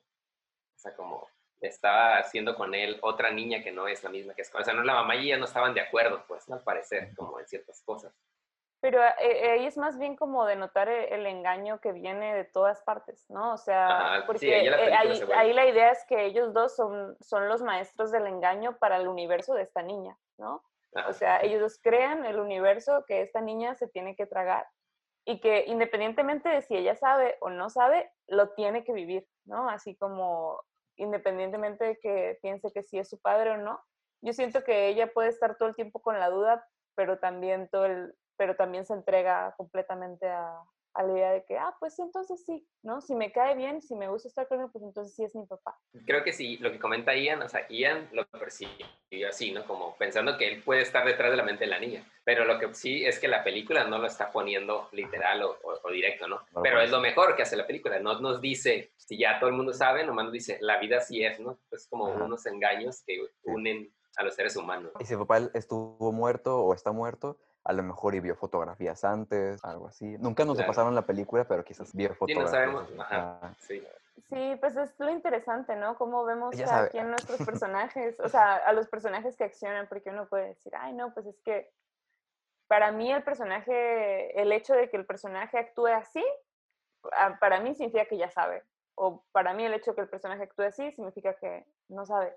sea, 0.76 0.92
como 0.96 1.28
estaba 1.60 2.18
haciendo 2.18 2.56
con 2.56 2.74
él 2.74 2.98
otra 3.02 3.30
niña 3.30 3.62
que 3.62 3.70
no 3.70 3.86
es 3.86 4.02
la 4.02 4.10
misma 4.10 4.34
que 4.34 4.42
es. 4.42 4.52
O 4.52 4.64
sea, 4.64 4.74
no, 4.74 4.82
la 4.82 4.94
mamá 4.94 5.14
y 5.14 5.26
ella 5.26 5.38
no 5.38 5.44
estaban 5.44 5.72
de 5.72 5.82
acuerdo, 5.82 6.24
pues, 6.26 6.50
al 6.50 6.64
parecer, 6.64 7.14
como 7.14 7.38
en 7.38 7.46
ciertas 7.46 7.80
cosas. 7.82 8.12
Pero 8.80 9.00
eh, 9.04 9.50
ahí 9.52 9.66
es 9.66 9.76
más 9.76 9.98
bien 9.98 10.16
como 10.16 10.44
denotar 10.46 10.88
e- 10.88 11.14
el 11.14 11.26
engaño 11.26 11.80
que 11.80 11.92
viene 11.92 12.34
de 12.34 12.44
todas 12.44 12.82
partes, 12.82 13.24
¿no? 13.28 13.52
O 13.52 13.56
sea, 13.56 13.86
Ajá, 13.86 14.16
sí, 14.16 14.26
porque 14.26 14.54
ahí 14.56 14.68
la 14.68 14.82
eh, 14.82 14.94
ahí, 14.94 15.22
ahí 15.36 15.52
la 15.52 15.66
idea 15.66 15.90
es 15.92 16.04
que 16.08 16.24
ellos 16.24 16.52
dos 16.52 16.74
son, 16.74 17.16
son 17.20 17.46
los 17.48 17.62
maestros 17.62 18.10
del 18.10 18.26
engaño 18.26 18.78
para 18.78 18.96
el 18.96 19.06
universo 19.06 19.54
de 19.54 19.62
esta 19.62 19.82
niña, 19.82 20.16
¿no? 20.38 20.64
Ajá. 20.94 21.08
O 21.08 21.12
sea, 21.12 21.40
ellos 21.42 21.60
dos 21.60 21.78
crean 21.80 22.24
el 22.24 22.40
universo 22.40 23.04
que 23.06 23.20
esta 23.20 23.40
niña 23.40 23.76
se 23.76 23.86
tiene 23.86 24.16
que 24.16 24.26
tragar 24.26 24.66
y 25.24 25.40
que 25.40 25.64
independientemente 25.66 26.48
de 26.48 26.62
si 26.62 26.76
ella 26.76 26.94
sabe 26.94 27.36
o 27.40 27.50
no 27.50 27.70
sabe, 27.70 28.10
lo 28.26 28.50
tiene 28.50 28.84
que 28.84 28.92
vivir, 28.92 29.26
¿no? 29.44 29.68
Así 29.68 29.96
como 29.96 30.60
independientemente 30.96 31.84
de 31.84 31.98
que 31.98 32.38
piense 32.42 32.72
que 32.72 32.82
sí 32.82 32.98
es 32.98 33.08
su 33.08 33.20
padre 33.20 33.50
o 33.50 33.56
no. 33.56 33.80
Yo 34.22 34.32
siento 34.32 34.64
que 34.64 34.88
ella 34.88 35.12
puede 35.12 35.28
estar 35.28 35.56
todo 35.56 35.68
el 35.68 35.74
tiempo 35.74 36.00
con 36.00 36.18
la 36.18 36.28
duda, 36.28 36.66
pero 36.94 37.18
también 37.18 37.68
todo 37.70 37.86
el, 37.86 38.14
pero 38.36 38.56
también 38.56 38.84
se 38.84 38.94
entrega 38.94 39.54
completamente 39.56 40.28
a, 40.28 40.62
a 41.00 41.02
la 41.02 41.12
idea 41.12 41.32
de 41.32 41.44
que, 41.44 41.58
ah, 41.58 41.74
pues 41.80 41.98
entonces 41.98 42.44
sí, 42.44 42.66
¿no? 42.82 43.00
Si 43.00 43.14
me 43.14 43.32
cae 43.32 43.54
bien, 43.56 43.82
si 43.82 43.94
me 43.94 44.08
gusta 44.08 44.28
estar 44.28 44.46
con 44.48 44.60
él, 44.60 44.68
pues 44.72 44.84
entonces 44.84 45.14
sí 45.14 45.24
es 45.24 45.34
mi 45.34 45.46
papá. 45.46 45.76
Creo 46.06 46.22
que 46.22 46.32
sí, 46.32 46.56
lo 46.58 46.70
que 46.70 46.78
comenta 46.78 47.14
Ian, 47.16 47.42
o 47.42 47.48
sea, 47.48 47.66
Ian 47.68 48.08
lo 48.12 48.26
percibió 48.26 48.86
así, 49.28 49.50
¿no? 49.52 49.66
Como 49.66 49.96
pensando 49.96 50.36
que 50.38 50.46
él 50.48 50.62
puede 50.62 50.82
estar 50.82 51.04
detrás 51.04 51.30
de 51.30 51.36
la 51.36 51.42
mente 51.42 51.64
de 51.64 51.70
la 51.70 51.78
niña. 51.80 52.04
Pero 52.24 52.44
lo 52.44 52.58
que 52.58 52.72
sí 52.74 53.04
es 53.04 53.18
que 53.18 53.28
la 53.28 53.42
película 53.42 53.84
no 53.84 53.98
lo 53.98 54.06
está 54.06 54.30
poniendo 54.30 54.88
literal 54.92 55.42
o, 55.42 55.50
o- 55.62 55.80
o 55.82 55.90
directo, 55.90 56.28
¿no? 56.28 56.40
lo 56.52 56.62
Pero 56.62 56.80
es 56.80 56.90
lo 56.90 57.00
mejor 57.00 57.34
que 57.34 57.42
hace 57.42 57.56
la 57.56 57.66
película. 57.66 57.98
No 57.98 58.20
nos 58.20 58.40
dice, 58.40 58.92
si 58.96 59.18
ya 59.18 59.38
todo 59.40 59.50
el 59.50 59.56
mundo 59.56 59.72
sabe, 59.72 60.04
nomás 60.04 60.26
nos 60.26 60.32
dice, 60.32 60.58
la 60.60 60.78
vida 60.78 61.00
sí 61.00 61.24
es, 61.24 61.40
¿no? 61.40 61.58
Es 61.72 61.86
como 61.88 62.06
Ajá. 62.08 62.24
unos 62.24 62.46
engaños 62.46 63.02
que 63.06 63.18
unen 63.44 63.92
a 64.16 64.22
los 64.22 64.34
seres 64.34 64.54
humanos. 64.56 64.92
Y 65.00 65.04
si 65.04 65.16
papá 65.16 65.38
estuvo 65.54 66.12
muerto 66.12 66.58
o 66.62 66.74
está 66.74 66.92
muerto, 66.92 67.38
a 67.64 67.72
lo 67.72 67.82
mejor 67.82 68.14
y 68.14 68.20
vio 68.20 68.34
fotografías 68.36 69.04
antes, 69.04 69.62
algo 69.64 69.86
así. 69.88 70.16
Nunca 70.18 70.44
nos 70.44 70.56
Claro. 70.56 70.68
pasaron 70.68 70.94
la 70.94 71.02
película, 71.02 71.44
pero 71.44 71.64
quizás 71.64 71.94
vio 71.94 72.08
Sí, 72.08 72.12
no 72.12 72.16
fotografías. 72.18 72.50
sabemos. 72.50 72.88
Ajá, 72.98 73.54
sí. 73.58 73.86
Sí, 74.28 74.56
pues 74.60 74.76
es 74.76 74.94
lo 74.98 75.10
interesante, 75.10 75.76
¿no? 75.76 75.96
Cómo 75.96 76.24
vemos 76.24 76.54
cada 76.56 76.66
sabe. 76.66 76.90
quien 76.90 77.10
nuestros 77.10 77.38
personajes, 77.64 78.18
o 78.20 78.28
sea, 78.28 78.56
a 78.56 78.72
los 78.72 78.88
personajes 78.88 79.36
que 79.36 79.44
accionan, 79.44 79.88
porque 79.88 80.10
uno 80.10 80.28
puede 80.28 80.48
decir, 80.48 80.72
ay, 80.76 80.92
no, 80.92 81.12
pues 81.14 81.26
es 81.26 81.40
que 81.42 81.70
para 82.66 82.92
mí 82.92 83.10
el 83.12 83.22
personaje, 83.24 84.40
el 84.40 84.52
hecho 84.52 84.74
de 84.74 84.88
que 84.90 84.96
el 84.96 85.06
personaje 85.06 85.58
actúe 85.58 85.86
así, 85.88 86.24
ah, 87.16 87.36
para 87.40 87.60
mí 87.60 87.74
significa 87.74 88.04
que 88.04 88.16
ya 88.18 88.30
sabe. 88.30 88.62
O 88.94 89.24
para 89.32 89.54
mí 89.54 89.64
el 89.64 89.74
hecho 89.74 89.90
de 89.92 89.94
que 89.96 90.00
el 90.02 90.08
personaje 90.08 90.42
actúe 90.44 90.62
así 90.64 90.92
significa 90.92 91.34
que 91.34 91.66
no 91.88 92.04
sabe. 92.06 92.36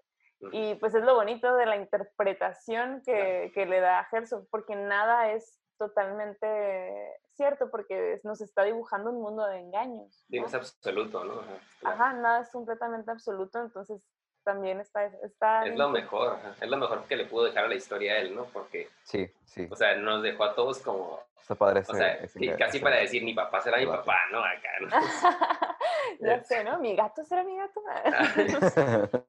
Y 0.52 0.76
pues 0.76 0.94
es 0.96 1.04
lo 1.04 1.16
bonito 1.16 1.56
de 1.56 1.66
la 1.66 1.76
interpretación 1.78 3.02
que, 3.06 3.52
que 3.54 3.66
le 3.66 3.80
da 3.80 4.00
a 4.00 4.08
Herzog, 4.12 4.48
porque 4.50 4.76
nada 4.76 5.32
es 5.32 5.60
totalmente 5.78 7.20
cierto, 7.36 7.70
porque 7.72 8.20
nos 8.24 8.42
está 8.42 8.64
dibujando 8.64 9.10
un 9.12 9.22
mundo 9.22 9.46
de 9.48 9.60
engaños. 9.60 10.24
¿no? 10.30 10.46
es 10.46 10.54
absoluto, 10.54 11.24
¿no? 11.24 11.40
Ajá, 11.40 11.58
claro. 11.80 11.96
Ajá, 11.96 12.14
nada 12.14 12.40
es 12.42 12.50
completamente 12.52 13.12
absoluto, 13.12 13.60
entonces 13.60 14.06
también 14.44 14.80
está... 14.82 15.06
está 15.06 15.66
Es 15.66 15.76
lo 15.78 15.90
mejor, 15.90 16.38
es 16.60 16.70
lo 16.70 16.78
mejor 16.78 17.04
que 17.06 17.16
le 17.16 17.26
pudo 17.26 17.46
dejar 17.46 17.66
a 17.66 17.68
la 17.70 17.76
historia 17.76 18.14
a 18.14 18.18
él, 18.18 18.36
¿no? 18.36 18.46
Porque, 18.46 18.90
Sí, 19.04 19.30
sí. 19.46 19.68
o 19.72 19.76
sea, 19.76 19.96
nos 19.96 20.22
dejó 20.22 20.44
a 20.44 20.54
todos 20.56 20.80
como, 20.80 21.20
Está 21.42 21.56
padre 21.56 21.80
o 21.80 21.82
ese- 21.84 21.94
sea, 21.98 22.14
ese- 22.16 22.56
casi 22.58 22.78
ese- 22.78 22.84
para 22.84 22.98
decir, 22.98 23.24
mi 23.24 23.34
papá 23.34 23.60
será 23.62 23.78
mi 23.78 23.84
debate. 23.86 24.00
papá, 24.06 24.18
¿no? 24.32 24.40
Acá, 24.40 24.70
¿no? 24.82 24.88
ya 26.20 26.44
sé, 26.44 26.64
¿no? 26.64 26.80
Mi 26.80 26.96
gato 26.96 27.24
será 27.26 27.44
mi 27.44 27.56
gato. 27.58 27.82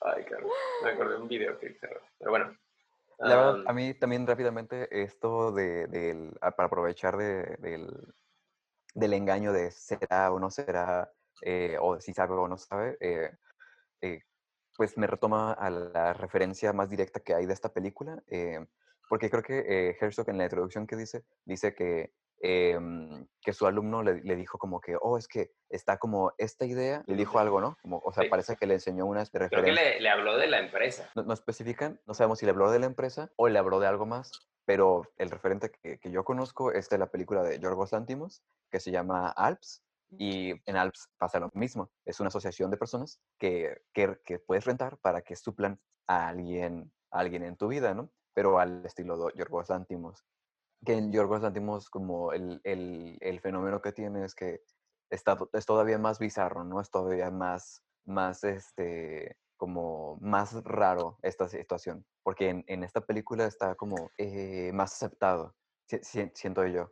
Ay, 0.00 0.24
cabrón. 0.24 0.50
Me 0.82 0.90
acordé 0.90 1.14
de 1.14 1.20
un 1.22 1.28
video 1.28 1.58
que 1.58 1.66
hice. 1.66 1.88
Pero 2.18 2.30
bueno. 2.30 2.56
La 3.18 3.36
verdad, 3.36 3.62
a 3.66 3.72
mí 3.72 3.94
también 3.94 4.26
rápidamente 4.26 4.88
esto 5.02 5.52
de, 5.52 5.86
del, 5.86 6.36
a- 6.40 6.50
para 6.52 6.66
aprovechar 6.66 7.16
de- 7.16 7.56
del, 7.60 8.14
del 8.94 9.12
engaño 9.12 9.52
de 9.52 9.70
será 9.70 10.32
o 10.32 10.40
no 10.40 10.50
será, 10.50 11.12
eh, 11.42 11.76
o 11.80 12.00
si 12.00 12.12
sabe 12.14 12.34
o 12.34 12.48
no 12.48 12.56
sabe, 12.58 12.96
eh, 13.00 13.30
eh, 14.00 14.22
pues 14.76 14.96
me 14.98 15.06
retoma 15.06 15.52
a 15.52 15.70
la 15.70 16.14
referencia 16.14 16.72
más 16.72 16.90
directa 16.90 17.20
que 17.20 17.34
hay 17.34 17.46
de 17.46 17.52
esta 17.52 17.72
película, 17.72 18.20
eh, 18.26 18.66
porque 19.08 19.30
creo 19.30 19.42
que 19.42 19.58
eh, 19.68 19.96
Herzog 20.00 20.28
en 20.30 20.38
la 20.38 20.44
introducción 20.44 20.86
que 20.86 20.96
dice, 20.96 21.24
dice 21.44 21.74
que, 21.74 22.12
em, 22.42 23.26
que 23.40 23.52
su 23.52 23.66
alumno 23.66 24.02
le, 24.02 24.20
le 24.22 24.36
dijo 24.36 24.58
como 24.58 24.80
que, 24.80 24.96
oh, 25.00 25.16
es 25.16 25.28
que 25.28 25.52
está 25.68 25.96
como 25.98 26.32
esta 26.38 26.66
idea, 26.66 27.04
le 27.06 27.14
dijo 27.16 27.38
algo, 27.38 27.60
¿no? 27.60 27.76
Como, 27.80 27.98
o 28.04 28.12
sea, 28.12 28.24
Sí. 28.24 28.28
parece 28.30 28.56
que 28.56 28.66
le 28.66 28.74
enseñó 28.74 29.06
unas 29.06 29.30
creo 29.30 29.48
que 29.48 29.72
le, 29.72 30.00
le 30.00 30.08
habló 30.10 30.36
de 30.36 30.48
la 30.48 30.58
empresa. 30.58 31.08
No, 31.14 31.22
no 31.22 31.32
especifican, 31.32 32.00
no 32.04 32.14
sabemos 32.14 32.40
si 32.40 32.44
le 32.46 32.50
habló 32.50 32.70
de 32.70 32.80
la 32.80 32.86
empresa 32.86 33.30
o 33.36 33.48
le 33.48 33.58
habló 33.58 33.78
de 33.78 33.86
algo 33.86 34.06
más, 34.06 34.32
pero 34.64 35.02
el 35.16 35.30
referente 35.30 35.70
que, 35.70 35.98
que 35.98 36.10
yo 36.10 36.24
conozco 36.24 36.72
es 36.72 36.88
de 36.88 36.98
la 36.98 37.06
película 37.06 37.42
de 37.42 37.58
Yorgos 37.60 37.92
Lantimos, 37.92 38.42
que 38.70 38.80
se 38.80 38.90
llama 38.90 39.28
Alps, 39.30 39.84
y 40.18 40.50
en 40.66 40.76
Alps 40.76 41.08
pasa 41.16 41.40
lo 41.40 41.48
mismo. 41.54 41.90
Es 42.04 42.20
una 42.20 42.28
asociación 42.28 42.70
de 42.70 42.76
personas 42.76 43.18
que, 43.38 43.82
que, 43.94 44.18
que 44.24 44.38
puedes 44.40 44.64
rentar 44.66 44.98
para 44.98 45.22
que 45.22 45.36
suplan 45.36 45.80
a 46.06 46.28
alguien, 46.28 46.92
a 47.10 47.20
alguien 47.20 47.44
en 47.44 47.56
tu 47.56 47.68
vida, 47.68 47.94
¿no? 47.94 48.10
Pero 48.34 48.58
al 48.58 48.84
estilo 48.84 49.16
de 49.16 49.32
Yorgos 49.36 49.70
Lantimos. 49.70 50.22
Que 50.84 50.94
en 50.94 51.12
Yorgos 51.12 51.42
Lantimos 51.42 51.88
como 51.90 52.32
el, 52.32 52.60
el, 52.64 53.16
el 53.20 53.40
fenómeno 53.40 53.80
que 53.80 53.92
tiene 53.92 54.24
es 54.24 54.34
que 54.34 54.60
está, 55.10 55.36
es 55.52 55.66
todavía 55.66 55.98
más 55.98 56.18
bizarro, 56.18 56.64
¿no? 56.64 56.80
Es 56.80 56.90
todavía 56.90 57.30
más, 57.30 57.84
más 58.04 58.42
este, 58.44 59.36
como 59.56 60.18
más 60.20 60.54
raro 60.64 61.18
esta 61.22 61.48
situación, 61.48 62.04
porque 62.24 62.48
en, 62.48 62.64
en 62.66 62.82
esta 62.82 63.00
película 63.02 63.46
está 63.46 63.74
como 63.76 64.10
eh, 64.18 64.72
más 64.74 64.92
aceptado, 64.94 65.54
si- 65.88 66.02
si- 66.02 66.30
siento 66.34 66.66
yo. 66.66 66.90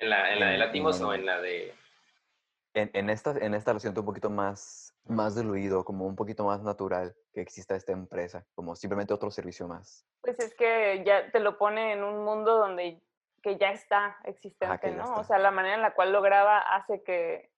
¿En 0.00 0.10
la, 0.10 0.32
en 0.32 0.40
la 0.40 0.46
de 0.46 0.52
En- 0.54 0.58
Latimos 0.58 1.00
o 1.00 1.14
en- 1.14 1.20
en 1.20 1.26
la 1.26 1.40
de.? 1.40 1.74
En, 2.74 2.90
en 2.94 3.10
esta, 3.10 3.32
en 3.38 3.54
esta 3.54 3.72
lo 3.74 3.78
siento 3.80 4.00
un 4.00 4.06
poquito 4.06 4.30
más, 4.30 4.94
más 5.04 5.36
diluido, 5.36 5.84
como 5.84 6.06
un 6.06 6.16
poquito 6.16 6.44
más 6.44 6.62
natural 6.62 7.14
que 7.34 7.42
exista 7.42 7.76
esta 7.76 7.92
empresa, 7.92 8.46
como 8.54 8.74
simplemente 8.74 9.12
otro 9.12 9.30
servicio 9.30 9.68
más. 9.68 10.06
Pues 10.22 10.38
es 10.40 10.54
que 10.54 11.02
ya 11.04 11.30
te 11.30 11.38
lo 11.40 11.58
pone 11.58 11.92
en 11.92 12.02
un 12.02 12.24
mundo 12.24 12.56
donde 12.56 13.02
que 13.42 13.56
ya 13.58 13.70
está 13.70 14.16
existente, 14.24 14.90
ya 14.90 14.96
¿no? 14.96 15.02
está. 15.04 15.16
O 15.20 15.24
sea, 15.24 15.38
la 15.38 15.50
manera 15.50 15.74
en 15.74 15.82
la 15.82 15.94
cual 15.94 16.12
lo 16.12 16.22
graba 16.22 16.58
hace 16.58 17.02
que, 17.02 17.50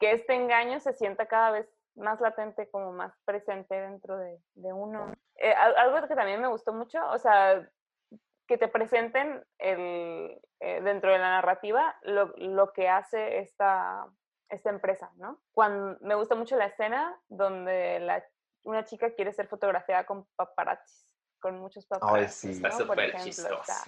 que 0.00 0.12
este 0.12 0.34
engaño 0.34 0.80
se 0.80 0.92
sienta 0.92 1.26
cada 1.26 1.50
vez 1.52 1.68
más 1.94 2.20
latente, 2.20 2.70
como 2.70 2.92
más 2.92 3.14
presente 3.24 3.74
dentro 3.80 4.16
de, 4.16 4.38
de 4.54 4.72
uno. 4.72 5.12
Eh, 5.36 5.52
al- 5.52 5.76
algo 5.76 6.08
que 6.08 6.14
también 6.14 6.40
me 6.40 6.48
gustó 6.48 6.72
mucho, 6.72 6.98
o 7.10 7.18
sea, 7.18 7.68
que 8.48 8.58
te 8.58 8.66
presenten 8.68 9.44
el, 9.58 10.40
eh, 10.60 10.80
dentro 10.82 11.12
de 11.12 11.18
la 11.18 11.30
narrativa 11.30 11.96
lo, 12.02 12.32
lo 12.36 12.72
que 12.72 12.88
hace 12.88 13.38
esta, 13.38 14.06
esta 14.48 14.70
empresa, 14.70 15.12
¿no? 15.16 15.40
Cuando, 15.52 15.96
me 16.00 16.14
gusta 16.14 16.34
mucho 16.34 16.56
la 16.56 16.66
escena 16.66 17.18
donde 17.28 18.00
la, 18.00 18.24
una 18.64 18.84
chica 18.84 19.14
quiere 19.14 19.32
ser 19.32 19.46
fotografiada 19.46 20.04
con 20.04 20.26
paparazzis, 20.34 21.14
con 21.40 21.58
muchos 21.60 21.86
Ay, 21.90 21.98
paparazzis. 22.00 22.56
sí. 22.56 22.62
¿no? 22.62 22.68
Por 22.70 22.78
súper. 22.78 23.14
Está 23.14 23.84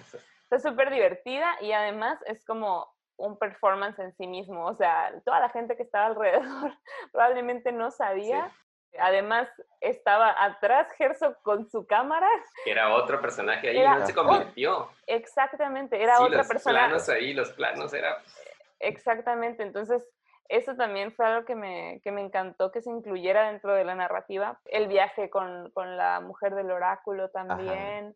está 0.49 0.59
súper 0.69 0.91
divertida 0.91 1.55
y 1.61 1.71
además 1.71 2.19
es 2.25 2.43
como 2.45 2.87
un 3.17 3.37
performance 3.37 3.97
en 3.99 4.13
sí 4.15 4.27
mismo. 4.27 4.65
O 4.65 4.75
sea, 4.75 5.11
toda 5.25 5.39
la 5.39 5.49
gente 5.49 5.75
que 5.75 5.83
estaba 5.83 6.07
alrededor 6.07 6.73
probablemente 7.11 7.71
no 7.71 7.91
sabía. 7.91 8.51
Además, 8.97 9.49
estaba 9.81 10.33
atrás 10.41 10.87
Herzog 10.97 11.41
con 11.41 11.69
su 11.69 11.85
cámara. 11.85 12.29
Era 12.65 12.93
otro 12.93 13.19
personaje 13.19 13.69
ahí, 13.69 13.77
Era 13.77 13.97
no 13.97 14.05
se 14.05 14.13
convirtió. 14.13 14.89
Exactamente, 15.07 16.01
era 16.01 16.15
Sí, 16.17 16.23
otra 16.23 16.37
los 16.39 16.47
persona. 16.47 16.79
planos 16.79 17.09
ahí, 17.09 17.33
los 17.33 17.51
planos 17.51 17.93
era. 17.93 18.17
Exactamente, 18.79 19.63
entonces 19.63 20.07
eso 20.47 20.75
también 20.75 21.11
fue 21.13 21.25
algo 21.25 21.45
que 21.45 21.55
me, 21.55 21.99
que 22.03 22.11
me 22.11 22.21
encantó 22.21 22.71
que 22.71 22.81
se 22.81 22.89
incluyera 22.89 23.49
dentro 23.51 23.73
de 23.73 23.83
la 23.83 23.95
narrativa. 23.95 24.59
El 24.65 24.87
viaje 24.87 25.29
con, 25.29 25.71
con 25.71 25.97
la 25.97 26.21
mujer 26.21 26.55
del 26.55 26.71
oráculo 26.71 27.29
también, 27.31 28.15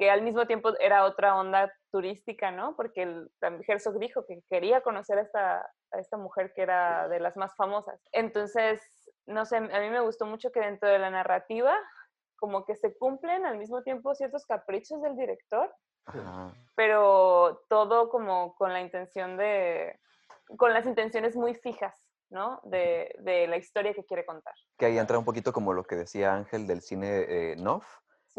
que 0.00 0.10
al 0.10 0.22
mismo 0.22 0.46
tiempo 0.46 0.72
era 0.80 1.04
otra 1.04 1.38
onda 1.38 1.70
turística, 1.92 2.50
¿no? 2.50 2.74
Porque 2.74 3.02
el, 3.02 3.30
Herzog 3.68 3.98
dijo 3.98 4.24
que 4.24 4.40
quería 4.48 4.80
conocer 4.80 5.18
a 5.18 5.20
esta, 5.20 5.56
a 5.92 5.98
esta 5.98 6.16
mujer 6.16 6.54
que 6.56 6.62
era 6.62 7.06
de 7.08 7.20
las 7.20 7.36
más 7.36 7.54
famosas. 7.54 8.00
Entonces, 8.10 8.80
no 9.26 9.44
sé, 9.44 9.58
a 9.58 9.60
mí 9.60 9.90
me 9.90 10.00
gustó 10.00 10.24
mucho 10.24 10.50
que 10.52 10.60
dentro 10.60 10.88
de 10.88 10.98
la 10.98 11.10
narrativa 11.10 11.76
como 12.36 12.64
que 12.64 12.76
se 12.76 12.96
cumplen 12.96 13.44
al 13.44 13.58
mismo 13.58 13.82
tiempo 13.82 14.14
ciertos 14.14 14.46
caprichos 14.46 15.02
del 15.02 15.18
director, 15.18 15.70
Ajá. 16.06 16.54
pero 16.74 17.62
todo 17.68 18.08
como 18.08 18.54
con 18.54 18.72
la 18.72 18.80
intención 18.80 19.36
de, 19.36 20.00
con 20.56 20.72
las 20.72 20.86
intenciones 20.86 21.36
muy 21.36 21.54
fijas, 21.54 21.94
¿no? 22.30 22.58
De, 22.64 23.14
de 23.18 23.46
la 23.48 23.58
historia 23.58 23.92
que 23.92 24.06
quiere 24.06 24.24
contar. 24.24 24.54
Que 24.78 24.86
ahí 24.86 24.96
entra 24.96 25.18
un 25.18 25.26
poquito 25.26 25.52
como 25.52 25.74
lo 25.74 25.84
que 25.84 25.96
decía 25.96 26.32
Ángel 26.32 26.66
del 26.66 26.80
cine 26.80 27.26
eh, 27.28 27.56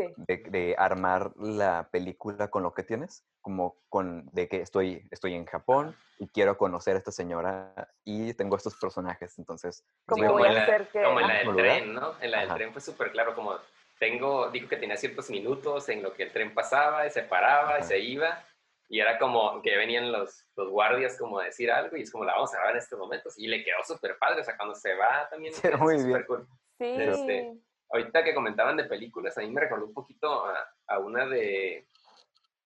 Sí, 0.07 0.13
de, 0.27 0.37
de 0.49 0.75
armar 0.77 1.31
la 1.37 1.89
película 1.91 2.49
con 2.49 2.63
lo 2.63 2.73
que 2.73 2.83
tienes, 2.83 3.23
como 3.41 3.75
con 3.89 4.25
de 4.33 4.47
que 4.47 4.61
estoy, 4.61 5.07
estoy 5.11 5.35
en 5.35 5.45
Japón 5.45 5.95
y 6.17 6.27
quiero 6.27 6.57
conocer 6.57 6.95
a 6.95 6.99
esta 6.99 7.11
señora 7.11 7.89
y 8.03 8.33
tengo 8.33 8.55
estos 8.55 8.75
personajes, 8.75 9.37
entonces 9.39 9.83
como 10.07 10.29
voy 10.33 10.43
a 10.43 10.47
en 10.47 10.55
la- 10.55 10.63
hacer 10.63 10.87
que... 10.89 11.01
Como 11.03 11.19
en 11.19 11.27
la 11.27 11.33
del 11.39 11.55
tren, 11.55 11.93
¿no? 11.93 12.13
En 12.21 12.31
la 12.31 12.39
del 12.39 12.47
Ajá. 12.49 12.55
tren 12.57 12.71
fue 12.71 12.81
súper 12.81 13.11
claro, 13.11 13.35
como 13.35 13.55
tengo, 13.99 14.49
dijo 14.49 14.67
que 14.67 14.77
tenía 14.77 14.97
ciertos 14.97 15.29
minutos 15.29 15.87
en 15.89 16.01
lo 16.03 16.13
que 16.13 16.23
el 16.23 16.31
tren 16.31 16.53
pasaba, 16.53 17.05
y 17.05 17.11
se 17.11 17.23
paraba, 17.23 17.73
y 17.77 17.81
Ajá. 17.81 17.83
se 17.83 17.99
iba, 17.99 18.43
y 18.89 18.99
era 18.99 19.17
como 19.19 19.61
que 19.61 19.77
venían 19.77 20.11
los, 20.11 20.45
los 20.55 20.69
guardias 20.69 21.17
como 21.17 21.39
a 21.39 21.45
decir 21.45 21.71
algo, 21.71 21.95
y 21.97 22.01
es 22.01 22.11
como 22.11 22.25
la 22.25 22.33
vamos 22.33 22.51
a 22.53 22.57
grabar 22.57 22.73
en 22.75 22.79
estos 22.81 22.99
momentos, 22.99 23.37
y 23.37 23.47
le 23.47 23.63
quedó 23.63 23.77
súper 23.85 24.17
padre, 24.17 24.41
o 24.41 24.43
sea, 24.43 24.57
cuando 24.57 24.75
se 24.75 24.95
va 24.95 25.27
también, 25.29 25.53
Sí, 25.61 25.67
muy 25.79 26.03
bien. 26.03 26.23
cool. 26.27 26.47
Sí, 26.77 26.85
Este, 26.97 27.53
Ahorita 27.91 28.23
que 28.23 28.33
comentaban 28.33 28.77
de 28.77 28.85
películas, 28.85 29.37
a 29.37 29.41
mí 29.41 29.49
me 29.49 29.61
recordó 29.61 29.85
un 29.85 29.93
poquito 29.93 30.45
a, 30.45 30.65
a 30.87 30.99
una 30.99 31.25
de, 31.25 31.85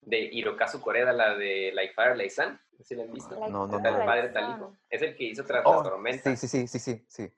de 0.02 0.18
Hirokazu 0.18 0.80
Koreda, 0.80 1.12
la 1.12 1.34
de 1.34 1.72
Like 1.74 1.94
Fire, 1.94 2.16
Like 2.16 2.30
Sun, 2.30 2.52
no 2.72 2.78
sé 2.78 2.84
si 2.84 2.94
la 2.94 3.02
han 3.04 3.12
visto. 3.12 3.34
No, 3.48 3.66
no, 3.66 3.76
Está 3.76 3.90
no. 3.90 3.98
el 4.00 4.06
padre 4.06 4.28
tal 4.28 4.50
hijo. 4.56 4.76
Es 4.88 5.02
el 5.02 5.16
que 5.16 5.24
hizo 5.24 5.44
Tras 5.44 5.62
Oh, 5.64 5.82
la 5.82 5.90
Tormenta. 5.90 6.30
sí, 6.30 6.36
sí, 6.36 6.48
sí, 6.48 6.66
sí, 6.68 6.78
sí, 6.78 7.04
sí. 7.08 7.32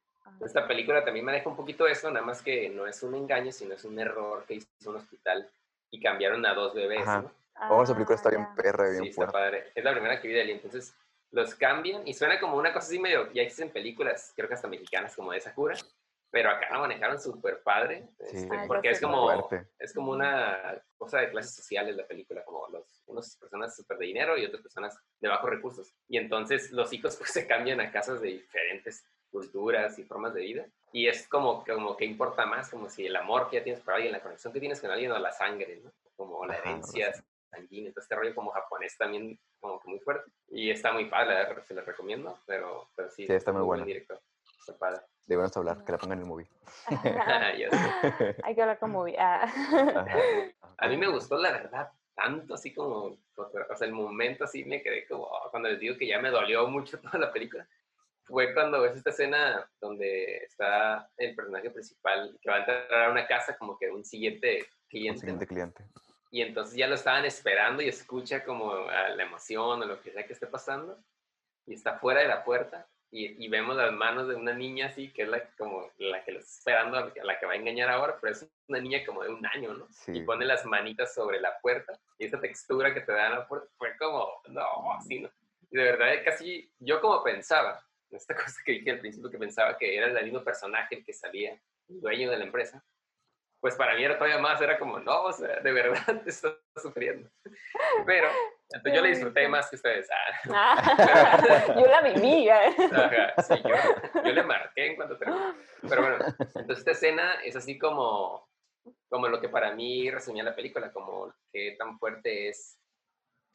Esta 0.45 0.69
película 0.69 1.05
también 1.05 1.25
maneja 1.25 1.49
un 1.49 1.57
poquito 1.57 1.87
eso, 1.89 2.11
nada 2.11 2.25
más 2.25 2.43
que 2.43 2.69
no 2.69 2.87
es 2.87 3.03
un 3.03 3.15
engaño, 3.15 3.51
sino 3.51 3.75
es 3.75 3.85
un 3.85 3.99
error 3.99 4.45
que 4.47 4.55
hizo 4.55 4.91
un 4.91 4.97
hospital 4.97 5.51
y 5.91 6.01
cambiaron 6.01 6.45
a 6.47 6.55
dos 6.55 6.75
bebés, 6.75 7.01
Ajá. 7.01 7.23
¿no? 7.23 7.33
Oh, 7.71 7.83
esa 7.83 7.95
película 7.95 8.15
Ah, 8.15 8.19
está 8.19 8.31
bien 8.31 8.43
ya. 8.43 8.55
perra, 8.63 8.89
bien 8.91 9.03
Sí, 9.03 9.09
está 9.09 9.17
fuerte. 9.23 9.33
padre. 9.33 9.73
Es 9.75 9.83
la 9.83 9.93
primera 9.93 10.21
que 10.21 10.29
vi 10.29 10.35
de 10.35 10.43
él, 10.43 10.51
y 10.51 10.53
entonces 10.53 10.95
los 11.33 11.55
cambian 11.57 12.07
y 12.07 12.15
suena 12.15 12.39
como 12.39 12.57
una 12.57 12.73
cosa 12.73 12.87
así 12.87 12.99
medio, 13.01 13.33
ya 13.33 13.43
existen 13.43 13.71
películas, 13.71 14.33
creo 14.37 14.47
que 14.49 14.55
hasta 14.55 14.69
mexicanas, 14.69 15.17
como 15.17 15.33
de 15.33 15.41
Sakura, 15.41 15.75
pero 16.31 16.51
acá 16.51 16.69
la 16.71 16.79
manejaron 16.81 17.21
súper 17.21 17.63
padre, 17.63 18.09
Sí. 18.31 18.37
este, 18.39 18.59
porque 18.67 18.91
es 18.91 19.01
como. 19.01 19.25
Fuerte. 19.25 19.71
es 19.79 19.95
como 19.95 20.13
una 20.13 20.83
cosa 20.97 21.21
de 21.21 21.31
clases 21.31 21.55
sociales 21.55 21.97
la 21.97 22.07
película, 22.07 22.45
como 22.45 22.67
los, 22.69 23.03
unas 23.07 23.37
personas 23.37 23.75
súper 23.75 23.99
de 23.99 24.07
dinero 24.07 24.37
y 24.37 24.45
otras 24.45 24.63
personas 24.63 24.99
de 25.21 25.29
bajos 25.29 25.49
recursos. 25.51 25.95
Y 26.09 26.19
entonces 26.19 26.71
los 26.73 26.93
hijos 26.93 27.17
pues 27.17 27.31
se 27.33 27.47
cambian 27.47 27.81
a 27.81 27.91
casas 27.91 28.21
de 28.21 28.29
diferentes 28.29 29.05
culturas 29.31 29.99
y 29.99 30.05
formas 30.05 30.35
de 30.35 30.41
vida. 30.43 30.67
Y 30.93 31.07
es 31.07 31.29
como, 31.29 31.65
como 31.65 31.97
que 31.97 32.05
importa 32.05 32.47
más, 32.47 32.71
como 32.71 32.89
si 32.89 33.07
el 33.07 33.17
amor 33.17 33.49
que 33.51 33.57
ya 33.57 33.63
tienes 33.65 33.83
por 33.83 33.95
alguien, 33.95 34.13
la 34.13 34.23
conexión 34.23 34.53
que 34.53 34.61
tienes 34.61 34.81
con 34.81 34.91
alguien 34.91 35.13
o 35.13 35.19
la 35.19 35.33
sangre, 35.33 35.81
¿no? 35.85 35.93
Como 36.17 36.45
la 36.47 36.57
herencia 36.57 37.13
sanguínea. 37.51 37.89
Entonces 37.89 38.05
este 38.11 38.17
rollo 38.17 38.35
como 38.35 38.51
japonés 38.51 38.97
también 38.97 39.39
como 39.61 39.79
que 39.81 39.89
muy 39.89 40.01
fuerte. 40.01 40.31
Y 40.49 40.71
está 40.71 40.93
muy 40.93 41.07
padre, 41.07 41.47
se 41.67 41.75
la 41.75 41.83
recomiendo, 41.83 42.39
pero, 42.47 42.91
pero 42.95 43.11
sí. 43.11 43.27
Sí, 43.27 43.33
está 43.35 43.53
muy 43.53 43.61
buen 43.61 43.81
buena. 43.81 43.85
director. 43.85 44.21
Está 44.59 44.77
padre. 44.79 45.03
Debemos 45.29 45.55
hablar, 45.59 45.85
que 45.85 45.93
la 45.93 45.99
pongan 45.99 46.19
en 46.19 46.25
el 46.25 46.29
movie. 46.29 46.49
Sé. 46.89 46.97
Hay 48.45 48.55
que 48.55 48.63
hablar 48.63 48.79
con 48.79 48.91
movie. 48.91 49.17
Ah. 49.19 49.47
A 50.79 50.89
mí 50.89 50.97
me 50.97 51.09
gustó, 51.09 51.37
la 51.37 51.53
verdad, 51.53 51.93
tanto 52.15 52.55
así 52.55 52.73
como, 52.73 53.19
o 53.37 53.77
sea, 53.77 53.87
el 53.87 53.93
momento 53.93 54.45
así 54.45 54.65
me 54.65 54.83
quedé 54.83 55.07
como, 55.07 55.25
oh, 55.25 55.51
cuando 55.51 55.69
les 55.69 55.81
digo 55.81 55.97
que 55.99 56.07
ya 56.07 56.19
me 56.19 56.31
dolió 56.31 56.67
mucho 56.69 56.99
toda 57.01 57.19
la 57.19 57.33
película, 57.33 57.69
fue 58.25 58.55
cuando 58.55 58.81
ves 58.81 58.97
esta 58.97 59.11
escena 59.11 59.69
donde 59.81 60.37
está 60.45 61.11
el 61.17 61.35
personaje 61.35 61.71
principal 61.71 62.39
que 62.41 62.51
va 62.51 62.57
a 62.57 62.59
entrar 62.61 63.05
a 63.05 63.11
una 63.11 63.27
casa 63.27 63.57
como 63.57 63.79
que 63.79 63.91
un 63.91 64.05
siguiente 64.05 64.61
Un 64.61 64.89
cliente, 64.89 65.21
siguiente 65.21 65.47
cliente. 65.47 65.85
y 66.31 66.43
entonces 66.43 66.77
ya 66.77 66.87
lo 66.87 66.95
estaban 66.95 67.25
esperando 67.25 67.83
y 67.83 67.89
escucha 67.89 68.45
como 68.45 68.73
a 68.73 69.09
la 69.09 69.23
emoción 69.23 69.83
o 69.83 69.87
lo 69.87 70.01
que 70.01 70.13
sea 70.13 70.27
que 70.27 70.35
esté 70.35 70.47
pasando, 70.47 70.99
y 71.67 71.75
está 71.75 71.99
fuera 71.99 72.21
de 72.21 72.29
la 72.29 72.45
puerta, 72.45 72.87
y, 73.11 73.45
y 73.45 73.49
vemos 73.49 73.75
las 73.77 73.93
manos 73.93 74.29
de 74.29 74.35
una 74.35 74.53
niña 74.53 74.87
así, 74.87 75.11
que 75.13 75.23
es 75.23 75.29
la, 75.29 75.43
como 75.57 75.91
la 75.99 76.23
que 76.25 76.33
lo 76.33 76.39
está 76.41 76.59
esperando, 76.59 76.99
a 76.99 77.01
la 77.25 77.39
que- 77.39 77.47
va 77.47 77.53
a 77.53 77.57
engañar 77.57 77.89
ahora, 77.89 78.19
pero 78.21 78.33
es 78.33 78.47
una 78.67 78.81
niña 78.81 78.99
como 79.07 79.23
de 79.23 79.31
un 79.31 79.45
año, 79.47 79.73
¿no? 79.75 79.87
Sí. 79.91 80.13
y 80.19 80.21
pone 80.23 80.45
las 80.45 80.65
manitas 80.67 81.15
sobre 81.15 81.41
la 81.41 81.59
puerta 81.61 81.99
y 82.19 82.27
esa 82.27 82.39
textura 82.41 82.93
que 82.93 83.01
te 83.01 83.13
da 83.13 83.31
la 83.31 83.47
puerta 83.49 83.69
fue 83.79 83.97
como, 83.97 84.29
no, 84.49 84.93
así 84.93 85.21
no. 85.21 85.31
Y 85.71 85.77
de 85.77 85.85
verdad, 85.85 86.13
casi 86.25 86.71
yo 86.79 87.01
como 87.01 87.23
pensaba, 87.23 87.83
esta 88.11 88.35
cosa 88.37 88.61
que 88.65 88.73
dije 88.73 88.91
al 88.91 89.01
principio 89.01 89.31
que 89.31 89.39
pensaba 89.39 89.77
que 89.79 89.97
era 89.97 90.07
el 90.07 90.25
mismo 90.25 90.43
personaje 90.45 90.97
el 90.97 91.05
que 91.05 91.13
salía, 91.13 91.59
el 91.89 92.01
dueño 92.01 92.31
de 92.31 92.39
la 92.39 92.45
empresa, 92.45 92.85
pues 93.61 93.75
para 93.75 93.95
mí 93.97 94.05
era 94.05 94.17
todavía 94.17 94.39
más, 94.39 94.61
era 94.61 94.79
como, 94.79 95.01
no, 95.01 95.25
o 95.25 95.33
sea, 95.33 95.61
de 95.61 95.73
verdad 95.73 96.01
te 96.25 96.31
estás 96.31 96.55
sufriendo. 96.77 97.29
Pero 98.07 98.29
entonces 98.71 98.95
yo 98.95 99.03
le 99.03 99.09
disfruté 99.09 99.49
más 99.49 99.69
que 99.69 99.77
ustedes. 99.77 100.09
Ah, 100.11 100.49
Ah, 100.55 101.75
yo 101.79 101.87
la 101.87 102.01
viví. 102.03 102.49
¿eh? 102.49 102.75
Ajá, 102.93 103.43
sí, 103.43 103.55
yo, 103.65 104.23
yo 104.23 104.33
le 104.33 104.43
marqué 104.43 104.87
en 104.87 104.97
cuanto 104.97 105.17
terminó. 105.17 105.55
Pero 105.89 106.03
bueno, 106.03 106.25
entonces 106.39 106.79
esta 106.79 106.93
escena 106.93 107.35
es 107.45 107.57
así 107.57 107.79
como, 107.79 108.49
como 109.09 109.29
lo 109.29 109.41
que 109.41 109.49
para 109.49 109.73
mí 109.75 110.11
reseña 110.11 110.45
la 110.45 110.55
película, 110.55 110.93
como 110.93 111.33
qué 111.53 111.75
tan 111.79 111.99
fuerte 111.99 112.49
es 112.49 112.79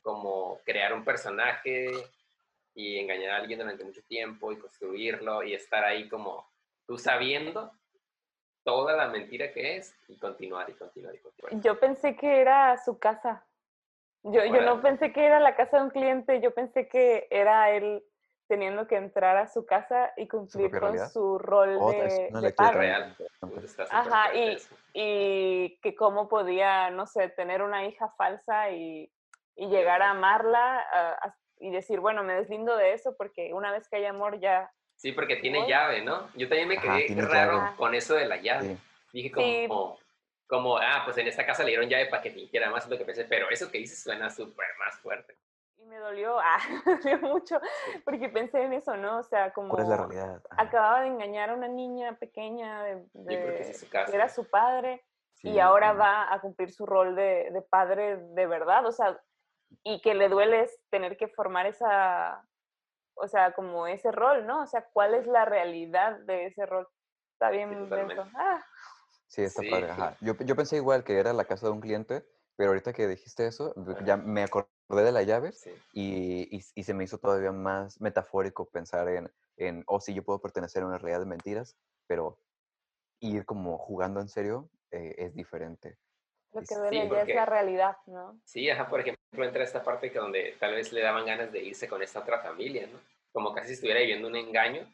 como 0.01 0.59
crear 0.65 0.93
un 0.93 1.05
personaje 1.05 1.91
y 2.75 2.97
engañar 2.99 3.31
a 3.31 3.37
alguien 3.37 3.59
durante 3.59 3.85
mucho 3.85 4.01
tiempo 4.03 4.51
y 4.51 4.57
construirlo 4.59 5.43
y 5.43 5.53
estar 5.53 5.85
ahí 5.85 6.09
como 6.09 6.51
tú 6.85 6.97
sabiendo 6.97 7.71
toda 8.63 8.95
la 8.95 9.07
mentira 9.07 9.51
que 9.51 9.77
es 9.77 9.95
y 10.07 10.17
continuar 10.17 10.69
y 10.69 10.73
continuar 10.73 11.15
y 11.15 11.19
continuar. 11.19 11.61
Yo 11.61 11.79
pensé 11.79 12.15
que 12.15 12.41
era 12.41 12.77
su 12.77 12.97
casa. 12.99 13.45
Yo, 14.23 14.43
yo 14.45 14.61
no 14.61 14.81
pensé 14.81 15.11
que 15.11 15.25
era 15.25 15.39
la 15.39 15.55
casa 15.55 15.77
de 15.77 15.83
un 15.83 15.89
cliente, 15.89 16.39
yo 16.39 16.53
pensé 16.53 16.87
que 16.87 17.27
era 17.29 17.71
él 17.71 18.03
teniendo 18.47 18.87
que 18.87 18.95
entrar 18.95 19.35
a 19.37 19.47
su 19.47 19.65
casa 19.65 20.13
y 20.15 20.27
cumplir 20.27 20.71
con 20.79 20.97
su 21.09 21.37
rol 21.39 21.69
es 21.91 22.17
de, 22.17 22.29
de 22.41 22.53
padre. 22.53 22.77
Real. 22.79 23.17
Está 23.63 23.85
súper 23.85 23.87
Ajá, 23.89 24.35
y, 24.35 24.57
y 24.93 25.79
que 25.81 25.95
cómo 25.95 26.27
podía, 26.29 26.89
no 26.91 27.05
sé, 27.07 27.29
tener 27.29 27.61
una 27.61 27.85
hija 27.85 28.09
falsa 28.17 28.69
y, 28.71 29.11
y 29.55 29.67
llegar 29.67 30.01
a 30.01 30.11
amarla 30.11 30.79
a- 30.79 31.11
a- 31.13 31.37
y 31.59 31.71
decir, 31.71 31.99
bueno, 31.99 32.23
me 32.23 32.33
deslindo 32.35 32.75
de 32.77 32.93
eso 32.93 33.15
porque 33.17 33.53
una 33.53 33.71
vez 33.71 33.87
que 33.89 33.97
hay 33.97 34.05
amor 34.05 34.39
ya... 34.39 34.71
Sí, 35.03 35.11
porque 35.11 35.35
tiene 35.35 35.67
llave, 35.67 36.01
¿no? 36.01 36.29
Yo 36.33 36.47
también 36.47 36.69
me 36.69 36.77
Ajá, 36.77 36.95
quedé 36.95 37.07
tiene 37.07 37.23
raro 37.23 37.57
llave. 37.57 37.75
con 37.75 37.93
eso 37.93 38.13
de 38.13 38.25
la 38.25 38.37
llave. 38.37 38.77
Sí. 38.77 38.77
Dije 39.11 39.31
Sí. 39.35 39.65
como, 39.67 39.99
como, 40.47 40.77
ah, 40.77 41.01
pues 41.03 41.17
en 41.17 41.27
esta 41.27 41.45
casa 41.45 41.61
le 41.63 41.71
dieron 41.71 41.89
llave 41.89 42.05
para 42.05 42.21
que 42.23 42.31
fingiera 42.31 42.69
más 42.69 42.85
es 42.85 42.89
lo 42.89 42.97
que 42.97 43.03
pensé, 43.03 43.25
pero 43.25 43.49
eso 43.49 43.69
que 43.69 43.79
dices 43.79 44.01
suena 44.01 44.29
súper 44.29 44.65
más 44.79 44.97
fuerte. 45.01 45.35
Y 45.75 45.83
me 45.87 45.97
dolió, 45.97 46.39
ah, 46.41 46.57
me 46.85 46.95
dolió 46.95 47.17
mucho 47.19 47.59
porque 48.05 48.29
pensé 48.29 48.61
en 48.63 48.71
eso, 48.71 48.95
¿no? 48.95 49.19
O 49.19 49.23
sea, 49.23 49.51
como... 49.51 49.67
¿Cuál 49.71 49.83
es 49.83 49.89
la 49.89 49.97
realidad? 49.97 50.41
Ajá. 50.51 50.61
acababa 50.61 51.01
de 51.01 51.07
engañar 51.07 51.49
a 51.49 51.53
una 51.55 51.67
niña 51.67 52.15
pequeña 52.17 52.81
de, 52.85 53.03
de- 53.11 53.59
es 53.71 53.81
su 53.81 53.89
caso. 53.89 54.09
que 54.09 54.15
era 54.15 54.29
su 54.29 54.49
padre 54.49 55.03
Sí, 55.33 55.49
y 55.49 55.59
ahora 55.59 55.89
ajá. 55.89 55.99
va 55.99 56.33
a 56.33 56.39
cumplir 56.39 56.71
su 56.71 56.85
rol 56.85 57.13
de, 57.17 57.49
de 57.51 57.61
padre 57.61 58.15
de 58.15 58.47
verdad, 58.47 58.85
o 58.85 58.93
sea, 58.93 59.19
y 59.83 59.99
que 59.99 60.13
le 60.13 60.29
duele 60.29 60.61
es 60.61 60.79
tener 60.89 61.17
que 61.17 61.27
formar 61.27 61.65
esa, 61.65 62.41
o 63.15 63.27
sea, 63.27 63.53
como 63.53 63.87
ese 63.87 64.11
rol, 64.11 64.45
¿no? 64.45 64.63
O 64.63 64.67
sea, 64.67 64.87
¿cuál 64.91 65.13
es 65.13 65.27
la 65.27 65.45
realidad 65.45 66.19
de 66.19 66.47
ese 66.47 66.65
rol? 66.65 66.87
Está 67.33 67.49
bien 67.49 67.89
denso. 67.89 68.25
Ah, 68.35 68.63
Sí, 69.27 69.41
está 69.43 69.61
Sí. 69.61 69.69
padre. 69.69 69.89
Ajá. 69.89 70.17
Yo, 70.21 70.37
yo 70.37 70.55
pensé 70.55 70.75
igual 70.77 71.03
que 71.03 71.17
era 71.17 71.33
la 71.33 71.45
casa 71.45 71.65
de 71.67 71.71
un 71.73 71.81
cliente, 71.81 72.25
pero 72.55 72.69
ahorita 72.69 72.93
que 72.93 73.07
dijiste 73.07 73.47
eso, 73.47 73.73
ya 74.05 74.15
me 74.17 74.43
acordé 74.43 74.69
de 74.89 75.11
la 75.11 75.23
llave 75.23 75.51
Sí. 75.53 75.71
y, 75.91 76.55
y- 76.57 76.61
y 76.75 76.83
se 76.83 76.93
me 76.93 77.03
hizo 77.03 77.17
todavía 77.17 77.51
más 77.51 77.99
metafórico 77.99 78.69
pensar 78.69 79.07
en, 79.09 79.31
en, 79.57 79.83
oh, 79.87 79.99
sí, 79.99 80.13
yo 80.13 80.23
puedo 80.23 80.39
pertenecer 80.39 80.83
a 80.83 80.87
una 80.87 80.97
realidad 80.99 81.19
de 81.21 81.25
mentiras, 81.25 81.77
pero 82.07 82.37
ir 83.19 83.45
como 83.45 83.77
jugando 83.79 84.19
en 84.21 84.29
serio 84.29 84.69
eh, 84.91 85.15
es 85.17 85.33
diferente. 85.33 85.97
Lo 86.53 86.61
Sí, 86.61 86.67
que 86.67 86.75
sí, 86.75 86.79
duele 86.79 86.97
ya 87.03 87.07
porque- 87.09 87.31
es 87.31 87.35
la 87.35 87.45
realidad, 87.45 87.97
¿no? 88.07 88.39
Sí, 88.45 88.69
ajá, 88.69 88.87
por 88.87 88.99
ejemplo, 88.99 89.19
entra 89.45 89.63
esta 89.63 89.83
parte 89.83 90.11
que 90.11 90.19
donde 90.19 90.55
tal 90.59 90.73
vez 90.75 90.91
le 90.91 91.01
daban 91.01 91.25
ganas 91.25 91.51
de 91.51 91.61
irse 91.63 91.87
con 91.87 92.01
esta 92.03 92.19
otra 92.19 92.39
familia, 92.39 92.87
¿no? 92.87 92.99
Como 93.31 93.53
casi 93.53 93.69
si 93.69 93.73
estuviera 93.73 93.99
viviendo 93.99 94.27
un 94.27 94.35
engaño, 94.35 94.87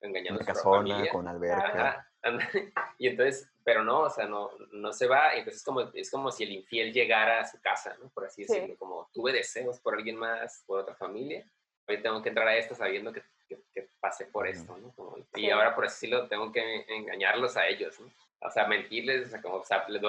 engañando 0.00 0.40
Una 0.40 0.52
a 0.52 0.54
su 0.54 0.62
familia. 0.70 1.10
con 1.12 1.26
alberca. 1.28 1.66
Ajá, 1.66 2.08
y 2.98 3.08
entonces, 3.08 3.50
pero 3.64 3.82
no, 3.82 4.00
o 4.02 4.10
sea, 4.10 4.26
no, 4.26 4.50
no 4.72 4.92
se 4.92 5.06
va, 5.08 5.30
entonces 5.34 5.56
es 5.56 5.64
como, 5.64 5.80
es 5.80 6.10
como 6.10 6.30
si 6.30 6.44
el 6.44 6.52
infiel 6.52 6.92
llegara 6.92 7.40
a 7.40 7.46
su 7.46 7.60
casa, 7.60 7.96
¿no? 8.00 8.08
Por 8.10 8.24
así 8.26 8.44
Sí. 8.44 8.52
decirlo, 8.54 8.76
como 8.76 9.08
tuve 9.12 9.32
deseos 9.32 9.80
por 9.80 9.94
alguien 9.94 10.16
más, 10.16 10.62
por 10.66 10.80
otra 10.80 10.94
familia, 10.94 11.44
hoy 11.88 12.00
tengo 12.00 12.22
que 12.22 12.28
entrar 12.28 12.46
a 12.46 12.56
esta 12.56 12.74
sabiendo 12.76 13.12
que, 13.12 13.22
que, 13.48 13.58
que 13.74 13.88
pasé 14.00 14.26
por 14.26 14.46
esto, 14.46 14.76
¿no? 14.78 14.92
Como- 14.94 15.18
y 15.18 15.24
Sí. 15.34 15.50
ahora, 15.50 15.74
por 15.74 15.84
así 15.86 16.06
decirlo, 16.06 16.28
tengo 16.28 16.52
que 16.52 16.84
engañarlos 16.88 17.56
a 17.56 17.66
ellos, 17.66 17.98
¿no? 18.00 18.08
O 18.44 18.50
sea, 18.50 18.66
mentirles, 18.66 19.26
o 19.26 19.30
sea, 19.30 19.42
como, 19.42 19.56
o 19.56 19.64
sea, 19.64 19.84
les 19.88 20.02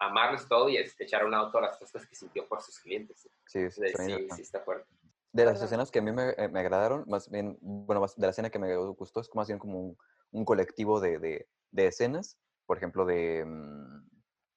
amarlos 0.00 0.48
todo 0.48 0.68
y 0.68 0.76
es- 0.78 0.98
echar 1.00 1.22
a 1.22 1.26
un 1.26 1.34
auto 1.34 1.60
las 1.60 1.76
cosas 1.76 2.06
que 2.06 2.14
sintió 2.16 2.48
por 2.48 2.60
sus 2.62 2.78
clientes. 2.80 3.28
Sí, 3.46 3.70
sí, 3.70 3.82
Sí, 3.96 4.28
sí, 4.34 4.42
está 4.42 4.60
fuerte. 4.60 4.88
De 5.32 5.44
las 5.44 5.62
escenas 5.62 5.90
que 5.92 6.00
a 6.00 6.02
mí 6.02 6.10
me, 6.10 6.30
eh, 6.30 6.48
me 6.48 6.58
agradaron, 6.60 7.04
más 7.06 7.30
bien, 7.30 7.56
bueno, 7.60 8.00
más 8.00 8.16
de 8.16 8.22
la 8.26 8.30
escena 8.30 8.50
que 8.50 8.58
me 8.58 8.74
gustó 8.76 9.20
es 9.20 9.30
más 9.34 9.46
bien 9.46 9.60
como 9.60 9.78
un, 9.80 9.98
un 10.32 10.44
colectivo 10.44 10.98
de, 11.00 11.18
de, 11.20 11.48
de 11.70 11.86
escenas, 11.86 12.36
por 12.66 12.78
ejemplo, 12.78 13.04
de, 13.04 13.44
mm, 13.44 14.08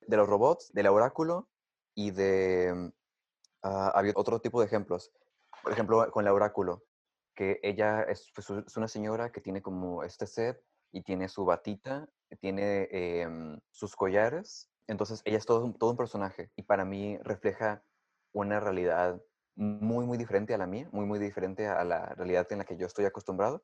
de 0.08 0.18
los 0.18 0.28
robots, 0.28 0.72
del 0.74 0.88
oráculo 0.88 1.50
y 1.94 2.10
de... 2.12 2.92
ah, 3.62 3.92
había 3.94 4.14
otro 4.16 4.40
tipo 4.40 4.60
de 4.62 4.66
ejemplos. 4.66 5.12
Por 5.62 5.72
ejemplo, 5.74 6.10
con 6.12 6.26
el 6.26 6.32
oráculo, 6.34 6.86
que 7.36 7.60
ella 7.62 8.02
es, 8.04 8.32
pues, 8.34 8.50
es 8.50 8.76
una 8.78 8.88
señora 8.88 9.32
que 9.32 9.42
tiene 9.42 9.62
como 9.62 10.04
este 10.04 10.26
set 10.26 10.60
y 10.92 11.04
tiene 11.04 11.30
su 11.30 11.46
batita, 11.46 12.08
tiene 12.40 12.88
em, 12.92 13.60
sus 13.70 13.96
collares. 13.96 14.70
Entonces, 14.88 15.22
ella 15.26 15.38
es 15.38 15.46
todo, 15.46 15.64
un- 15.64 15.74
todo 15.78 15.92
un 15.92 15.98
personaje 15.98 16.52
y 16.56 16.64
para 16.64 16.86
mí 16.86 17.18
refleja 17.24 17.84
una 18.34 18.60
realidad 18.60 19.22
muy, 19.56 20.06
muy 20.06 20.18
diferente 20.18 20.54
a 20.54 20.58
la 20.58 20.68
mía, 20.68 20.90
muy, 20.92 21.06
muy 21.06 21.20
diferente 21.20 21.68
a 21.68 21.84
la 21.84 22.08
realidad 22.16 22.48
en 22.52 22.60
la 22.60 22.66
que 22.66 22.76
yo 22.78 22.88
estoy 22.88 23.06
acostumbrado. 23.06 23.64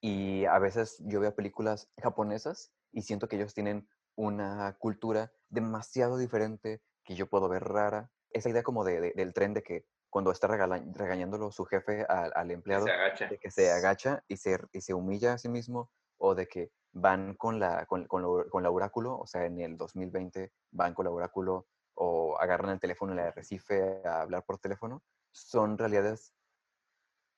Y 0.00 0.44
a 0.46 0.58
veces 0.58 0.96
yo 1.00 1.20
veo 1.20 1.34
películas 1.34 1.90
japonesas 2.02 2.72
y 2.92 3.02
siento 3.02 3.28
que 3.28 3.36
ellos 3.36 3.54
tienen 3.54 3.88
una 4.16 4.76
cultura 4.78 5.32
demasiado 5.48 6.18
diferente 6.18 6.82
que 7.04 7.14
yo 7.14 7.28
puedo 7.28 7.48
ver 7.48 7.64
rara. 7.64 8.10
Esa 8.30 8.50
idea 8.50 8.62
como 8.62 8.84
de- 8.84 9.00
de- 9.00 9.12
del 9.16 9.32
tren 9.32 9.54
de 9.54 9.62
que 9.62 9.86
cuando 10.10 10.30
está 10.30 10.46
regala- 10.46 10.84
regañándolo 10.94 11.50
su 11.50 11.64
jefe 11.64 12.04
al, 12.04 12.50
empleado, 12.50 12.86
se 12.86 12.92
agacha. 12.92 13.28
de 13.28 13.38
que 13.38 13.50
se 13.50 13.70
agacha 13.72 14.24
y 14.28 14.36
se, 14.36 14.58
y 14.72 14.80
se 14.80 14.94
humilla 14.94 15.32
a 15.34 15.38
sí 15.38 15.48
mismo, 15.48 15.90
o 16.18 16.34
de 16.34 16.46
que 16.46 16.70
van 16.94 17.34
con 17.34 17.58
la, 17.60 17.84
con, 17.86 18.06
con 18.06 18.22
lo- 18.22 18.48
con 18.48 18.62
la 18.62 18.70
oráculo, 18.70 19.18
o 19.18 19.26
sea, 19.26 19.44
en 19.44 19.60
el 19.60 19.76
2020 19.76 20.52
van 20.70 20.94
con 20.94 21.04
la 21.04 21.10
oráculo 21.10 21.66
o 21.94 22.36
agarran 22.38 22.70
el 22.72 22.80
teléfono 22.80 23.12
en 23.12 23.18
el 23.18 23.26
arrecife 23.26 24.00
a 24.06 24.22
hablar 24.22 24.44
por 24.44 24.58
teléfono, 24.58 25.02
son 25.32 25.76
realidades 25.76 26.34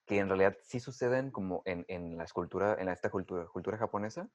que 0.07 0.19
en 0.19 0.29
realidad 0.29 0.57
sí 0.63 0.79
suceden 0.79 1.31
como 1.31 1.63
en, 1.65 1.85
en 1.89 2.17
la 2.17 2.25
escultura, 2.25 2.77
en 2.79 2.89
esta 2.89 3.11
cultura, 3.11 3.47
cultura 3.47 3.77
japonesa, 3.77 4.29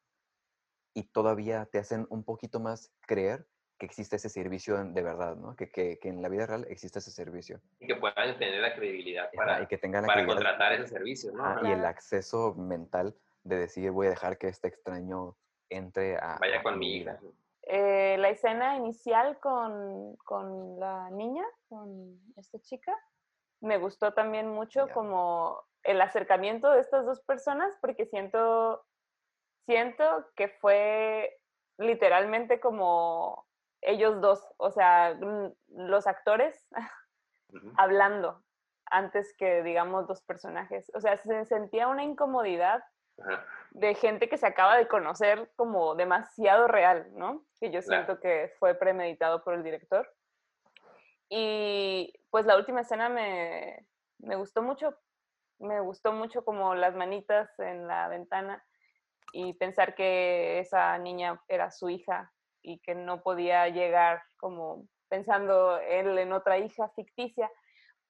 y 0.94 1.04
todavía 1.04 1.66
te 1.68 1.80
hacen 1.80 2.06
un 2.10 2.24
poquito 2.26 2.60
más 2.60 2.92
creer 3.08 3.48
que 3.78 3.86
existe 3.86 4.18
ese 4.18 4.30
servicio 4.30 4.84
de 4.84 5.02
verdad, 5.02 5.38
¿no? 5.38 5.56
Que, 5.56 5.72
que, 5.72 5.98
que 6.00 6.10
en 6.10 6.22
la 6.22 6.30
vida 6.30 6.46
real 6.46 6.68
existe 6.70 7.00
ese 7.00 7.12
servicio. 7.12 7.62
Y 7.80 7.88
que 7.88 7.96
puedan 7.96 8.38
tener 8.38 8.62
la 8.62 8.76
credibilidad 8.76 9.26
Ajá, 9.28 9.36
para, 9.36 9.62
y 9.64 9.68
que 9.68 9.78
tengan 9.78 10.02
la 10.04 10.08
para 10.08 10.26
contratar 10.26 10.74
ese 10.74 10.88
servicio, 10.88 11.32
¿no? 11.32 11.44
Ajá, 11.46 11.68
y 11.68 11.72
el 11.72 11.86
acceso 11.86 12.54
mental 12.56 13.16
de 13.44 13.58
decir 13.58 13.92
voy 13.92 14.08
a 14.08 14.12
dejar 14.12 14.38
que 14.38 14.48
este 14.48 14.68
extraño 14.68 15.38
entre 15.70 16.18
a, 16.18 16.38
Vaya 16.40 16.60
a 16.60 16.64
con 16.64 16.78
mi 16.80 16.88
mi 16.88 17.00
vida". 17.00 17.20
hija. 17.22 17.32
Eh, 17.64 18.18
la 18.18 18.30
escena 18.30 18.76
inicial 18.76 19.40
con, 19.40 20.16
con 20.18 20.80
la 20.80 21.10
niña, 21.12 21.46
con 21.70 22.20
esta 22.36 22.60
chica, 22.60 22.98
me 23.62 23.78
gustó 23.78 24.14
también 24.14 24.48
mucho 24.48 24.88
como 24.94 25.64
el 25.84 26.02
acercamiento 26.02 26.72
de 26.72 26.82
estas 26.82 27.06
dos 27.06 27.22
personas 27.22 27.78
porque 27.80 28.06
siento, 28.08 28.84
siento 29.68 30.26
que 30.36 30.50
fue 30.50 31.40
literalmente 31.78 32.60
como 32.60 33.46
ellos 33.82 34.22
dos, 34.22 34.44
o 34.58 34.72
sea, 34.72 35.18
los 35.68 36.08
actores 36.08 36.68
hablando 37.78 38.44
antes 38.86 39.34
que, 39.38 39.64
digamos, 39.64 40.08
dos 40.08 40.22
personajes. 40.24 40.92
O 40.94 41.00
sea, 41.00 41.18
se 41.18 41.46
sentía 41.46 41.88
una 41.88 42.04
incomodidad 42.04 42.84
Ajá. 43.22 43.46
de 43.72 43.96
gente 43.96 44.28
que 44.28 44.38
se 44.38 44.46
acaba 44.48 44.78
de 44.78 44.88
conocer 44.88 45.50
como 45.56 45.96
demasiado 45.96 46.68
real, 46.68 47.08
¿no? 47.14 47.46
Que 47.60 47.72
yo 47.72 47.82
Claro. 47.82 48.04
siento 48.06 48.20
que 48.20 48.52
fue 48.60 48.76
premeditado 48.76 49.44
por 49.44 49.54
el 49.54 49.64
director. 49.64 50.14
Y 51.30 52.14
pues 52.30 52.46
la 52.46 52.58
última 52.58 52.82
escena 52.82 53.08
me, 53.08 53.88
me 54.20 54.36
gustó 54.36 54.62
mucho, 54.62 54.98
me 55.60 55.80
gustó 55.80 56.12
mucho 56.12 56.44
como 56.44 56.76
las 56.76 56.96
manitas 56.96 57.50
en 57.60 57.88
la 57.88 58.10
ventana 58.10 58.64
y 59.32 59.54
pensar 59.54 59.96
que 59.96 60.60
esa 60.60 60.98
niña 60.98 61.42
era 61.48 61.72
su 61.72 61.90
hija 61.90 62.32
y 62.62 62.80
que 62.82 62.96
no 62.96 63.22
podía 63.22 63.70
llegar 63.70 64.22
como 64.38 64.88
pensando 65.08 65.78
él 65.80 66.18
en 66.18 66.34
otra 66.34 66.58
hija 66.58 66.90
ficticia, 66.90 67.50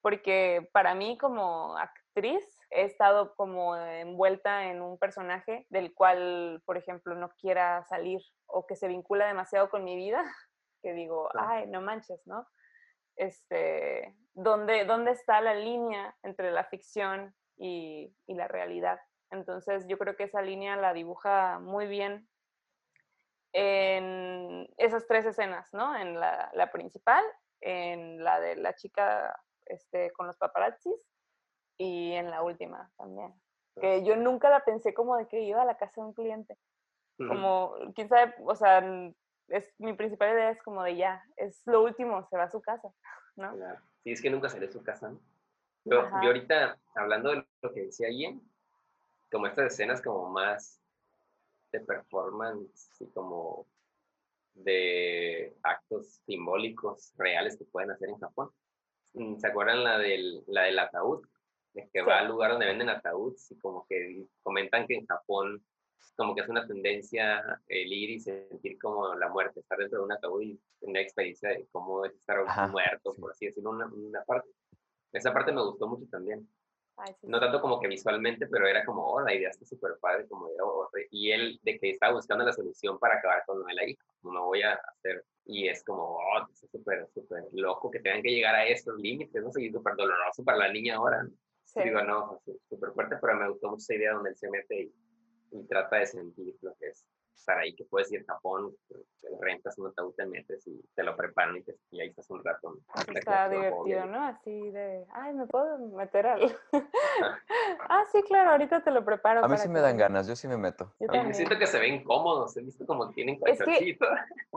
porque 0.01 0.67
para 0.73 0.95
mí 0.95 1.17
como 1.17 1.77
actriz 1.77 2.43
he 2.71 2.83
estado 2.85 3.35
como 3.35 3.75
envuelta 3.77 4.65
en 4.69 4.81
un 4.81 4.97
personaje 4.97 5.65
del 5.69 5.93
cual, 5.93 6.61
por 6.65 6.77
ejemplo, 6.77 7.15
no 7.15 7.29
quiera 7.39 7.83
salir 7.85 8.21
o 8.47 8.65
que 8.65 8.75
se 8.75 8.87
vincula 8.87 9.27
demasiado 9.27 9.69
con 9.69 9.83
mi 9.83 9.95
vida, 9.95 10.23
que 10.81 10.93
digo, 10.93 11.29
Claro. 11.29 11.47
ay, 11.49 11.67
no 11.67 11.81
manches, 11.81 12.25
¿no? 12.25 12.47
Este, 13.15 14.15
¿dónde, 14.33 14.85
¿dónde 14.85 15.11
está 15.11 15.41
la 15.41 15.53
línea 15.53 16.15
entre 16.23 16.51
la 16.51 16.63
ficción 16.65 17.35
y, 17.57 18.15
y 18.25 18.35
la 18.35 18.47
realidad? 18.47 18.99
Entonces 19.29 19.85
yo 19.87 19.97
creo 19.97 20.15
que 20.15 20.23
esa 20.23 20.41
línea 20.41 20.75
la 20.77 20.93
dibuja 20.93 21.59
muy 21.59 21.87
bien 21.87 22.27
en 23.53 24.67
esas 24.77 25.05
tres 25.07 25.25
escenas, 25.25 25.73
¿no? 25.73 25.95
En 25.95 26.19
la, 26.19 26.49
la 26.53 26.71
principal, 26.71 27.23
en 27.59 28.23
la 28.23 28.39
de 28.39 28.55
la 28.55 28.75
chica 28.75 29.37
este, 29.65 30.11
con 30.11 30.27
los 30.27 30.37
paparazzis 30.37 30.95
y 31.77 32.13
en 32.13 32.29
la 32.29 32.43
última 32.43 32.89
también. 32.97 33.33
Que 33.79 34.03
yo 34.03 34.15
nunca 34.15 34.49
la 34.49 34.63
pensé 34.63 34.93
como 34.93 35.15
de 35.17 35.27
que 35.27 35.41
iba 35.41 35.61
a 35.61 35.65
la 35.65 35.77
casa 35.77 36.01
de 36.01 36.07
un 36.07 36.13
cliente. 36.13 36.57
Como, 37.17 37.75
quién 37.93 38.09
sabe, 38.09 38.33
o 38.43 38.55
sea, 38.55 38.83
es, 39.47 39.65
mi 39.77 39.93
principal 39.93 40.33
idea 40.33 40.49
es 40.49 40.61
como 40.63 40.81
de 40.81 40.95
ya, 40.95 41.23
es 41.37 41.61
lo 41.67 41.83
último, 41.83 42.27
se 42.29 42.37
va 42.37 42.43
a 42.43 42.51
su 42.51 42.61
casa, 42.61 42.91
¿no? 43.35 43.55
Claro. 43.55 43.79
Sí, 44.03 44.11
es 44.11 44.21
que 44.21 44.29
nunca 44.29 44.47
de 44.47 44.71
su 44.71 44.83
casa, 44.83 45.09
¿no? 45.09 45.19
Yo, 45.83 46.03
yo 46.03 46.27
ahorita, 46.27 46.79
hablando 46.95 47.31
de 47.31 47.45
lo 47.61 47.73
que 47.73 47.85
decía 47.85 48.09
Ian, 48.09 48.41
como 49.31 49.47
estas 49.47 49.73
escenas 49.73 50.01
como 50.01 50.29
más 50.29 50.79
de 51.71 51.79
performance 51.79 52.89
y 52.99 53.07
como 53.07 53.65
de 54.53 55.55
actos 55.63 56.21
simbólicos 56.25 57.13
reales 57.17 57.57
que 57.57 57.65
pueden 57.65 57.91
hacer 57.91 58.09
en 58.09 58.19
Japón. 58.19 58.51
Mm, 59.13 59.37
¿Se 59.37 59.47
acuerdan 59.47 59.83
la 59.83 59.97
del, 59.97 60.43
la 60.47 60.63
del 60.63 60.79
ataúd? 60.79 61.25
De 61.73 61.89
que 61.91 62.01
va 62.01 62.19
al 62.19 62.27
lugar 62.27 62.51
donde 62.51 62.65
venden 62.65 62.89
ataúds 62.89 63.51
y 63.51 63.57
como 63.59 63.85
que 63.87 64.25
comentan 64.43 64.85
que 64.87 64.95
en 64.95 65.05
Japón 65.05 65.63
como 66.15 66.35
que 66.35 66.41
es 66.41 66.49
una 66.49 66.67
tendencia 66.67 67.41
el 67.67 67.91
ir 67.91 68.09
y 68.11 68.19
sentir 68.19 68.77
como 68.79 69.13
la 69.15 69.29
muerte, 69.29 69.59
estar 69.59 69.77
dentro 69.77 69.99
de 69.99 70.05
un 70.05 70.11
ataúd 70.11 70.41
y 70.41 70.59
tener 70.79 70.95
la 70.95 71.01
experiencia 71.01 71.49
de 71.49 71.67
cómo 71.71 72.05
es 72.05 72.13
estar 72.13 72.39
Ajá, 72.39 72.67
muerto, 72.67 73.13
sí. 73.13 73.21
por 73.21 73.31
así 73.31 73.45
decirlo, 73.45 73.71
una, 73.71 73.87
una 73.87 74.23
parte. 74.23 74.49
Esa 75.11 75.33
parte 75.33 75.51
me 75.51 75.63
gustó 75.63 75.87
mucho 75.87 76.05
también. 76.09 76.47
Ay, 76.97 77.13
sí, 77.19 77.27
No 77.27 77.39
tanto 77.39 77.61
como 77.61 77.79
que 77.79 77.87
visualmente, 77.87 78.47
pero 78.47 78.67
era 78.67 78.85
como, 78.85 79.05
oh, 79.05 79.21
la 79.21 79.33
idea 79.33 79.49
está 79.49 79.65
súper 79.65 79.93
padre, 79.99 80.27
como 80.27 80.47
de, 80.47 80.55
oh, 80.61 80.89
y 81.09 81.31
él 81.31 81.59
de 81.63 81.79
que 81.79 81.91
estaba 81.91 82.13
buscando 82.13 82.45
la 82.45 82.53
solución 82.53 82.99
para 82.99 83.17
acabar 83.17 83.43
con 83.45 83.59
lo 83.59 83.65
de 83.65 83.73
la 83.73 83.89
hija, 83.89 84.03
no 84.23 84.45
voy 84.45 84.61
a 84.61 84.73
hacer, 84.73 85.25
y 85.45 85.67
es 85.67 85.83
como, 85.83 86.17
oh, 86.17 86.47
es 86.51 86.69
súper, 86.69 87.07
súper 87.13 87.45
loco 87.53 87.89
que 87.89 87.99
tengan 87.99 88.21
que 88.21 88.29
llegar 88.29 88.53
a 88.55 88.67
estos 88.67 88.99
límites, 88.99 89.43
no 89.43 89.51
sé, 89.51 89.71
súper 89.71 89.95
doloroso 89.95 90.43
para 90.43 90.59
la 90.59 90.71
niña 90.71 90.97
ahora, 90.97 91.23
¿no? 91.23 91.31
Sí. 91.73 91.83
Digo, 91.83 92.01
no, 92.01 92.41
súper 92.67 92.91
fuerte, 92.91 93.15
pero 93.21 93.35
me 93.35 93.47
gustó 93.49 93.69
mucho 93.69 93.79
esa 93.81 93.93
idea 93.95 94.13
donde 94.13 94.31
él 94.31 94.35
se 94.35 94.49
mete 94.49 94.81
y, 94.81 94.93
y 95.51 95.63
trata 95.67 95.97
de 95.97 96.05
sentir 96.05 96.53
lo 96.61 96.73
que 96.75 96.87
es 96.89 97.05
estar 97.33 97.57
ahí, 97.57 97.73
que 97.73 97.85
puedes 97.85 98.11
ir 98.11 98.23
a 98.27 98.33
Japón, 98.33 98.75
te 98.89 99.29
rentas 99.39 99.77
un 99.79 99.87
ataúd, 99.87 100.13
te 100.13 100.25
metes 100.25 100.67
y 100.67 100.79
te 100.93 101.01
lo 101.01 101.15
preparan 101.15 101.55
y, 101.57 101.63
te- 101.63 101.77
y 101.91 102.01
ahí 102.01 102.09
estás 102.09 102.29
un 102.29 102.43
rato. 102.43 102.77
Está 103.15 103.49
divertido, 103.49 104.05
¿no? 104.05 104.21
Así 104.25 104.69
de, 104.71 105.05
ay, 105.13 105.33
¿me 105.33 105.47
puedo 105.47 105.77
meter 105.95 106.27
al...? 106.27 106.55
ah, 107.89 108.03
sí, 108.11 108.21
claro, 108.23 108.51
ahorita 108.51 108.83
te 108.83 108.91
lo 108.91 109.03
preparo. 109.03 109.39
A 109.39 109.43
mí 109.43 109.53
para 109.53 109.57
sí 109.57 109.69
que 109.69 109.73
me 109.73 109.79
dan 109.79 109.93
vayas". 109.93 110.09
ganas, 110.09 110.27
yo 110.27 110.35
sí 110.35 110.47
me 110.47 110.57
meto. 110.57 110.93
Yo 110.99 111.07
A 111.09 111.23
mí 111.23 111.33
siento 111.33 111.57
que 111.57 111.65
se 111.65 111.79
ven 111.79 112.03
cómodos, 112.03 112.55
he 112.57 112.61
visto 112.61 112.85
como 112.85 113.09
tienen 113.11 113.39
Es 113.45 113.63
que-. 113.63 113.89
Eh, 113.91 113.97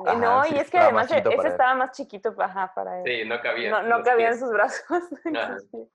Ajá, 0.05 0.19
no, 0.19 0.45
sí, 0.45 0.55
y 0.57 0.59
es 0.59 0.71
que 0.71 0.79
además 0.79 1.11
ese 1.11 1.21
él. 1.29 1.47
estaba 1.47 1.75
más 1.77 1.93
chiquito 1.97 2.35
ajá, 2.37 2.73
para 2.75 3.01
él. 3.01 3.05
Sí, 3.07 3.29
no 3.29 3.41
cabía. 3.41 3.83
no 3.83 4.03
cabía 4.03 4.29
en 4.31 4.39
sus 4.39 4.51
brazos. 4.51 4.85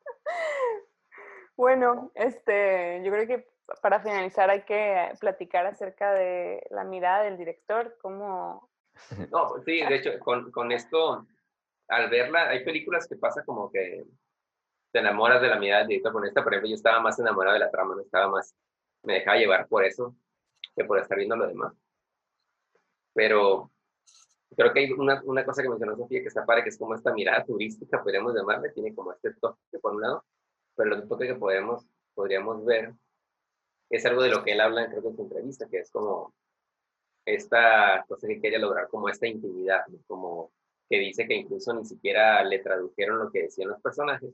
Bueno, 1.59 2.09
este, 2.15 3.01
yo 3.03 3.11
creo 3.11 3.27
que 3.27 3.45
para 3.81 3.99
finalizar 3.99 4.49
hay 4.49 4.61
que 4.61 5.11
platicar 5.19 5.65
acerca 5.65 6.13
de 6.13 6.65
la 6.69 6.85
mirada 6.85 7.25
del 7.25 7.35
director, 7.35 7.97
cómo... 8.01 8.69
No, 9.29 9.49
pues 9.49 9.65
sí, 9.65 9.81
de 9.85 9.93
hecho, 9.93 10.11
con, 10.19 10.51
con 10.51 10.71
esto, 10.71 11.27
al 11.89 12.09
verla, 12.09 12.47
hay 12.47 12.63
películas 12.63 13.09
que 13.09 13.17
pasa 13.17 13.43
como 13.43 13.69
que 13.69 14.05
te 14.93 14.99
enamoras 14.99 15.41
de 15.41 15.49
la 15.49 15.59
mirada 15.59 15.79
del 15.79 15.89
director. 15.89 16.13
Con 16.13 16.25
esta, 16.25 16.45
por 16.45 16.53
ejemplo, 16.53 16.69
yo 16.69 16.75
estaba 16.75 17.01
más 17.01 17.19
enamorado 17.19 17.55
de 17.55 17.59
la 17.59 17.71
trama, 17.71 17.93
no 17.93 18.03
estaba 18.03 18.29
más, 18.29 18.55
me 19.03 19.15
dejaba 19.15 19.37
llevar 19.37 19.67
por 19.67 19.83
eso 19.83 20.15
que 20.77 20.85
por 20.85 20.97
estar 20.97 21.17
viendo 21.17 21.35
lo 21.35 21.45
demás. 21.45 21.73
Pero 23.13 23.69
creo 24.55 24.71
que 24.71 24.79
hay 24.79 24.91
una, 24.93 25.21
una 25.25 25.43
cosa 25.43 25.61
que 25.61 25.67
mencionó 25.67 25.97
Sofía 25.97 26.21
que 26.21 26.29
está 26.29 26.45
padre, 26.45 26.63
que 26.63 26.69
es 26.69 26.77
como 26.77 26.95
esta 26.95 27.11
mirada 27.11 27.43
turística, 27.43 28.01
podríamos 28.01 28.33
llamarle, 28.33 28.69
tiene 28.69 28.95
como 28.95 29.11
este 29.11 29.33
toque 29.33 29.77
por 29.81 29.95
un 29.95 30.01
lado, 30.03 30.23
pero 30.79 30.95
otro 30.95 31.09
toque 31.09 31.27
que 31.27 31.35
podemos, 31.35 31.85
podríamos 32.15 32.63
ver 32.63 32.93
es 33.89 34.05
algo 34.05 34.23
de 34.23 34.29
lo 34.29 34.45
que 34.45 34.53
él 34.53 34.61
habla, 34.61 34.89
creo 34.89 35.01
que 35.01 35.09
en 35.09 35.15
su 35.17 35.23
entrevista, 35.23 35.67
que 35.67 35.79
es 35.79 35.91
como 35.91 36.33
esta 37.25 38.05
cosa 38.07 38.27
que 38.27 38.39
quería 38.39 38.59
lograr, 38.59 38.87
como 38.87 39.09
esta 39.09 39.27
intimidad, 39.27 39.81
como 40.07 40.53
que 40.89 40.99
dice 40.99 41.27
que 41.27 41.35
incluso 41.35 41.73
ni 41.73 41.83
siquiera 41.83 42.41
le 42.45 42.59
tradujeron 42.59 43.19
lo 43.19 43.29
que 43.29 43.43
decían 43.43 43.67
los 43.67 43.81
personajes 43.81 44.33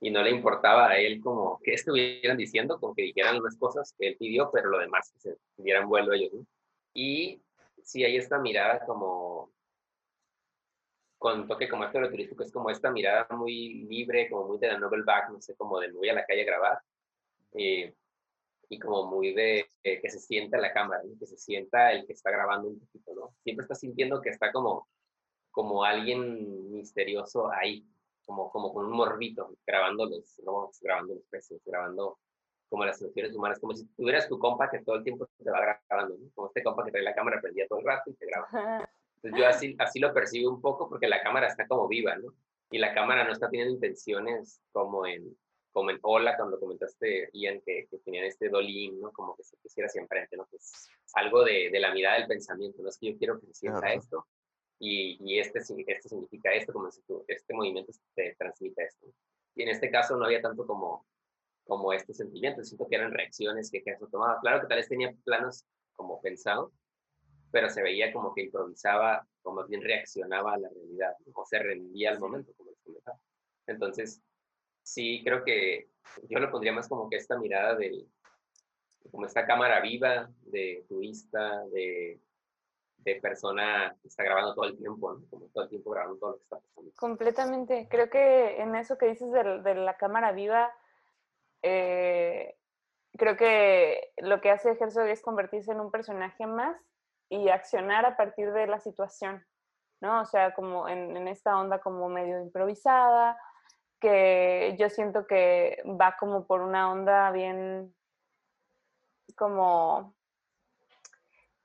y 0.00 0.12
no 0.12 0.22
le 0.22 0.30
importaba 0.30 0.90
a 0.90 0.98
él 0.98 1.20
como 1.20 1.58
que 1.60 1.74
estuvieran 1.74 2.36
diciendo, 2.36 2.78
con 2.78 2.94
que 2.94 3.02
dijeran 3.02 3.40
unas 3.40 3.56
cosas 3.56 3.92
que 3.98 4.06
él 4.06 4.16
pidió, 4.16 4.50
pero 4.52 4.70
lo 4.70 4.78
demás 4.78 5.12
se 5.16 5.36
dieran 5.56 5.88
vuelo 5.88 6.12
ellos. 6.12 6.34
¿no? 6.34 6.46
Y 6.94 7.42
sí 7.82 8.04
hay 8.04 8.16
esta 8.16 8.38
mirada 8.38 8.86
como 8.86 9.50
con 11.24 11.48
toque 11.48 11.70
como 11.70 11.84
acto 11.84 12.06
turístico, 12.10 12.42
es 12.42 12.52
como 12.52 12.68
esta 12.68 12.90
mirada 12.90 13.26
muy 13.30 13.84
libre, 13.84 14.28
como 14.28 14.46
muy 14.46 14.58
de 14.58 14.68
la 14.68 14.78
novel 14.78 15.04
back, 15.04 15.30
no 15.30 15.40
sé, 15.40 15.56
como 15.56 15.80
de 15.80 15.90
voy 15.90 16.10
a 16.10 16.12
la 16.12 16.26
calle 16.26 16.42
a 16.42 16.44
grabar, 16.44 16.78
eh, 17.54 17.94
y 18.68 18.78
como 18.78 19.06
muy 19.06 19.32
de 19.32 19.70
eh, 19.82 20.00
que 20.02 20.10
se 20.10 20.18
sienta 20.18 20.58
la 20.58 20.70
cámara, 20.74 21.00
que 21.18 21.24
se 21.24 21.38
sienta 21.38 21.92
el 21.92 22.06
que 22.06 22.12
está 22.12 22.30
grabando 22.30 22.68
un 22.68 22.78
poquito, 22.78 23.14
¿no? 23.14 23.34
Siempre 23.42 23.62
está 23.62 23.74
sintiendo 23.74 24.20
que 24.20 24.28
está 24.28 24.52
como, 24.52 24.86
como 25.50 25.82
alguien 25.82 26.70
misterioso 26.70 27.50
ahí, 27.50 27.86
como, 28.26 28.50
como 28.50 28.74
con 28.74 28.84
un 28.84 28.92
morbito, 28.92 29.56
grabando 29.66 30.04
los 30.04 30.38
robots, 30.44 30.78
grabando 30.82 31.14
los 31.14 31.24
peces, 31.30 31.62
grabando 31.64 32.18
como 32.68 32.84
las 32.84 32.98
situaciones 32.98 33.34
humanas, 33.34 33.58
como 33.58 33.72
si 33.72 33.86
tuvieras 33.96 34.28
tu 34.28 34.38
compa 34.38 34.68
que 34.68 34.80
todo 34.80 34.96
el 34.96 35.04
tiempo 35.04 35.26
te 35.42 35.50
va 35.50 35.80
grabando, 35.88 36.18
¿no? 36.18 36.30
como 36.34 36.48
este 36.48 36.62
compa 36.62 36.84
que 36.84 36.90
trae 36.90 37.02
la 37.02 37.14
cámara 37.14 37.40
prendida 37.40 37.66
todo 37.66 37.78
el 37.78 37.86
rato 37.86 38.10
y 38.10 38.14
te 38.14 38.26
graba. 38.26 38.90
Entonces 39.24 39.40
yo 39.40 39.48
así, 39.48 39.76
así 39.78 39.98
lo 40.00 40.12
percibo 40.12 40.50
un 40.50 40.60
poco 40.60 40.86
porque 40.86 41.08
la 41.08 41.22
cámara 41.22 41.46
está 41.46 41.66
como 41.66 41.88
viva, 41.88 42.14
¿no? 42.16 42.34
Y 42.70 42.78
la 42.78 42.92
cámara 42.92 43.24
no 43.24 43.32
está 43.32 43.48
teniendo 43.48 43.72
intenciones 43.72 44.60
como 44.70 45.06
en, 45.06 45.34
como 45.72 45.90
en 45.90 45.98
Hola, 46.02 46.36
cuando 46.36 46.60
comentaste, 46.60 47.30
Ian, 47.32 47.62
que, 47.64 47.86
que 47.90 47.98
tenían 47.98 48.26
este 48.26 48.50
dolín, 48.50 49.00
¿no? 49.00 49.12
Como 49.12 49.34
que 49.34 49.42
se 49.42 49.56
quisiera 49.62 49.86
hacia 49.86 50.02
enfrente, 50.02 50.36
¿no? 50.36 50.46
Que 50.46 50.56
es 50.56 50.88
algo 51.14 51.42
de, 51.42 51.70
de, 51.70 51.80
la 51.80 51.94
mirada 51.94 52.18
del 52.18 52.26
pensamiento, 52.26 52.82
¿no? 52.82 52.90
Es 52.90 52.98
que 52.98 53.12
yo 53.12 53.18
quiero 53.18 53.40
que 53.40 53.46
se 53.46 53.54
sienta 53.54 53.94
esto 53.94 54.26
y, 54.78 55.16
y, 55.24 55.38
este, 55.38 55.60
este 55.60 56.08
significa 56.08 56.52
esto, 56.52 56.74
como 56.74 56.90
si 56.90 57.00
este 57.28 57.54
movimiento 57.54 57.92
te 58.14 58.34
transmite 58.38 58.84
esto. 58.84 59.06
Y 59.54 59.62
en 59.62 59.70
este 59.70 59.90
caso 59.90 60.18
no 60.18 60.26
había 60.26 60.42
tanto 60.42 60.66
como, 60.66 61.06
como 61.64 61.94
este 61.94 62.12
sentimiento, 62.12 62.62
siento 62.62 62.86
que 62.88 62.96
eran 62.96 63.10
reacciones 63.10 63.70
que 63.70 63.82
eso 63.86 64.06
tomaba. 64.08 64.38
Claro 64.40 64.60
que 64.60 64.66
tal 64.66 64.76
vez 64.76 64.88
tenía 64.88 65.14
planos 65.24 65.64
como 65.94 66.20
pensados, 66.20 66.72
pero 67.54 67.70
se 67.70 67.84
veía 67.84 68.12
como 68.12 68.34
que 68.34 68.42
improvisaba, 68.42 69.24
como 69.40 69.64
bien 69.64 69.80
reaccionaba 69.80 70.54
a 70.54 70.58
la 70.58 70.68
realidad, 70.70 71.16
o 71.32 71.46
se 71.46 71.60
rendía 71.60 72.10
al 72.10 72.18
momento, 72.18 72.52
como 72.56 72.70
les 72.70 72.80
comentaba. 72.80 73.16
Entonces, 73.68 74.20
sí, 74.82 75.22
creo 75.22 75.44
que 75.44 75.88
yo 76.28 76.40
lo 76.40 76.50
pondría 76.50 76.72
más 76.72 76.88
como 76.88 77.08
que 77.08 77.14
esta 77.14 77.38
mirada 77.38 77.76
del, 77.76 78.08
como 79.08 79.24
esta 79.24 79.46
cámara 79.46 79.80
viva 79.80 80.28
de 80.40 80.84
turista, 80.88 81.64
de, 81.66 82.18
de 82.96 83.14
persona 83.20 83.96
que 84.02 84.08
está 84.08 84.24
grabando 84.24 84.52
todo 84.52 84.64
el 84.64 84.76
tiempo, 84.76 85.14
¿no? 85.14 85.24
como 85.30 85.46
todo 85.46 85.62
el 85.62 85.70
tiempo 85.70 85.90
grabando 85.92 86.18
todo 86.18 86.30
lo 86.30 86.36
que 86.38 86.42
está 86.42 86.58
pasando. 86.58 86.90
Completamente. 86.96 87.86
Creo 87.88 88.10
que 88.10 88.60
en 88.60 88.74
eso 88.74 88.98
que 88.98 89.06
dices 89.06 89.30
de, 89.30 89.60
de 89.62 89.76
la 89.76 89.96
cámara 89.96 90.32
viva, 90.32 90.72
eh, 91.62 92.56
creo 93.16 93.36
que 93.36 94.12
lo 94.16 94.40
que 94.40 94.50
hace 94.50 94.70
Herzog 94.70 95.06
es 95.06 95.22
convertirse 95.22 95.70
en 95.70 95.78
un 95.78 95.92
personaje 95.92 96.48
más 96.48 96.76
y 97.34 97.48
accionar 97.48 98.06
a 98.06 98.16
partir 98.16 98.52
de 98.52 98.68
la 98.68 98.78
situación, 98.78 99.44
¿no? 100.00 100.20
O 100.20 100.24
sea, 100.24 100.54
como 100.54 100.88
en, 100.88 101.16
en, 101.16 101.26
esta 101.26 101.58
onda 101.58 101.80
como 101.80 102.08
medio 102.08 102.40
improvisada, 102.40 103.36
que 104.00 104.76
yo 104.78 104.88
siento 104.88 105.26
que 105.26 105.82
va 106.00 106.16
como 106.16 106.46
por 106.46 106.60
una 106.60 106.92
onda 106.92 107.32
bien, 107.32 107.92
como, 109.36 110.14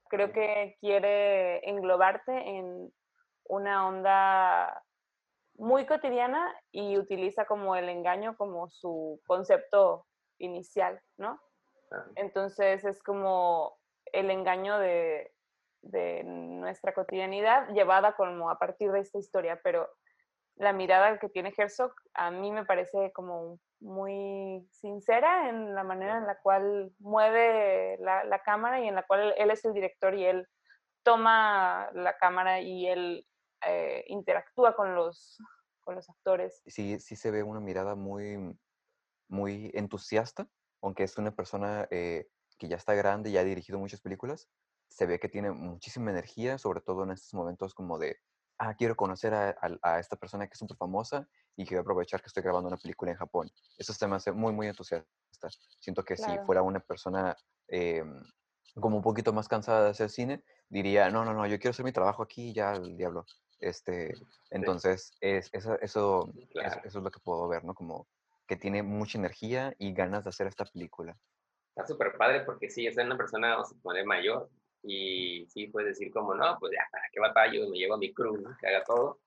creo 0.09 0.31
que 0.31 0.75
quiere 0.79 1.69
englobarte 1.69 2.31
en 2.31 2.91
una 3.43 3.87
onda 3.87 4.83
muy 5.53 5.85
cotidiana 5.85 6.55
y 6.71 6.97
utiliza 6.97 7.45
como 7.45 7.75
el 7.75 7.89
engaño 7.89 8.35
como 8.37 8.69
su 8.71 9.21
concepto 9.27 10.07
inicial, 10.39 10.99
¿no? 11.17 11.39
Entonces 12.15 12.83
es 12.85 13.03
como 13.03 13.77
el 14.11 14.31
engaño 14.31 14.79
de, 14.79 15.31
de 15.81 16.23
nuestra 16.23 16.93
cotidianidad 16.93 17.69
llevada 17.69 18.15
como 18.15 18.49
a 18.49 18.59
partir 18.59 18.91
de 18.91 18.99
esta 18.99 19.17
historia, 19.17 19.59
pero 19.63 19.89
la 20.55 20.73
mirada 20.73 21.19
que 21.19 21.29
tiene 21.29 21.53
Herzog 21.57 21.93
a 22.13 22.31
mí 22.31 22.51
me 22.51 22.65
parece 22.65 23.11
como 23.13 23.59
muy 23.79 24.67
sincera 24.71 25.47
en 25.49 25.73
la 25.73 25.83
manera 25.83 26.17
en 26.17 26.27
la 26.27 26.37
cual 26.41 26.91
mueve 26.99 27.97
la, 27.99 28.25
la, 28.25 28.39
cámara 28.39 28.81
y 28.81 28.87
en 28.87 28.95
la 28.95 29.03
cual 29.03 29.33
él 29.37 29.51
es 29.51 29.63
el 29.63 29.73
director 29.73 30.13
y 30.15 30.25
él 30.25 30.45
toma 31.03 31.89
la 31.93 32.17
cámara 32.17 32.59
y 32.59 32.87
él 32.87 33.25
eh, 33.65 34.03
interactúa 34.07 34.75
con 34.75 34.95
los, 34.95 35.37
con 35.81 35.95
los 35.95 36.09
actores. 36.09 36.61
Sí, 36.67 36.99
sí 36.99 37.15
se 37.15 37.31
ve 37.31 37.43
una 37.43 37.59
mirada 37.59 37.95
muy, 37.95 38.57
muy 39.27 39.71
entusiasta, 39.73 40.47
aunque 40.81 41.03
es 41.03 41.17
una 41.17 41.31
persona 41.31 41.87
eh, 41.91 42.27
que 42.57 42.67
ya 42.67 42.77
está 42.77 42.93
grande 42.93 43.29
y 43.29 43.37
ha 43.37 43.43
dirigido 43.43 43.79
muchas 43.79 44.01
películas, 44.01 44.49
se 44.89 45.05
ve 45.05 45.19
que 45.19 45.29
tiene 45.29 45.51
muchísima 45.51 46.11
energía, 46.11 46.57
sobre 46.57 46.81
todo 46.81 47.03
en 47.03 47.11
estos 47.11 47.33
momentos 47.33 47.73
como 47.73 47.97
de, 47.97 48.17
ah, 48.57 48.73
quiero 48.75 48.95
conocer 48.95 49.33
a, 49.33 49.49
a, 49.49 49.77
a 49.81 49.99
esta 49.99 50.15
persona 50.15 50.47
que 50.47 50.53
es 50.53 50.59
súper 50.59 50.77
famosa 50.77 51.27
y 51.55 51.75
a 51.75 51.79
aprovechar 51.81 52.21
que 52.21 52.27
estoy 52.27 52.43
grabando 52.43 52.69
una 52.69 52.77
película 52.77 53.11
en 53.11 53.17
Japón. 53.17 53.51
Eso 53.77 53.93
se 53.93 54.07
me 54.07 54.15
hace 54.15 54.31
muy, 54.31 54.53
muy 54.53 54.67
entusiasta. 54.67 55.05
Siento 55.79 56.03
que 56.03 56.15
claro. 56.15 56.33
si 56.33 56.45
fuera 56.45 56.61
una 56.61 56.79
persona 56.79 57.35
eh, 57.67 58.03
como 58.75 58.97
un 58.97 59.03
poquito 59.03 59.33
más 59.33 59.47
cansada 59.47 59.83
de 59.85 59.89
hacer 59.89 60.09
cine, 60.09 60.43
diría, 60.69 61.09
no, 61.09 61.25
no, 61.25 61.33
no, 61.33 61.45
yo 61.47 61.59
quiero 61.59 61.71
hacer 61.71 61.85
mi 61.85 61.91
trabajo 61.91 62.23
aquí 62.23 62.49
y 62.49 62.53
ya 62.53 62.73
el 62.73 62.95
diablo. 62.95 63.25
Este, 63.59 64.13
entonces, 64.51 65.11
es, 65.19 65.49
eso, 65.51 65.77
eso, 65.81 66.31
claro. 66.51 66.69
eso, 66.69 66.79
eso, 66.85 66.97
es 66.99 67.03
lo 67.03 67.11
que 67.11 67.19
puedo 67.19 67.47
ver, 67.49 67.65
¿no? 67.65 67.73
Como 67.73 68.07
que 68.47 68.55
tiene 68.55 68.81
mucha 68.81 69.17
energía 69.17 69.75
y 69.77 69.93
ganas 69.93 70.23
de 70.23 70.29
hacer 70.29 70.47
esta 70.47 70.65
película. 70.65 71.17
Está 71.75 71.85
súper 71.85 72.17
padre 72.17 72.45
porque 72.45 72.69
sí, 72.69 72.87
es 72.87 72.97
una 72.97 73.17
persona, 73.17 73.55
vamos 73.55 73.71
a 73.71 73.81
poner 73.81 74.05
mayor, 74.05 74.49
y 74.83 75.45
sí, 75.47 75.67
puedes 75.67 75.97
decir 75.97 76.11
como, 76.11 76.33
no, 76.33 76.57
pues 76.59 76.73
ya, 76.73 76.87
¿para 76.91 77.05
qué 77.11 77.19
batallo? 77.19 77.69
Me 77.69 77.77
llevo 77.77 77.95
a 77.95 77.97
mi 77.97 78.13
crew, 78.13 78.37
¿no? 78.37 78.55
Que 78.59 78.67
haga 78.67 78.83
todo. 78.83 79.19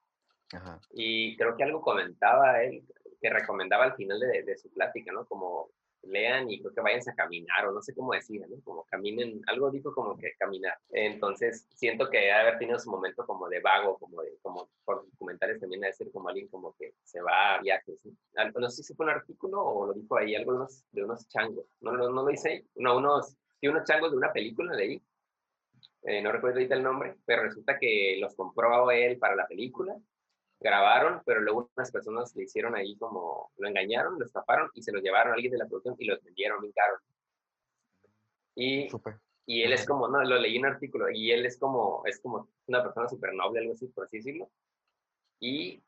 Ajá. 0.52 0.80
Y 0.92 1.36
creo 1.36 1.56
que 1.56 1.64
algo 1.64 1.80
comentaba 1.80 2.62
él, 2.62 2.84
que 3.20 3.30
recomendaba 3.30 3.84
al 3.84 3.94
final 3.94 4.18
de, 4.20 4.42
de, 4.42 4.56
su 4.56 4.70
plática, 4.72 5.12
¿no? 5.12 5.24
Como 5.26 5.70
lean 6.02 6.50
y 6.50 6.60
creo 6.60 6.74
que 6.74 6.80
vayan 6.80 7.00
a 7.08 7.14
caminar, 7.14 7.66
o 7.66 7.72
no 7.72 7.80
sé 7.80 7.94
cómo 7.94 8.12
decir, 8.12 8.40
¿no? 8.48 8.60
Como 8.62 8.84
caminen, 8.84 9.40
algo 9.46 9.70
dijo 9.70 9.94
como 9.94 10.16
que 10.16 10.34
caminar. 10.38 10.76
Entonces, 10.90 11.66
siento 11.74 12.10
que 12.10 12.18
debe 12.18 12.32
haber 12.32 12.58
tenido 12.58 12.78
su 12.78 12.90
momento 12.90 13.24
como 13.24 13.48
de 13.48 13.60
vago, 13.60 13.98
como 13.98 14.22
de, 14.22 14.36
como 14.42 14.68
por 14.84 15.06
comentarios 15.16 15.60
también 15.60 15.80
debe 15.80 15.92
ser 15.92 16.10
como 16.10 16.28
alguien 16.28 16.48
como 16.48 16.74
que 16.76 16.94
se 17.04 17.20
va 17.22 17.54
a 17.54 17.60
viajes, 17.60 17.98
¿no? 18.04 18.12
No 18.58 18.70
sé 18.70 18.82
si 18.82 18.94
fue 18.94 19.06
un 19.06 19.12
artículo 19.12 19.62
o 19.62 19.86
lo 19.86 19.92
dijo 19.92 20.16
ahí, 20.16 20.34
algo 20.34 20.52
de 20.52 20.58
unos, 20.58 20.84
de 20.90 21.04
unos 21.04 21.28
changos, 21.28 21.66
no, 21.80 21.92
no, 21.92 22.08
no 22.10 22.22
lo 22.22 22.28
dice, 22.28 22.66
no, 22.74 22.96
unos, 22.96 23.36
sí, 23.60 23.68
unos 23.68 23.84
changos 23.84 24.10
de 24.10 24.16
una 24.16 24.32
película 24.32 24.76
ahí, 24.76 25.00
eh, 26.02 26.20
no 26.20 26.32
recuerdo 26.32 26.56
ahorita 26.56 26.74
el 26.74 26.82
nombre, 26.82 27.16
pero 27.24 27.44
resulta 27.44 27.78
que 27.78 28.16
los 28.20 28.34
compró 28.34 28.90
él 28.90 29.18
para 29.18 29.36
la 29.36 29.46
película, 29.46 29.96
grabaron, 30.58 31.22
pero 31.24 31.40
luego 31.40 31.70
unas 31.76 31.90
personas 31.90 32.34
le 32.34 32.44
hicieron 32.44 32.74
ahí 32.74 32.96
como, 32.96 33.52
lo 33.56 33.68
engañaron, 33.68 34.18
lo 34.18 34.24
estafaron 34.24 34.70
y 34.74 34.82
se 34.82 34.92
los 34.92 35.02
llevaron 35.02 35.32
a 35.32 35.34
alguien 35.34 35.52
de 35.52 35.58
la 35.58 35.66
producción 35.66 35.94
y 35.98 36.06
los 36.06 36.22
vendieron 36.22 36.60
bien 36.60 36.72
caro. 36.72 36.96
Y, 38.54 38.88
Super. 38.88 39.18
y 39.46 39.62
él 39.62 39.72
es 39.72 39.86
como, 39.86 40.08
no, 40.08 40.22
lo 40.22 40.38
leí 40.38 40.56
en 40.56 40.66
un 40.66 40.72
artículo, 40.72 41.10
y 41.10 41.30
él 41.30 41.46
es 41.46 41.58
como, 41.58 42.02
es 42.06 42.20
como 42.20 42.48
una 42.66 42.82
persona 42.82 43.08
súper 43.08 43.34
noble, 43.34 43.60
algo 43.60 43.72
así, 43.72 43.86
por 43.88 44.04
así 44.04 44.18
decirlo. 44.18 44.50
Y 45.40 45.82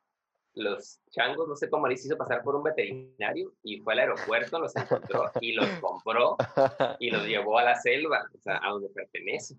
los 0.54 1.00
changos, 1.10 1.48
no 1.48 1.56
sé 1.56 1.68
cómo 1.68 1.88
les 1.88 2.04
hizo 2.04 2.16
pasar 2.16 2.42
por 2.42 2.54
un 2.54 2.62
veterinario 2.62 3.52
y 3.62 3.80
fue 3.80 3.94
al 3.94 4.00
aeropuerto, 4.00 4.58
los 4.60 4.74
encontró 4.76 5.30
y 5.40 5.52
los 5.52 5.68
compró 5.80 6.36
y 7.00 7.10
los 7.10 7.26
llevó 7.26 7.58
a 7.58 7.64
la 7.64 7.74
selva, 7.74 8.28
o 8.32 8.40
sea, 8.40 8.60
a 8.62 8.70
donde 8.70 8.88
pertenece. 8.90 9.56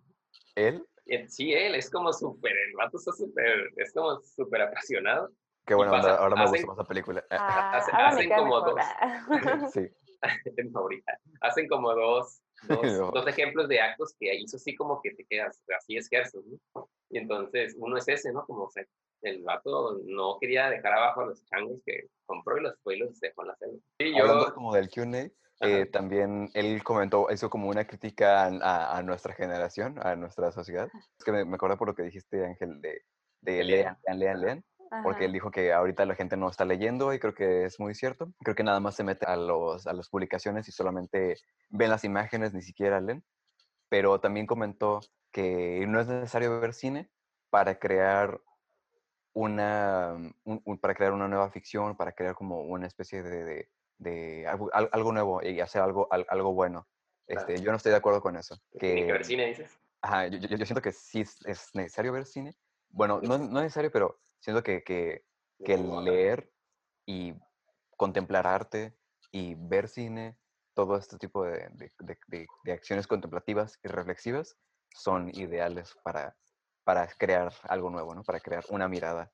¿Él? 0.56 0.86
Sí, 1.28 1.54
él 1.54 1.76
es 1.76 1.90
como 1.90 2.12
súper, 2.12 2.52
el 2.52 2.74
vato 2.76 2.98
está 2.98 3.12
súper, 3.12 3.72
es 3.76 3.94
como 3.94 4.20
súper 4.22 4.62
apasionado. 4.62 5.30
Qué 5.66 5.76
bueno, 5.76 5.92
pasa, 5.92 6.16
ahora 6.16 6.36
me 6.36 6.44
hacen, 6.44 6.52
gusta 6.52 6.68
más 6.68 6.78
la 6.78 6.84
película. 6.84 7.26
Ah, 7.32 7.72
hacen, 7.78 7.96
hacen 7.96 8.30
como 8.30 8.56
mejor. 8.56 8.76
dos. 8.76 9.72
sí. 9.74 9.88
es 10.46 10.66
mi 10.66 10.72
favorita. 10.72 11.20
Hacen 11.42 11.68
como 11.68 11.94
dos, 11.94 12.42
dos, 12.68 13.14
dos, 13.14 13.28
ejemplos 13.28 13.68
de 13.68 13.80
actos 13.80 14.16
que 14.20 14.34
hizo 14.36 14.58
así 14.58 14.76
como 14.76 15.02
que 15.02 15.12
te 15.12 15.26
quedas, 15.26 15.62
así 15.78 15.98
es 15.98 16.08
Gerson, 16.10 16.44
¿no? 16.74 16.90
Y 17.10 17.20
entonces, 17.20 17.76
uno 17.78 17.98
es 17.98 18.08
ese, 18.08 18.32
¿no? 18.32 18.46
Como 18.46 18.64
o 18.64 18.72
sea, 18.72 18.86
el 19.22 19.44
vato 19.44 20.00
no 20.06 20.38
quería 20.40 20.70
dejar 20.70 20.94
abajo 20.94 21.22
a 21.22 21.26
los 21.28 21.44
changos 21.46 21.80
que 21.86 22.08
compró 22.26 22.58
y 22.58 22.62
los 22.62 22.80
fue 22.82 22.96
y 22.96 23.00
los 23.00 23.20
dejó 23.20 23.44
en 23.44 23.48
la 23.48 23.56
selva. 23.56 23.78
Sí, 24.00 24.12
yo... 24.12 24.24
Hablando 24.24 24.54
como 24.54 24.74
del 24.74 24.90
Q&A, 24.90 25.30
eh, 25.62 25.86
también 25.86 26.50
él 26.54 26.84
comentó 26.84 27.30
eso 27.30 27.50
como 27.50 27.70
una 27.70 27.86
crítica 27.86 28.46
a, 28.46 28.98
a, 28.98 29.04
nuestra 29.04 29.34
generación, 29.34 30.00
a 30.06 30.16
nuestra 30.16 30.52
sociedad. 30.52 30.90
Es 31.18 31.24
que 31.24 31.32
me, 31.32 31.46
me 31.46 31.56
acuerdo 31.56 31.78
por 31.78 31.88
lo 31.88 31.96
que 31.96 32.04
dijiste, 32.04 32.46
Ángel, 32.46 32.82
de, 32.82 33.02
de 33.42 33.64
lean, 33.64 33.98
lean, 34.06 34.20
lean, 34.20 34.42
lean. 34.42 34.66
Porque 35.04 35.26
él 35.26 35.34
dijo 35.34 35.52
que 35.52 35.74
ahorita 35.74 36.06
la 36.06 36.16
gente 36.16 36.38
no 36.38 36.48
está 36.48 36.64
leyendo 36.64 37.14
y 37.14 37.20
creo 37.20 37.34
que 37.34 37.66
es 37.66 37.80
muy 37.80 37.96
cierto. 37.96 38.32
Creo 38.44 38.56
que 38.56 38.64
nada 38.64 38.80
más 38.80 38.96
se 38.96 39.04
mete 39.04 39.26
a, 39.26 39.36
los, 39.36 39.88
a 39.88 39.94
las 39.94 40.10
publicaciones 40.10 40.68
y 40.68 40.72
solamente 40.72 41.38
ven 41.70 41.90
las 41.90 42.04
imágenes, 42.04 42.54
ni 42.54 42.62
siquiera 42.62 43.02
leen. 43.02 43.24
Pero 43.90 44.20
también 44.22 44.46
comentó 44.46 45.02
que 45.32 45.86
no 45.88 46.00
es 46.00 46.08
necesario 46.08 46.60
ver 46.60 46.74
cine 46.74 47.10
para 47.50 47.78
crear 47.78 48.40
una, 49.34 50.14
un, 50.46 50.62
un, 50.64 50.78
para 50.78 50.96
crear 50.96 51.12
una 51.12 51.28
nueva 51.28 51.52
ficción, 51.52 51.98
para 51.98 52.14
crear 52.14 52.36
como 52.36 52.62
una 52.62 52.88
especie 52.88 53.22
de, 53.22 53.44
de 53.44 53.70
de 53.98 54.48
algo, 54.48 54.70
algo, 54.74 55.12
nuevo 55.12 55.44
y 55.44 55.60
hacer 55.60 55.82
algo, 55.82 56.08
algo 56.12 56.54
bueno. 56.54 56.88
Este, 57.28 57.46
claro. 57.54 57.64
Yo 57.64 57.72
no 57.72 57.78
estoy 57.78 57.92
de 57.92 57.98
acuerdo 57.98 58.22
con 58.22 58.36
eso. 58.36 58.56
Que, 58.72 58.80
¿Tiene 58.80 59.06
que 59.06 59.12
ver 59.12 59.26
cine, 59.26 59.46
dices? 59.48 59.80
Ajá, 60.02 60.28
yo, 60.28 60.38
yo, 60.38 60.66
siento 60.66 60.82
que 60.82 60.92
sí 60.92 61.22
es, 61.22 61.38
es, 61.46 61.74
necesario 61.74 62.12
ver 62.12 62.26
cine. 62.26 62.56
Bueno, 62.90 63.20
no, 63.22 63.38
no 63.38 63.60
es 63.60 63.64
necesario, 63.64 63.92
pero 63.92 64.20
Siento 64.46 64.62
que, 64.62 64.84
que, 64.84 65.26
que 65.66 65.76
leer 65.76 66.54
y 67.08 67.34
contemplar 67.98 68.46
arte 68.46 68.96
y 69.32 69.56
ver 69.56 69.88
cine, 69.88 70.38
todo 70.76 70.98
este 70.98 71.18
tipo 71.18 71.44
de, 71.46 71.68
de- 71.72 71.92
de- 71.98 72.18
de- 72.28 72.48
de 72.64 72.72
acciones 72.72 73.08
contemplativas 73.08 73.80
y 73.84 73.88
reflexivas 73.88 74.56
son 74.94 75.30
ideales 75.34 75.98
para, 76.04 76.38
para 76.84 77.08
crear 77.08 77.52
algo 77.64 77.90
nuevo, 77.90 78.14
¿no? 78.14 78.24
Para 78.24 78.40
crear 78.40 78.64
una 78.70 78.88
mirada. 78.88 79.32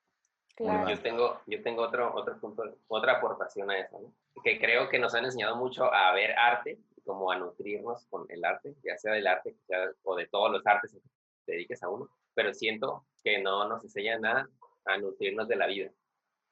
Claro. 0.56 0.89
Yo 0.89 0.99
tengo, 1.02 1.41
yo 1.47 1.62
tengo 1.64 1.82
otro, 1.84 2.14
otro 2.16 2.39
punto, 2.39 2.64
otra 2.88 3.14
aportación 3.18 3.72
a 3.72 3.80
eso, 3.80 3.99
¿no? 3.99 4.14
que 4.43 4.60
creo 4.60 4.89
que 4.89 4.97
nos 4.99 5.14
han 5.14 5.26
enseñado 5.26 5.56
mucho 5.56 5.93
a 5.93 6.12
ver 6.14 6.32
arte, 6.38 6.80
como 7.06 7.32
a 7.32 7.38
nutrirnos 7.38 8.06
con 8.08 8.26
el 8.30 8.43
arte, 8.45 8.76
ya 8.84 8.97
sea 8.97 9.14
del 9.14 9.28
arte 9.28 9.56
sea- 9.68 9.91
o 10.04 10.16
de 10.16 10.28
todos 10.28 10.52
los 10.52 10.66
artes 10.66 10.91
que 10.93 10.99
te 11.45 11.52
dediques 11.54 11.82
a 11.84 11.89
uno, 11.89 12.10
pero 12.34 12.54
siento 12.54 13.06
que 13.24 13.39
no 13.41 13.68
nos 13.68 13.84
enseñan 13.84 14.26
a, 14.26 14.49
a 14.86 14.97
nutrirnos 14.97 15.47
de 15.47 15.56
la 15.56 15.68
vida. 15.68 15.91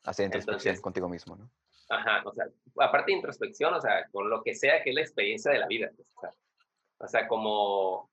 Hacer 0.04 0.26
introspección 0.26 0.72
Entonces- 0.74 0.82
contigo 0.82 1.10
mismo, 1.10 1.36
¿no? 1.36 1.50
Ajá, 1.92 2.22
o 2.26 2.32
sea, 2.34 2.46
aparte 2.80 3.12
de 3.12 3.18
introspección, 3.18 3.74
o 3.74 3.82
sea, 3.82 4.08
con 4.12 4.30
lo 4.30 4.44
que 4.44 4.54
sea 4.54 4.84
que 4.84 4.92
es 4.92 4.96
la 4.96 5.02
experiencia 5.02 5.52
de 5.52 5.60
la 5.60 5.68
vida. 5.68 5.90
pues, 5.96 6.08
o, 6.16 6.22
sea, 6.22 6.32
o 7.00 7.08
sea, 7.08 7.28
como, 7.28 8.10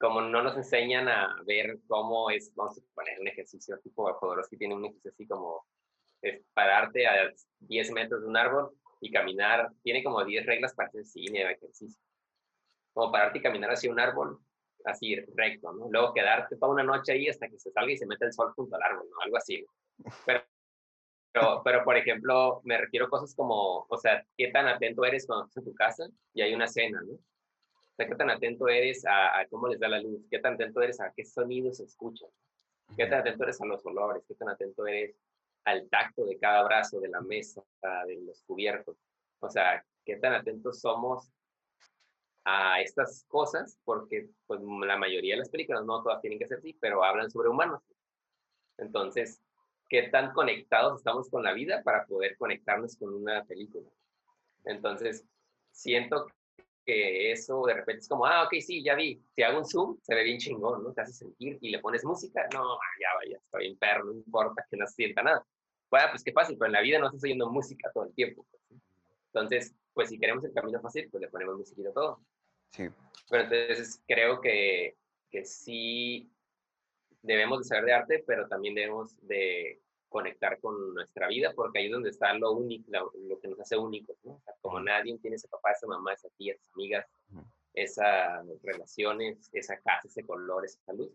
como 0.00 0.22
no 0.22 0.42
nos 0.42 0.56
enseñan 0.56 1.08
a 1.08 1.36
ver 1.44 1.78
cómo 1.86 2.30
es, 2.30 2.54
vamos 2.54 2.78
a 2.78 2.94
poner 2.94 3.20
un 3.20 3.28
ejercicio 3.28 3.78
tipo 3.80 4.10
Jodorowsky 4.14 4.56
tiene 4.56 4.74
un 4.74 4.86
ejercicio 4.86 5.10
así 5.10 5.26
como 5.26 5.66
es 6.22 6.42
pararte 6.54 7.06
a 7.06 7.30
10 7.60 7.92
metros 7.92 8.22
de 8.22 8.28
un 8.28 8.36
árbol 8.36 8.72
y 9.02 9.10
caminar, 9.10 9.70
tiene 9.82 10.02
como 10.02 10.24
10 10.24 10.46
reglas 10.46 10.74
para 10.74 10.88
hacer 10.88 11.04
cine 11.04 11.44
o 11.44 11.48
ejercicio. 11.48 12.00
Como 12.92 13.12
pararte 13.12 13.38
y 13.38 13.42
caminar 13.42 13.70
hacia 13.70 13.90
un 13.90 14.00
árbol, 14.00 14.38
así 14.84 15.16
recto, 15.34 15.72
¿no? 15.72 15.88
Luego 15.90 16.12
quedarte 16.12 16.56
toda 16.56 16.72
una 16.72 16.82
noche 16.82 17.12
ahí 17.12 17.28
hasta 17.28 17.48
que 17.48 17.58
se 17.58 17.70
salga 17.70 17.92
y 17.92 17.96
se 17.96 18.06
mete 18.06 18.26
el 18.26 18.32
sol 18.32 18.52
junto 18.54 18.76
al 18.76 18.82
árbol, 18.82 19.06
¿no? 19.10 19.22
Algo 19.22 19.36
así. 19.36 19.62
¿no? 19.62 20.10
Pero 20.26 20.42
pero, 21.32 21.62
pero, 21.64 21.84
por 21.84 21.96
ejemplo, 21.96 22.60
me 22.64 22.78
refiero 22.78 23.06
a 23.06 23.10
cosas 23.10 23.34
como, 23.34 23.86
o 23.88 23.96
sea, 23.98 24.24
qué 24.36 24.48
tan 24.48 24.66
atento 24.66 25.04
eres 25.04 25.26
cuando 25.26 25.46
estás 25.46 25.58
en 25.58 25.70
tu 25.70 25.74
casa 25.74 26.04
y 26.34 26.42
hay 26.42 26.54
una 26.54 26.66
cena, 26.66 27.00
¿no? 27.02 27.18
Sea, 28.00 28.08
qué 28.08 28.14
tan 28.14 28.30
atento 28.30 28.66
eres 28.66 29.04
a, 29.04 29.40
a 29.40 29.46
cómo 29.48 29.68
les 29.68 29.78
da 29.78 29.86
la 29.86 30.00
luz, 30.00 30.26
qué 30.30 30.38
tan 30.38 30.54
atento 30.54 30.80
eres 30.80 31.02
a 31.02 31.12
qué 31.14 31.22
sonidos 31.22 31.80
escuchan, 31.80 32.30
qué 32.96 33.04
tan 33.04 33.20
atento 33.20 33.44
eres 33.44 33.60
a 33.60 33.66
los 33.66 33.84
olores, 33.84 34.24
qué 34.26 34.34
tan 34.36 34.48
atento 34.48 34.86
eres 34.86 35.14
al 35.66 35.86
tacto 35.90 36.24
de 36.24 36.38
cada 36.38 36.62
brazo, 36.62 36.98
de 36.98 37.10
la 37.10 37.20
mesa, 37.20 37.62
de 38.06 38.22
los 38.22 38.42
cubiertos. 38.44 38.96
O 39.40 39.50
sea, 39.50 39.84
qué 40.06 40.16
tan 40.16 40.32
atentos 40.32 40.80
somos 40.80 41.30
a 42.46 42.80
estas 42.80 43.26
cosas, 43.28 43.78
porque 43.84 44.30
pues 44.46 44.62
la 44.62 44.96
mayoría 44.96 45.34
de 45.34 45.40
las 45.40 45.50
películas, 45.50 45.84
no 45.84 46.02
todas 46.02 46.22
tienen 46.22 46.38
que 46.38 46.46
ser 46.46 46.56
así, 46.56 46.72
pero 46.80 47.04
hablan 47.04 47.30
sobre 47.30 47.50
humanos. 47.50 47.82
Entonces, 48.78 49.42
qué 49.90 50.04
tan 50.04 50.32
conectados 50.32 51.00
estamos 51.00 51.28
con 51.28 51.42
la 51.42 51.52
vida 51.52 51.82
para 51.82 52.06
poder 52.06 52.38
conectarnos 52.38 52.96
con 52.96 53.12
una 53.12 53.44
película. 53.44 53.90
Entonces, 54.64 55.26
siento 55.70 56.28
que 56.90 57.30
eso 57.32 57.62
de 57.66 57.74
repente 57.74 58.00
es 58.00 58.08
como, 58.08 58.26
ah, 58.26 58.44
ok, 58.44 58.54
sí, 58.60 58.82
ya 58.82 58.94
vi, 58.96 59.22
si 59.34 59.42
hago 59.42 59.58
un 59.58 59.64
zoom, 59.64 59.98
se 60.02 60.14
ve 60.14 60.24
bien 60.24 60.38
chingón, 60.38 60.82
¿no? 60.82 60.92
Te 60.92 61.02
hace 61.02 61.12
sentir 61.12 61.56
y 61.60 61.70
le 61.70 61.78
pones 61.78 62.04
música, 62.04 62.48
no, 62.52 62.78
ya 63.00 63.14
vaya, 63.16 63.38
está 63.38 63.58
bien 63.58 63.76
perro, 63.78 64.06
no 64.06 64.12
importa 64.14 64.66
que 64.68 64.76
no 64.76 64.86
se 64.86 64.94
sienta 64.94 65.22
nada. 65.22 65.46
Bueno, 65.90 66.08
pues 66.10 66.24
qué 66.24 66.32
fácil, 66.32 66.56
pero 66.58 66.66
en 66.66 66.72
la 66.72 66.80
vida 66.80 66.98
no 66.98 67.06
estás 67.06 67.22
oyendo 67.22 67.48
música 67.48 67.90
todo 67.92 68.04
el 68.04 68.14
tiempo. 68.14 68.44
pues. 68.50 68.80
Entonces, 69.32 69.74
pues 69.92 70.08
si 70.08 70.18
queremos 70.18 70.44
el 70.44 70.52
camino 70.52 70.80
fácil, 70.80 71.08
pues 71.10 71.20
le 71.20 71.28
ponemos 71.28 71.56
musiquita 71.56 71.90
a 71.90 71.92
todo. 71.92 72.20
Sí, 72.72 72.88
Pero 73.28 73.42
entonces 73.44 74.02
creo 74.06 74.40
que, 74.40 74.96
que 75.30 75.44
sí 75.44 76.30
debemos 77.22 77.58
de 77.58 77.64
saber 77.64 77.84
de 77.84 77.92
arte, 77.92 78.24
pero 78.26 78.48
también 78.48 78.74
debemos 78.74 79.16
de 79.26 79.80
conectar 80.10 80.60
con 80.60 80.92
nuestra 80.92 81.28
vida, 81.28 81.52
porque 81.54 81.78
ahí 81.78 81.86
es 81.86 81.92
donde 81.92 82.10
está 82.10 82.34
lo 82.34 82.52
único, 82.52 82.84
lo, 82.90 83.12
lo 83.28 83.40
que 83.40 83.48
nos 83.48 83.60
hace 83.60 83.78
únicos, 83.78 84.16
¿no? 84.24 84.32
O 84.32 84.40
sea, 84.40 84.54
como 84.60 84.80
nadie 84.80 85.16
tiene 85.18 85.36
ese 85.36 85.48
papá, 85.48 85.70
esa 85.70 85.86
mamá, 85.86 86.12
esa 86.12 86.28
tía, 86.36 86.52
esas 86.52 86.68
amigas, 86.74 87.06
esas 87.72 88.44
relaciones, 88.62 89.48
esa 89.52 89.80
casa, 89.80 90.08
ese 90.08 90.26
color, 90.26 90.64
esa 90.64 90.82
salud. 90.82 91.10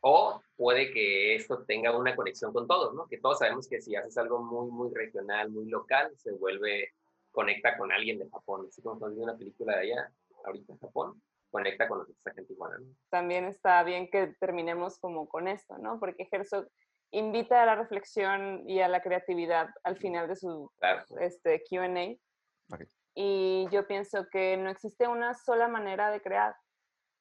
O 0.00 0.42
puede 0.56 0.92
que 0.92 1.34
esto 1.34 1.64
tenga 1.64 1.96
una 1.96 2.14
conexión 2.14 2.52
con 2.52 2.66
todos, 2.66 2.94
¿no? 2.94 3.06
Que 3.06 3.18
todos 3.18 3.38
sabemos 3.38 3.66
que 3.68 3.80
si 3.80 3.96
haces 3.96 4.18
algo 4.18 4.42
muy, 4.42 4.70
muy 4.70 4.92
regional, 4.92 5.48
muy 5.50 5.66
local, 5.66 6.12
se 6.18 6.32
vuelve, 6.32 6.92
conecta 7.30 7.78
con 7.78 7.90
alguien 7.90 8.18
de 8.18 8.28
Japón. 8.28 8.66
Así 8.68 8.82
como 8.82 8.96
estamos 8.96 9.14
viendo 9.14 9.32
una 9.32 9.38
película 9.38 9.76
de 9.76 9.92
allá, 9.92 10.12
ahorita 10.44 10.72
en 10.72 10.78
Japón, 10.78 11.22
conecta 11.50 11.86
con 11.86 11.98
nosotros 11.98 12.26
acá 12.26 12.40
en 12.40 12.46
Tijuana, 12.48 12.78
¿no? 12.78 12.86
También 13.10 13.44
está 13.44 13.82
bien 13.84 14.10
que 14.10 14.34
terminemos 14.40 14.98
como 14.98 15.28
con 15.28 15.46
esto, 15.46 15.78
¿no? 15.78 16.00
Porque 16.00 16.28
Herzog 16.30 16.66
invita 17.12 17.62
a 17.62 17.66
la 17.66 17.74
reflexión 17.76 18.68
y 18.68 18.80
a 18.80 18.88
la 18.88 19.00
creatividad 19.00 19.68
al 19.84 19.96
final 19.96 20.28
de 20.28 20.36
su 20.36 20.70
Claro. 20.78 21.04
este, 21.20 21.62
QA. 21.68 22.16
Ok. 22.72 22.84
Y 23.14 23.68
yo 23.70 23.86
pienso 23.86 24.26
que 24.30 24.56
no 24.56 24.70
existe 24.70 25.06
una 25.06 25.34
sola 25.34 25.68
manera 25.68 26.10
de 26.10 26.22
crear 26.22 26.54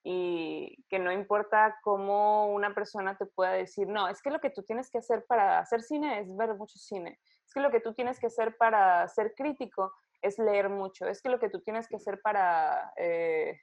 y 0.04 0.84
que 0.90 0.98
no 0.98 1.12
importa 1.12 1.78
cómo 1.84 2.48
una 2.48 2.74
persona 2.74 3.18
te 3.18 3.26
pueda 3.26 3.52
decir, 3.52 3.88
no, 3.88 4.08
es 4.08 4.22
que 4.22 4.32
lo 4.32 4.40
que 4.40 4.50
tú 4.50 4.64
tienes 4.64 4.90
que 4.90 4.98
hacer 4.98 5.26
para 5.28 5.60
hacer 5.60 5.82
cine 5.84 6.22
es 6.22 6.36
ver 6.36 6.56
mucho 6.56 6.80
cine, 6.80 7.20
es 7.46 7.54
que 7.54 7.60
lo 7.60 7.70
que 7.70 7.82
tú 7.82 7.94
tienes 7.94 8.20
que 8.20 8.28
hacer 8.28 8.58
para 8.58 9.08
ser 9.10 9.36
crítico 9.36 9.94
es 10.22 10.40
leer 10.40 10.70
mucho, 10.70 11.06
es 11.06 11.22
que 11.22 11.30
lo 11.30 11.40
que 11.40 11.50
tú 11.50 11.62
tienes 11.62 11.88
que 11.88 11.98
hacer 11.98 12.20
para 12.22 12.94
eh, 12.96 13.60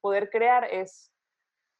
poder 0.00 0.28
crear 0.28 0.64
es 0.64 1.10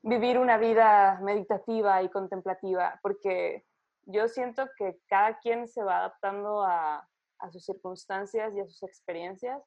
vivir 0.02 0.38
una 0.38 0.56
vida 0.56 1.18
meditativa 1.20 2.02
y 2.02 2.08
contemplativa, 2.08 2.98
porque 3.02 3.64
yo 4.06 4.28
siento 4.28 4.68
que 4.76 4.98
cada 5.08 5.38
quien 5.38 5.68
se 5.68 5.82
va 5.82 5.98
adaptando 5.98 6.62
a, 6.62 7.08
a 7.38 7.50
sus 7.50 7.64
circunstancias 7.64 8.54
y 8.54 8.60
a 8.60 8.66
sus 8.66 8.82
experiencias. 8.82 9.62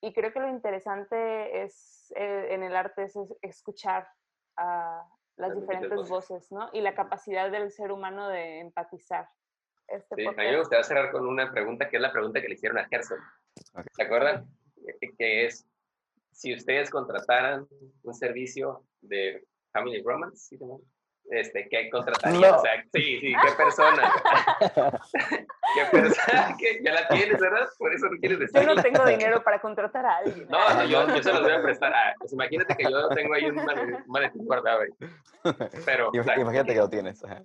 Y 0.00 0.12
creo 0.12 0.32
que 0.32 0.40
lo 0.40 0.48
interesante 0.48 1.62
es 1.62 2.12
eh, 2.16 2.48
en 2.50 2.62
el 2.62 2.76
arte 2.76 3.04
es, 3.04 3.16
es 3.16 3.30
escuchar 3.42 4.08
a 4.56 5.04
las 5.36 5.54
diferentes 5.54 5.96
voces. 5.96 6.10
voces, 6.10 6.52
¿no? 6.52 6.68
Y 6.72 6.80
la 6.80 6.94
capacidad 6.94 7.50
del 7.50 7.70
ser 7.70 7.90
humano 7.92 8.28
de 8.28 8.60
empatizar. 8.60 9.28
Este 9.88 10.14
Sí, 10.16 10.26
a 10.26 10.30
mí 10.32 10.36
me 10.36 10.58
gustaría 10.58 10.84
cerrar 10.84 11.10
con 11.10 11.26
una 11.26 11.50
pregunta 11.50 11.88
que 11.88 11.96
es 11.96 12.02
la 12.02 12.12
pregunta 12.12 12.40
que 12.40 12.48
le 12.48 12.54
hicieron 12.54 12.78
a 12.78 12.86
Herzog. 12.90 13.18
Ok. 13.74 13.86
¿Se 13.92 14.02
acuerdan? 14.02 14.46
Que- 15.00 15.10
Que 15.16 15.46
es, 15.46 15.66
si 16.32 16.54
ustedes 16.54 16.90
contrataran 16.90 17.66
un 18.02 18.14
servicio 18.14 18.84
de 19.00 19.44
Family 19.72 20.02
Romance, 20.02 20.36
¿sí? 20.36 20.58
Este, 21.30 21.68
¿qué 21.68 21.90
contratarían? 21.90 22.40
No. 22.40 22.56
O 22.56 22.60
sea, 22.60 22.82
sí, 22.92 23.20
sí, 23.20 23.32
¿qué 23.42 23.52
persona? 23.56 24.12
¿Qué 25.74 25.84
persona? 25.90 26.56
¿Qué? 26.58 26.80
Ya 26.82 26.92
la 26.92 27.08
tienes, 27.08 27.38
¿verdad? 27.40 27.68
Por 27.78 27.92
eso 27.94 28.06
no 28.06 28.18
quieres 28.18 28.38
Yo 28.38 28.44
decirlo. 28.46 28.74
no 28.74 28.82
tengo 28.82 29.04
dinero 29.06 29.42
para 29.42 29.60
contratar 29.60 30.06
a 30.06 30.16
alguien. 30.18 30.46
No, 30.48 30.74
no, 30.74 30.84
yo, 30.84 31.06
yo 31.08 31.22
se 31.22 31.32
los 31.32 31.42
voy 31.42 31.52
a 31.52 31.62
prestar. 31.62 31.92
Ah, 31.94 32.14
pues 32.18 32.32
imagínate 32.32 32.76
que 32.76 32.84
yo 32.90 33.08
tengo 33.10 33.34
ahí 33.34 33.44
un 33.46 33.56
male- 33.56 33.82
un 33.96 34.04
maletín 34.06 34.44
guardado 34.46 34.80
ahí. 34.80 34.90
Pero, 35.84 36.08
o 36.08 36.12
Im- 36.12 36.24
sea, 36.24 36.38
Imagínate 36.38 36.72
que 36.72 36.78
lo 36.78 36.88
tienes. 36.88 37.22
ajá. 37.24 37.42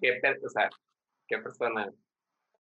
¿qué, 0.00 0.20
o 0.44 0.48
sea, 0.48 0.68
¿qué 1.28 1.38
persona, 1.38 1.90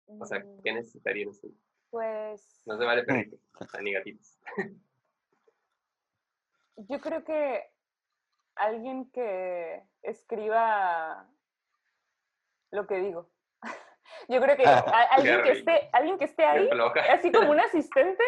o 0.07 0.25
sea, 0.25 0.39
Mm, 0.39 0.61
qué 0.63 0.73
necesitarían 0.73 1.29
ustedes? 1.29 1.55
Pues 1.89 2.61
No 2.65 2.77
se 2.77 2.85
vale 2.85 3.03
perritos, 3.03 3.39
ni 3.81 3.91
gatitos. 3.93 4.37
yo 6.77 6.99
creo 6.99 7.23
que 7.23 7.63
alguien 8.61 9.09
que 9.11 9.83
escriba 10.03 11.27
lo 12.71 12.85
que 12.87 12.97
digo. 12.99 13.29
Yo 14.29 14.39
creo 14.39 14.55
que 14.55 14.63
alguien 15.11 15.43
que 15.43 15.51
esté, 15.51 15.89
alguien 15.91 16.17
que 16.17 16.25
esté 16.25 16.45
ahí, 16.45 16.69
así 17.09 17.31
como 17.31 17.51
un 17.51 17.59
asistente, 17.67 18.23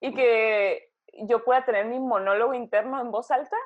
y 0.00 0.14
que 0.14 0.90
yo 1.26 1.44
pueda 1.44 1.64
tener 1.64 1.86
mi 1.86 1.98
monólogo 1.98 2.52
interno 2.52 3.00
en 3.00 3.10
voz 3.10 3.30
alta 3.30 3.56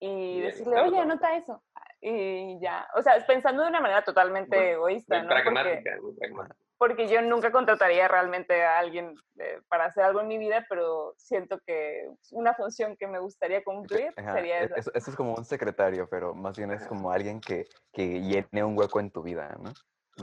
y 0.00 0.40
decirle, 0.40 0.80
oye, 0.80 0.98
anota 0.98 1.36
eso. 1.36 1.62
Y 2.00 2.58
ya, 2.60 2.88
o 2.96 3.02
sea, 3.02 3.24
pensando 3.24 3.62
de 3.62 3.68
una 3.68 3.80
manera 3.80 4.02
totalmente 4.02 4.56
Muy- 4.56 4.66
egoísta, 4.66 5.18
Muy 5.18 5.22
¿no? 5.22 5.28
Porque, 5.28 5.42
pragmática, 5.42 5.98
muy 6.02 6.14
pragmática. 6.14 6.61
Porque 6.82 7.06
yo 7.06 7.22
nunca 7.22 7.52
contrataría 7.52 8.08
realmente 8.08 8.64
a 8.64 8.80
alguien 8.80 9.14
eh, 9.38 9.60
para 9.68 9.84
hacer 9.84 10.02
algo 10.02 10.20
en 10.20 10.26
mi 10.26 10.36
vida, 10.36 10.66
pero 10.68 11.14
siento 11.16 11.60
que 11.64 12.08
una 12.32 12.54
función 12.54 12.96
que 12.96 13.06
me 13.06 13.20
gustaría 13.20 13.62
cumplir 13.62 14.12
Ajá, 14.16 14.32
sería 14.32 14.62
e- 14.62 14.64
esa. 14.64 14.74
Eso, 14.74 14.90
eso 14.92 15.10
es 15.12 15.16
como 15.16 15.36
un 15.36 15.44
secretario, 15.44 16.08
pero 16.10 16.34
más 16.34 16.56
bien 16.56 16.72
es 16.72 16.84
como 16.88 17.12
alguien 17.12 17.40
que, 17.40 17.68
que 17.92 18.20
llene 18.20 18.64
un 18.64 18.76
hueco 18.76 18.98
en 18.98 19.12
tu 19.12 19.22
vida, 19.22 19.56
¿no? 19.62 19.72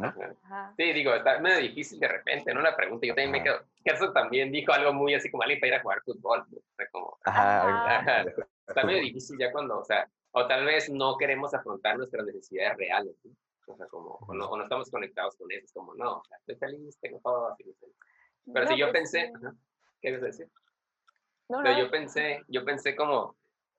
¿No? 0.01 0.13
Sí, 0.75 0.91
digo, 0.91 1.13
está 1.13 1.39
medio 1.39 1.59
difícil 1.59 1.97
de 1.97 2.09
repente, 2.09 2.53
¿no? 2.53 2.59
La 2.59 2.75
pregunta, 2.75 3.07
yo 3.07 3.15
también 3.15 3.31
me 3.31 3.37
Ajá. 3.37 3.43
quedo. 3.45 3.69
Gerson 3.85 4.13
también 4.13 4.51
dijo 4.51 4.73
algo 4.73 4.91
muy 4.91 5.13
así 5.15 5.31
como 5.31 5.43
alguien 5.43 5.61
para 5.61 5.69
ir 5.69 5.75
a 5.75 5.81
jugar 5.81 6.01
fútbol. 6.01 6.45
¿no? 6.51 6.57
O 6.57 6.75
sea, 6.75 6.87
como, 6.91 7.17
Ajá, 7.23 8.25
está 8.67 8.83
medio 8.83 8.99
difícil 8.99 9.37
ya 9.39 9.49
cuando, 9.53 9.79
o 9.79 9.85
sea, 9.85 10.09
o 10.31 10.45
tal 10.45 10.65
vez 10.65 10.89
no 10.89 11.15
queremos 11.15 11.53
afrontar 11.53 11.97
nuestras 11.97 12.25
necesidades 12.25 12.75
reales, 12.75 13.15
¿no? 13.23 13.31
O 13.71 13.77
sea, 13.77 13.87
como, 13.87 14.15
o 14.27 14.33
no, 14.33 14.49
o 14.49 14.57
no 14.57 14.63
estamos 14.63 14.89
conectados 14.89 15.35
con 15.35 15.51
eso, 15.51 15.65
es 15.65 15.73
como, 15.73 15.93
no, 15.95 16.17
o 16.17 16.23
sea, 16.25 16.37
estoy 16.37 16.55
feliz, 16.55 16.97
tengo 16.99 17.19
todo, 17.19 17.51
así. 17.51 17.63
Pero 18.53 18.65
No, 18.65 18.71
si 18.71 18.77
yo 18.79 18.85
pues, 18.87 18.93
pensé, 18.93 19.31
¿qué 20.01 20.09
ibas 20.09 20.23
a 20.23 20.25
decir? 20.25 20.47
No, 21.49 21.59
Pero 21.63 21.73
no, 21.75 21.79
yo 21.79 21.91
pensé, 21.91 22.43
yo 22.47 22.65
pensé 22.65 22.95
como, 22.95 23.35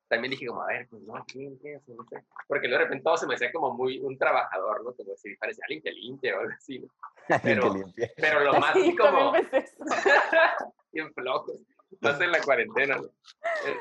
también 0.09 0.31
dije 0.31 0.47
como, 0.47 0.63
a 0.63 0.67
ver, 0.67 0.89
pues 0.89 1.03
no, 1.03 1.25
¿quién 1.27 1.59
qué 1.61 1.75
es? 1.75 1.89
No 1.89 2.05
sé. 2.09 2.25
Porque 2.49 2.69
de 2.69 2.79
repente 2.79 3.03
todo 3.05 3.17
se 3.17 3.27
me 3.27 3.35
hacía 3.35 3.53
como 3.53 3.73
muy 3.75 3.99
un 4.01 4.17
trabajador, 4.19 4.85
¿no? 4.85 4.93
Como 4.95 5.17
si 5.17 5.37
parecía 5.37 5.65
alguien 5.69 5.83
que 5.83 5.93
limpia 5.93 6.37
o 6.37 6.41
algo 6.41 6.53
así, 6.57 6.79
¿no? 6.81 6.89
Pero-. 7.43 7.75
Pero 8.17 8.41
lo 8.45 8.53
más 8.61 8.73
Sí, 8.75 8.97
como, 8.97 9.35
eso. 9.37 9.85
bien 10.93 11.13
flojos, 11.15 11.59
más 12.01 12.21
en 12.21 12.33
la 12.33 12.41
cuarentena, 12.43 12.97
¿no? 12.97 13.05
Eh, 13.05 13.77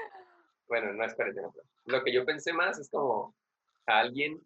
Bueno, 0.67 0.93
no 0.93 1.03
es 1.03 1.13
cuarentena, 1.15 1.49
pero 1.53 1.65
lo 1.85 2.03
que 2.03 2.13
yo 2.13 2.25
pensé 2.25 2.53
más 2.53 2.77
es 2.79 2.89
como 2.89 3.33
a 3.87 3.99
alguien 3.99 4.39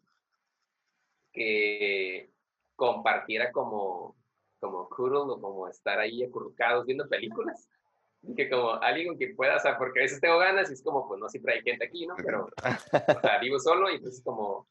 que 1.34 2.30
compartiera 2.76 3.52
como, 3.52 4.16
como 4.60 4.88
cuddle 4.88 5.34
o 5.34 5.42
como 5.42 5.68
estar 5.68 6.00
ahí 6.00 6.24
acurrucados 6.24 6.86
viendo 6.86 7.08
películas. 7.10 7.68
Dije 8.22 8.50
como 8.50 8.72
alguien 8.74 9.08
con 9.10 9.18
quien 9.18 9.36
pueda, 9.36 9.58
o 9.58 9.60
sea, 9.60 9.78
porque 9.78 10.00
a 10.00 10.04
veces 10.04 10.22
tengo 10.22 10.38
ganas 10.38 10.70
y 10.70 10.74
es 10.74 10.84
como, 10.84 11.08
pues 11.08 11.20
no 11.20 11.28
siempre 11.28 11.56
hay 11.56 11.62
gente 11.62 11.86
aquí, 11.86 12.08
¿no? 12.08 12.16
Pero, 12.16 12.48
o 13.18 13.22
sea, 13.22 13.40
vivo 13.40 13.60
solo 13.60 13.90
y 13.92 13.96
entonces 13.96 14.24
como, 14.24 14.68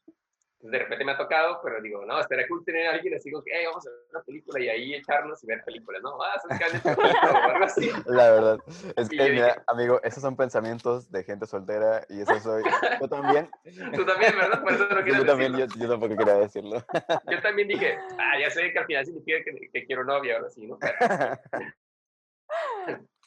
de 0.71 0.79
repente 0.79 1.03
me 1.03 1.11
ha 1.11 1.17
tocado, 1.17 1.59
pero 1.61 1.81
digo, 1.81 2.05
no, 2.05 2.19
estaría 2.19 2.47
cool 2.47 2.63
tener 2.63 2.87
a 2.87 2.91
alguien 2.93 3.13
así 3.15 3.29
como 3.29 3.43
que, 3.43 3.51
hey, 3.53 3.65
vamos 3.67 3.85
a 3.85 3.89
ver 3.89 3.99
una 4.11 4.23
película 4.23 4.59
y 4.63 4.69
ahí 4.69 4.93
echarnos 4.95 5.43
y 5.43 5.47
ver 5.47 5.61
películas, 5.65 6.01
¿no? 6.01 6.17
Ah, 6.23 6.39
o 6.45 7.49
algo 7.51 7.65
así. 7.65 7.91
La 8.05 8.31
verdad. 8.31 8.57
Es 8.95 9.09
que, 9.09 9.17
yo 9.17 9.23
mira, 9.25 9.47
dije- 9.47 9.61
amigo, 9.67 9.99
esos 10.03 10.21
son 10.21 10.37
pensamientos 10.37 11.11
de 11.11 11.23
gente 11.23 11.45
soltera 11.47 12.05
y 12.07 12.21
eso 12.21 12.39
soy. 12.39 12.63
Yo 13.01 13.09
también. 13.09 13.49
Tú 13.93 14.05
también, 14.05 14.33
¿verdad? 14.37 14.61
Por 14.61 14.71
eso 14.73 14.87
no 14.87 14.95
Yo, 14.99 15.03
quieres 15.03 15.25
también, 15.25 15.51
decirlo. 15.51 15.75
yo, 15.75 15.81
yo 15.83 15.89
tampoco 15.89 16.15
quería 16.17 16.35
decirlo. 16.35 16.85
Yo 17.29 17.41
también 17.41 17.67
dije, 17.67 17.97
ah, 18.17 18.39
ya 18.39 18.49
sé 18.49 18.71
que 18.71 18.79
al 18.79 18.85
final 18.85 19.05
significa 19.05 19.43
que, 19.43 19.69
que 19.69 19.85
quiero 19.85 20.03
novia 20.05 20.37
ahora 20.37 20.49
sí, 20.49 20.65
¿no? 20.65 20.77
Pero- 20.79 20.95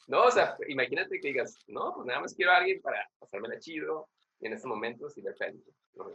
no, 0.07 0.23
o 0.23 0.31
sea, 0.31 0.55
imagínate 0.67 1.19
que 1.19 1.27
digas, 1.27 1.59
no, 1.67 1.93
pues 1.93 2.07
nada 2.07 2.21
más 2.21 2.33
quiero 2.33 2.51
a 2.51 2.57
alguien 2.57 2.81
para 2.81 3.07
pasármela 3.19 3.59
chido 3.59 4.07
y 4.39 4.47
en 4.47 4.53
estos 4.53 4.69
momentos 4.69 5.17
y 5.17 5.21
ver 5.21 5.35
películas. 5.35 5.75
¿no? 5.95 6.11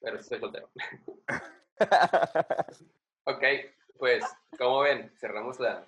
Pero 0.00 0.22
soy 0.22 0.40
soltero. 0.40 0.70
Ok, 3.24 3.44
pues, 3.98 4.24
como 4.58 4.80
ven, 4.80 5.12
cerramos 5.16 5.60
la, 5.60 5.86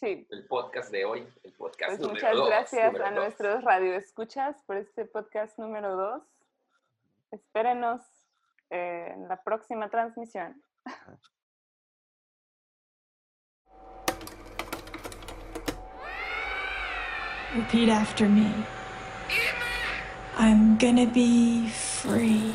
Sí, 0.00 0.26
el 0.30 0.46
podcast 0.46 0.90
de 0.90 1.04
hoy, 1.04 1.28
el 1.42 1.52
podcast 1.52 1.90
pues 1.90 2.00
número 2.00 2.14
muchas 2.14 2.34
dos, 2.34 2.48
gracias 2.48 2.86
número 2.86 3.04
a 3.04 3.10
dos. 3.10 3.18
nuestros 3.18 3.64
radioescuchas 3.64 4.62
por 4.62 4.78
este 4.78 5.04
podcast 5.04 5.58
número 5.58 5.94
2. 5.94 6.22
Espérenos 7.32 8.00
eh, 8.70 9.12
en 9.12 9.28
la 9.28 9.42
próxima 9.42 9.90
transmisión. 9.90 10.62
Repeat 17.54 17.90
after 17.90 18.26
me. 18.26 18.54
I'm 20.38 20.78
gonna 20.78 21.04
be 21.12 21.68
free. 21.68 22.54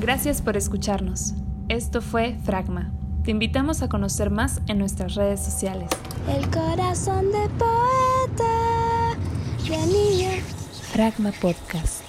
Gracias 0.00 0.42
por 0.42 0.56
escucharnos. 0.56 1.34
Esto 1.68 2.00
fue 2.00 2.38
Fragma. 2.44 2.92
Te 3.24 3.32
invitamos 3.32 3.82
a 3.82 3.88
conocer 3.88 4.30
más 4.30 4.60
en 4.68 4.78
nuestras 4.78 5.16
redes 5.16 5.44
sociales. 5.44 5.90
El 6.28 6.48
corazón 6.50 7.26
de 7.32 7.48
poeta, 7.58 9.16
de 9.64 9.86
niña. 9.86 10.30
Fragma 10.92 11.32
Podcast. 11.32 12.07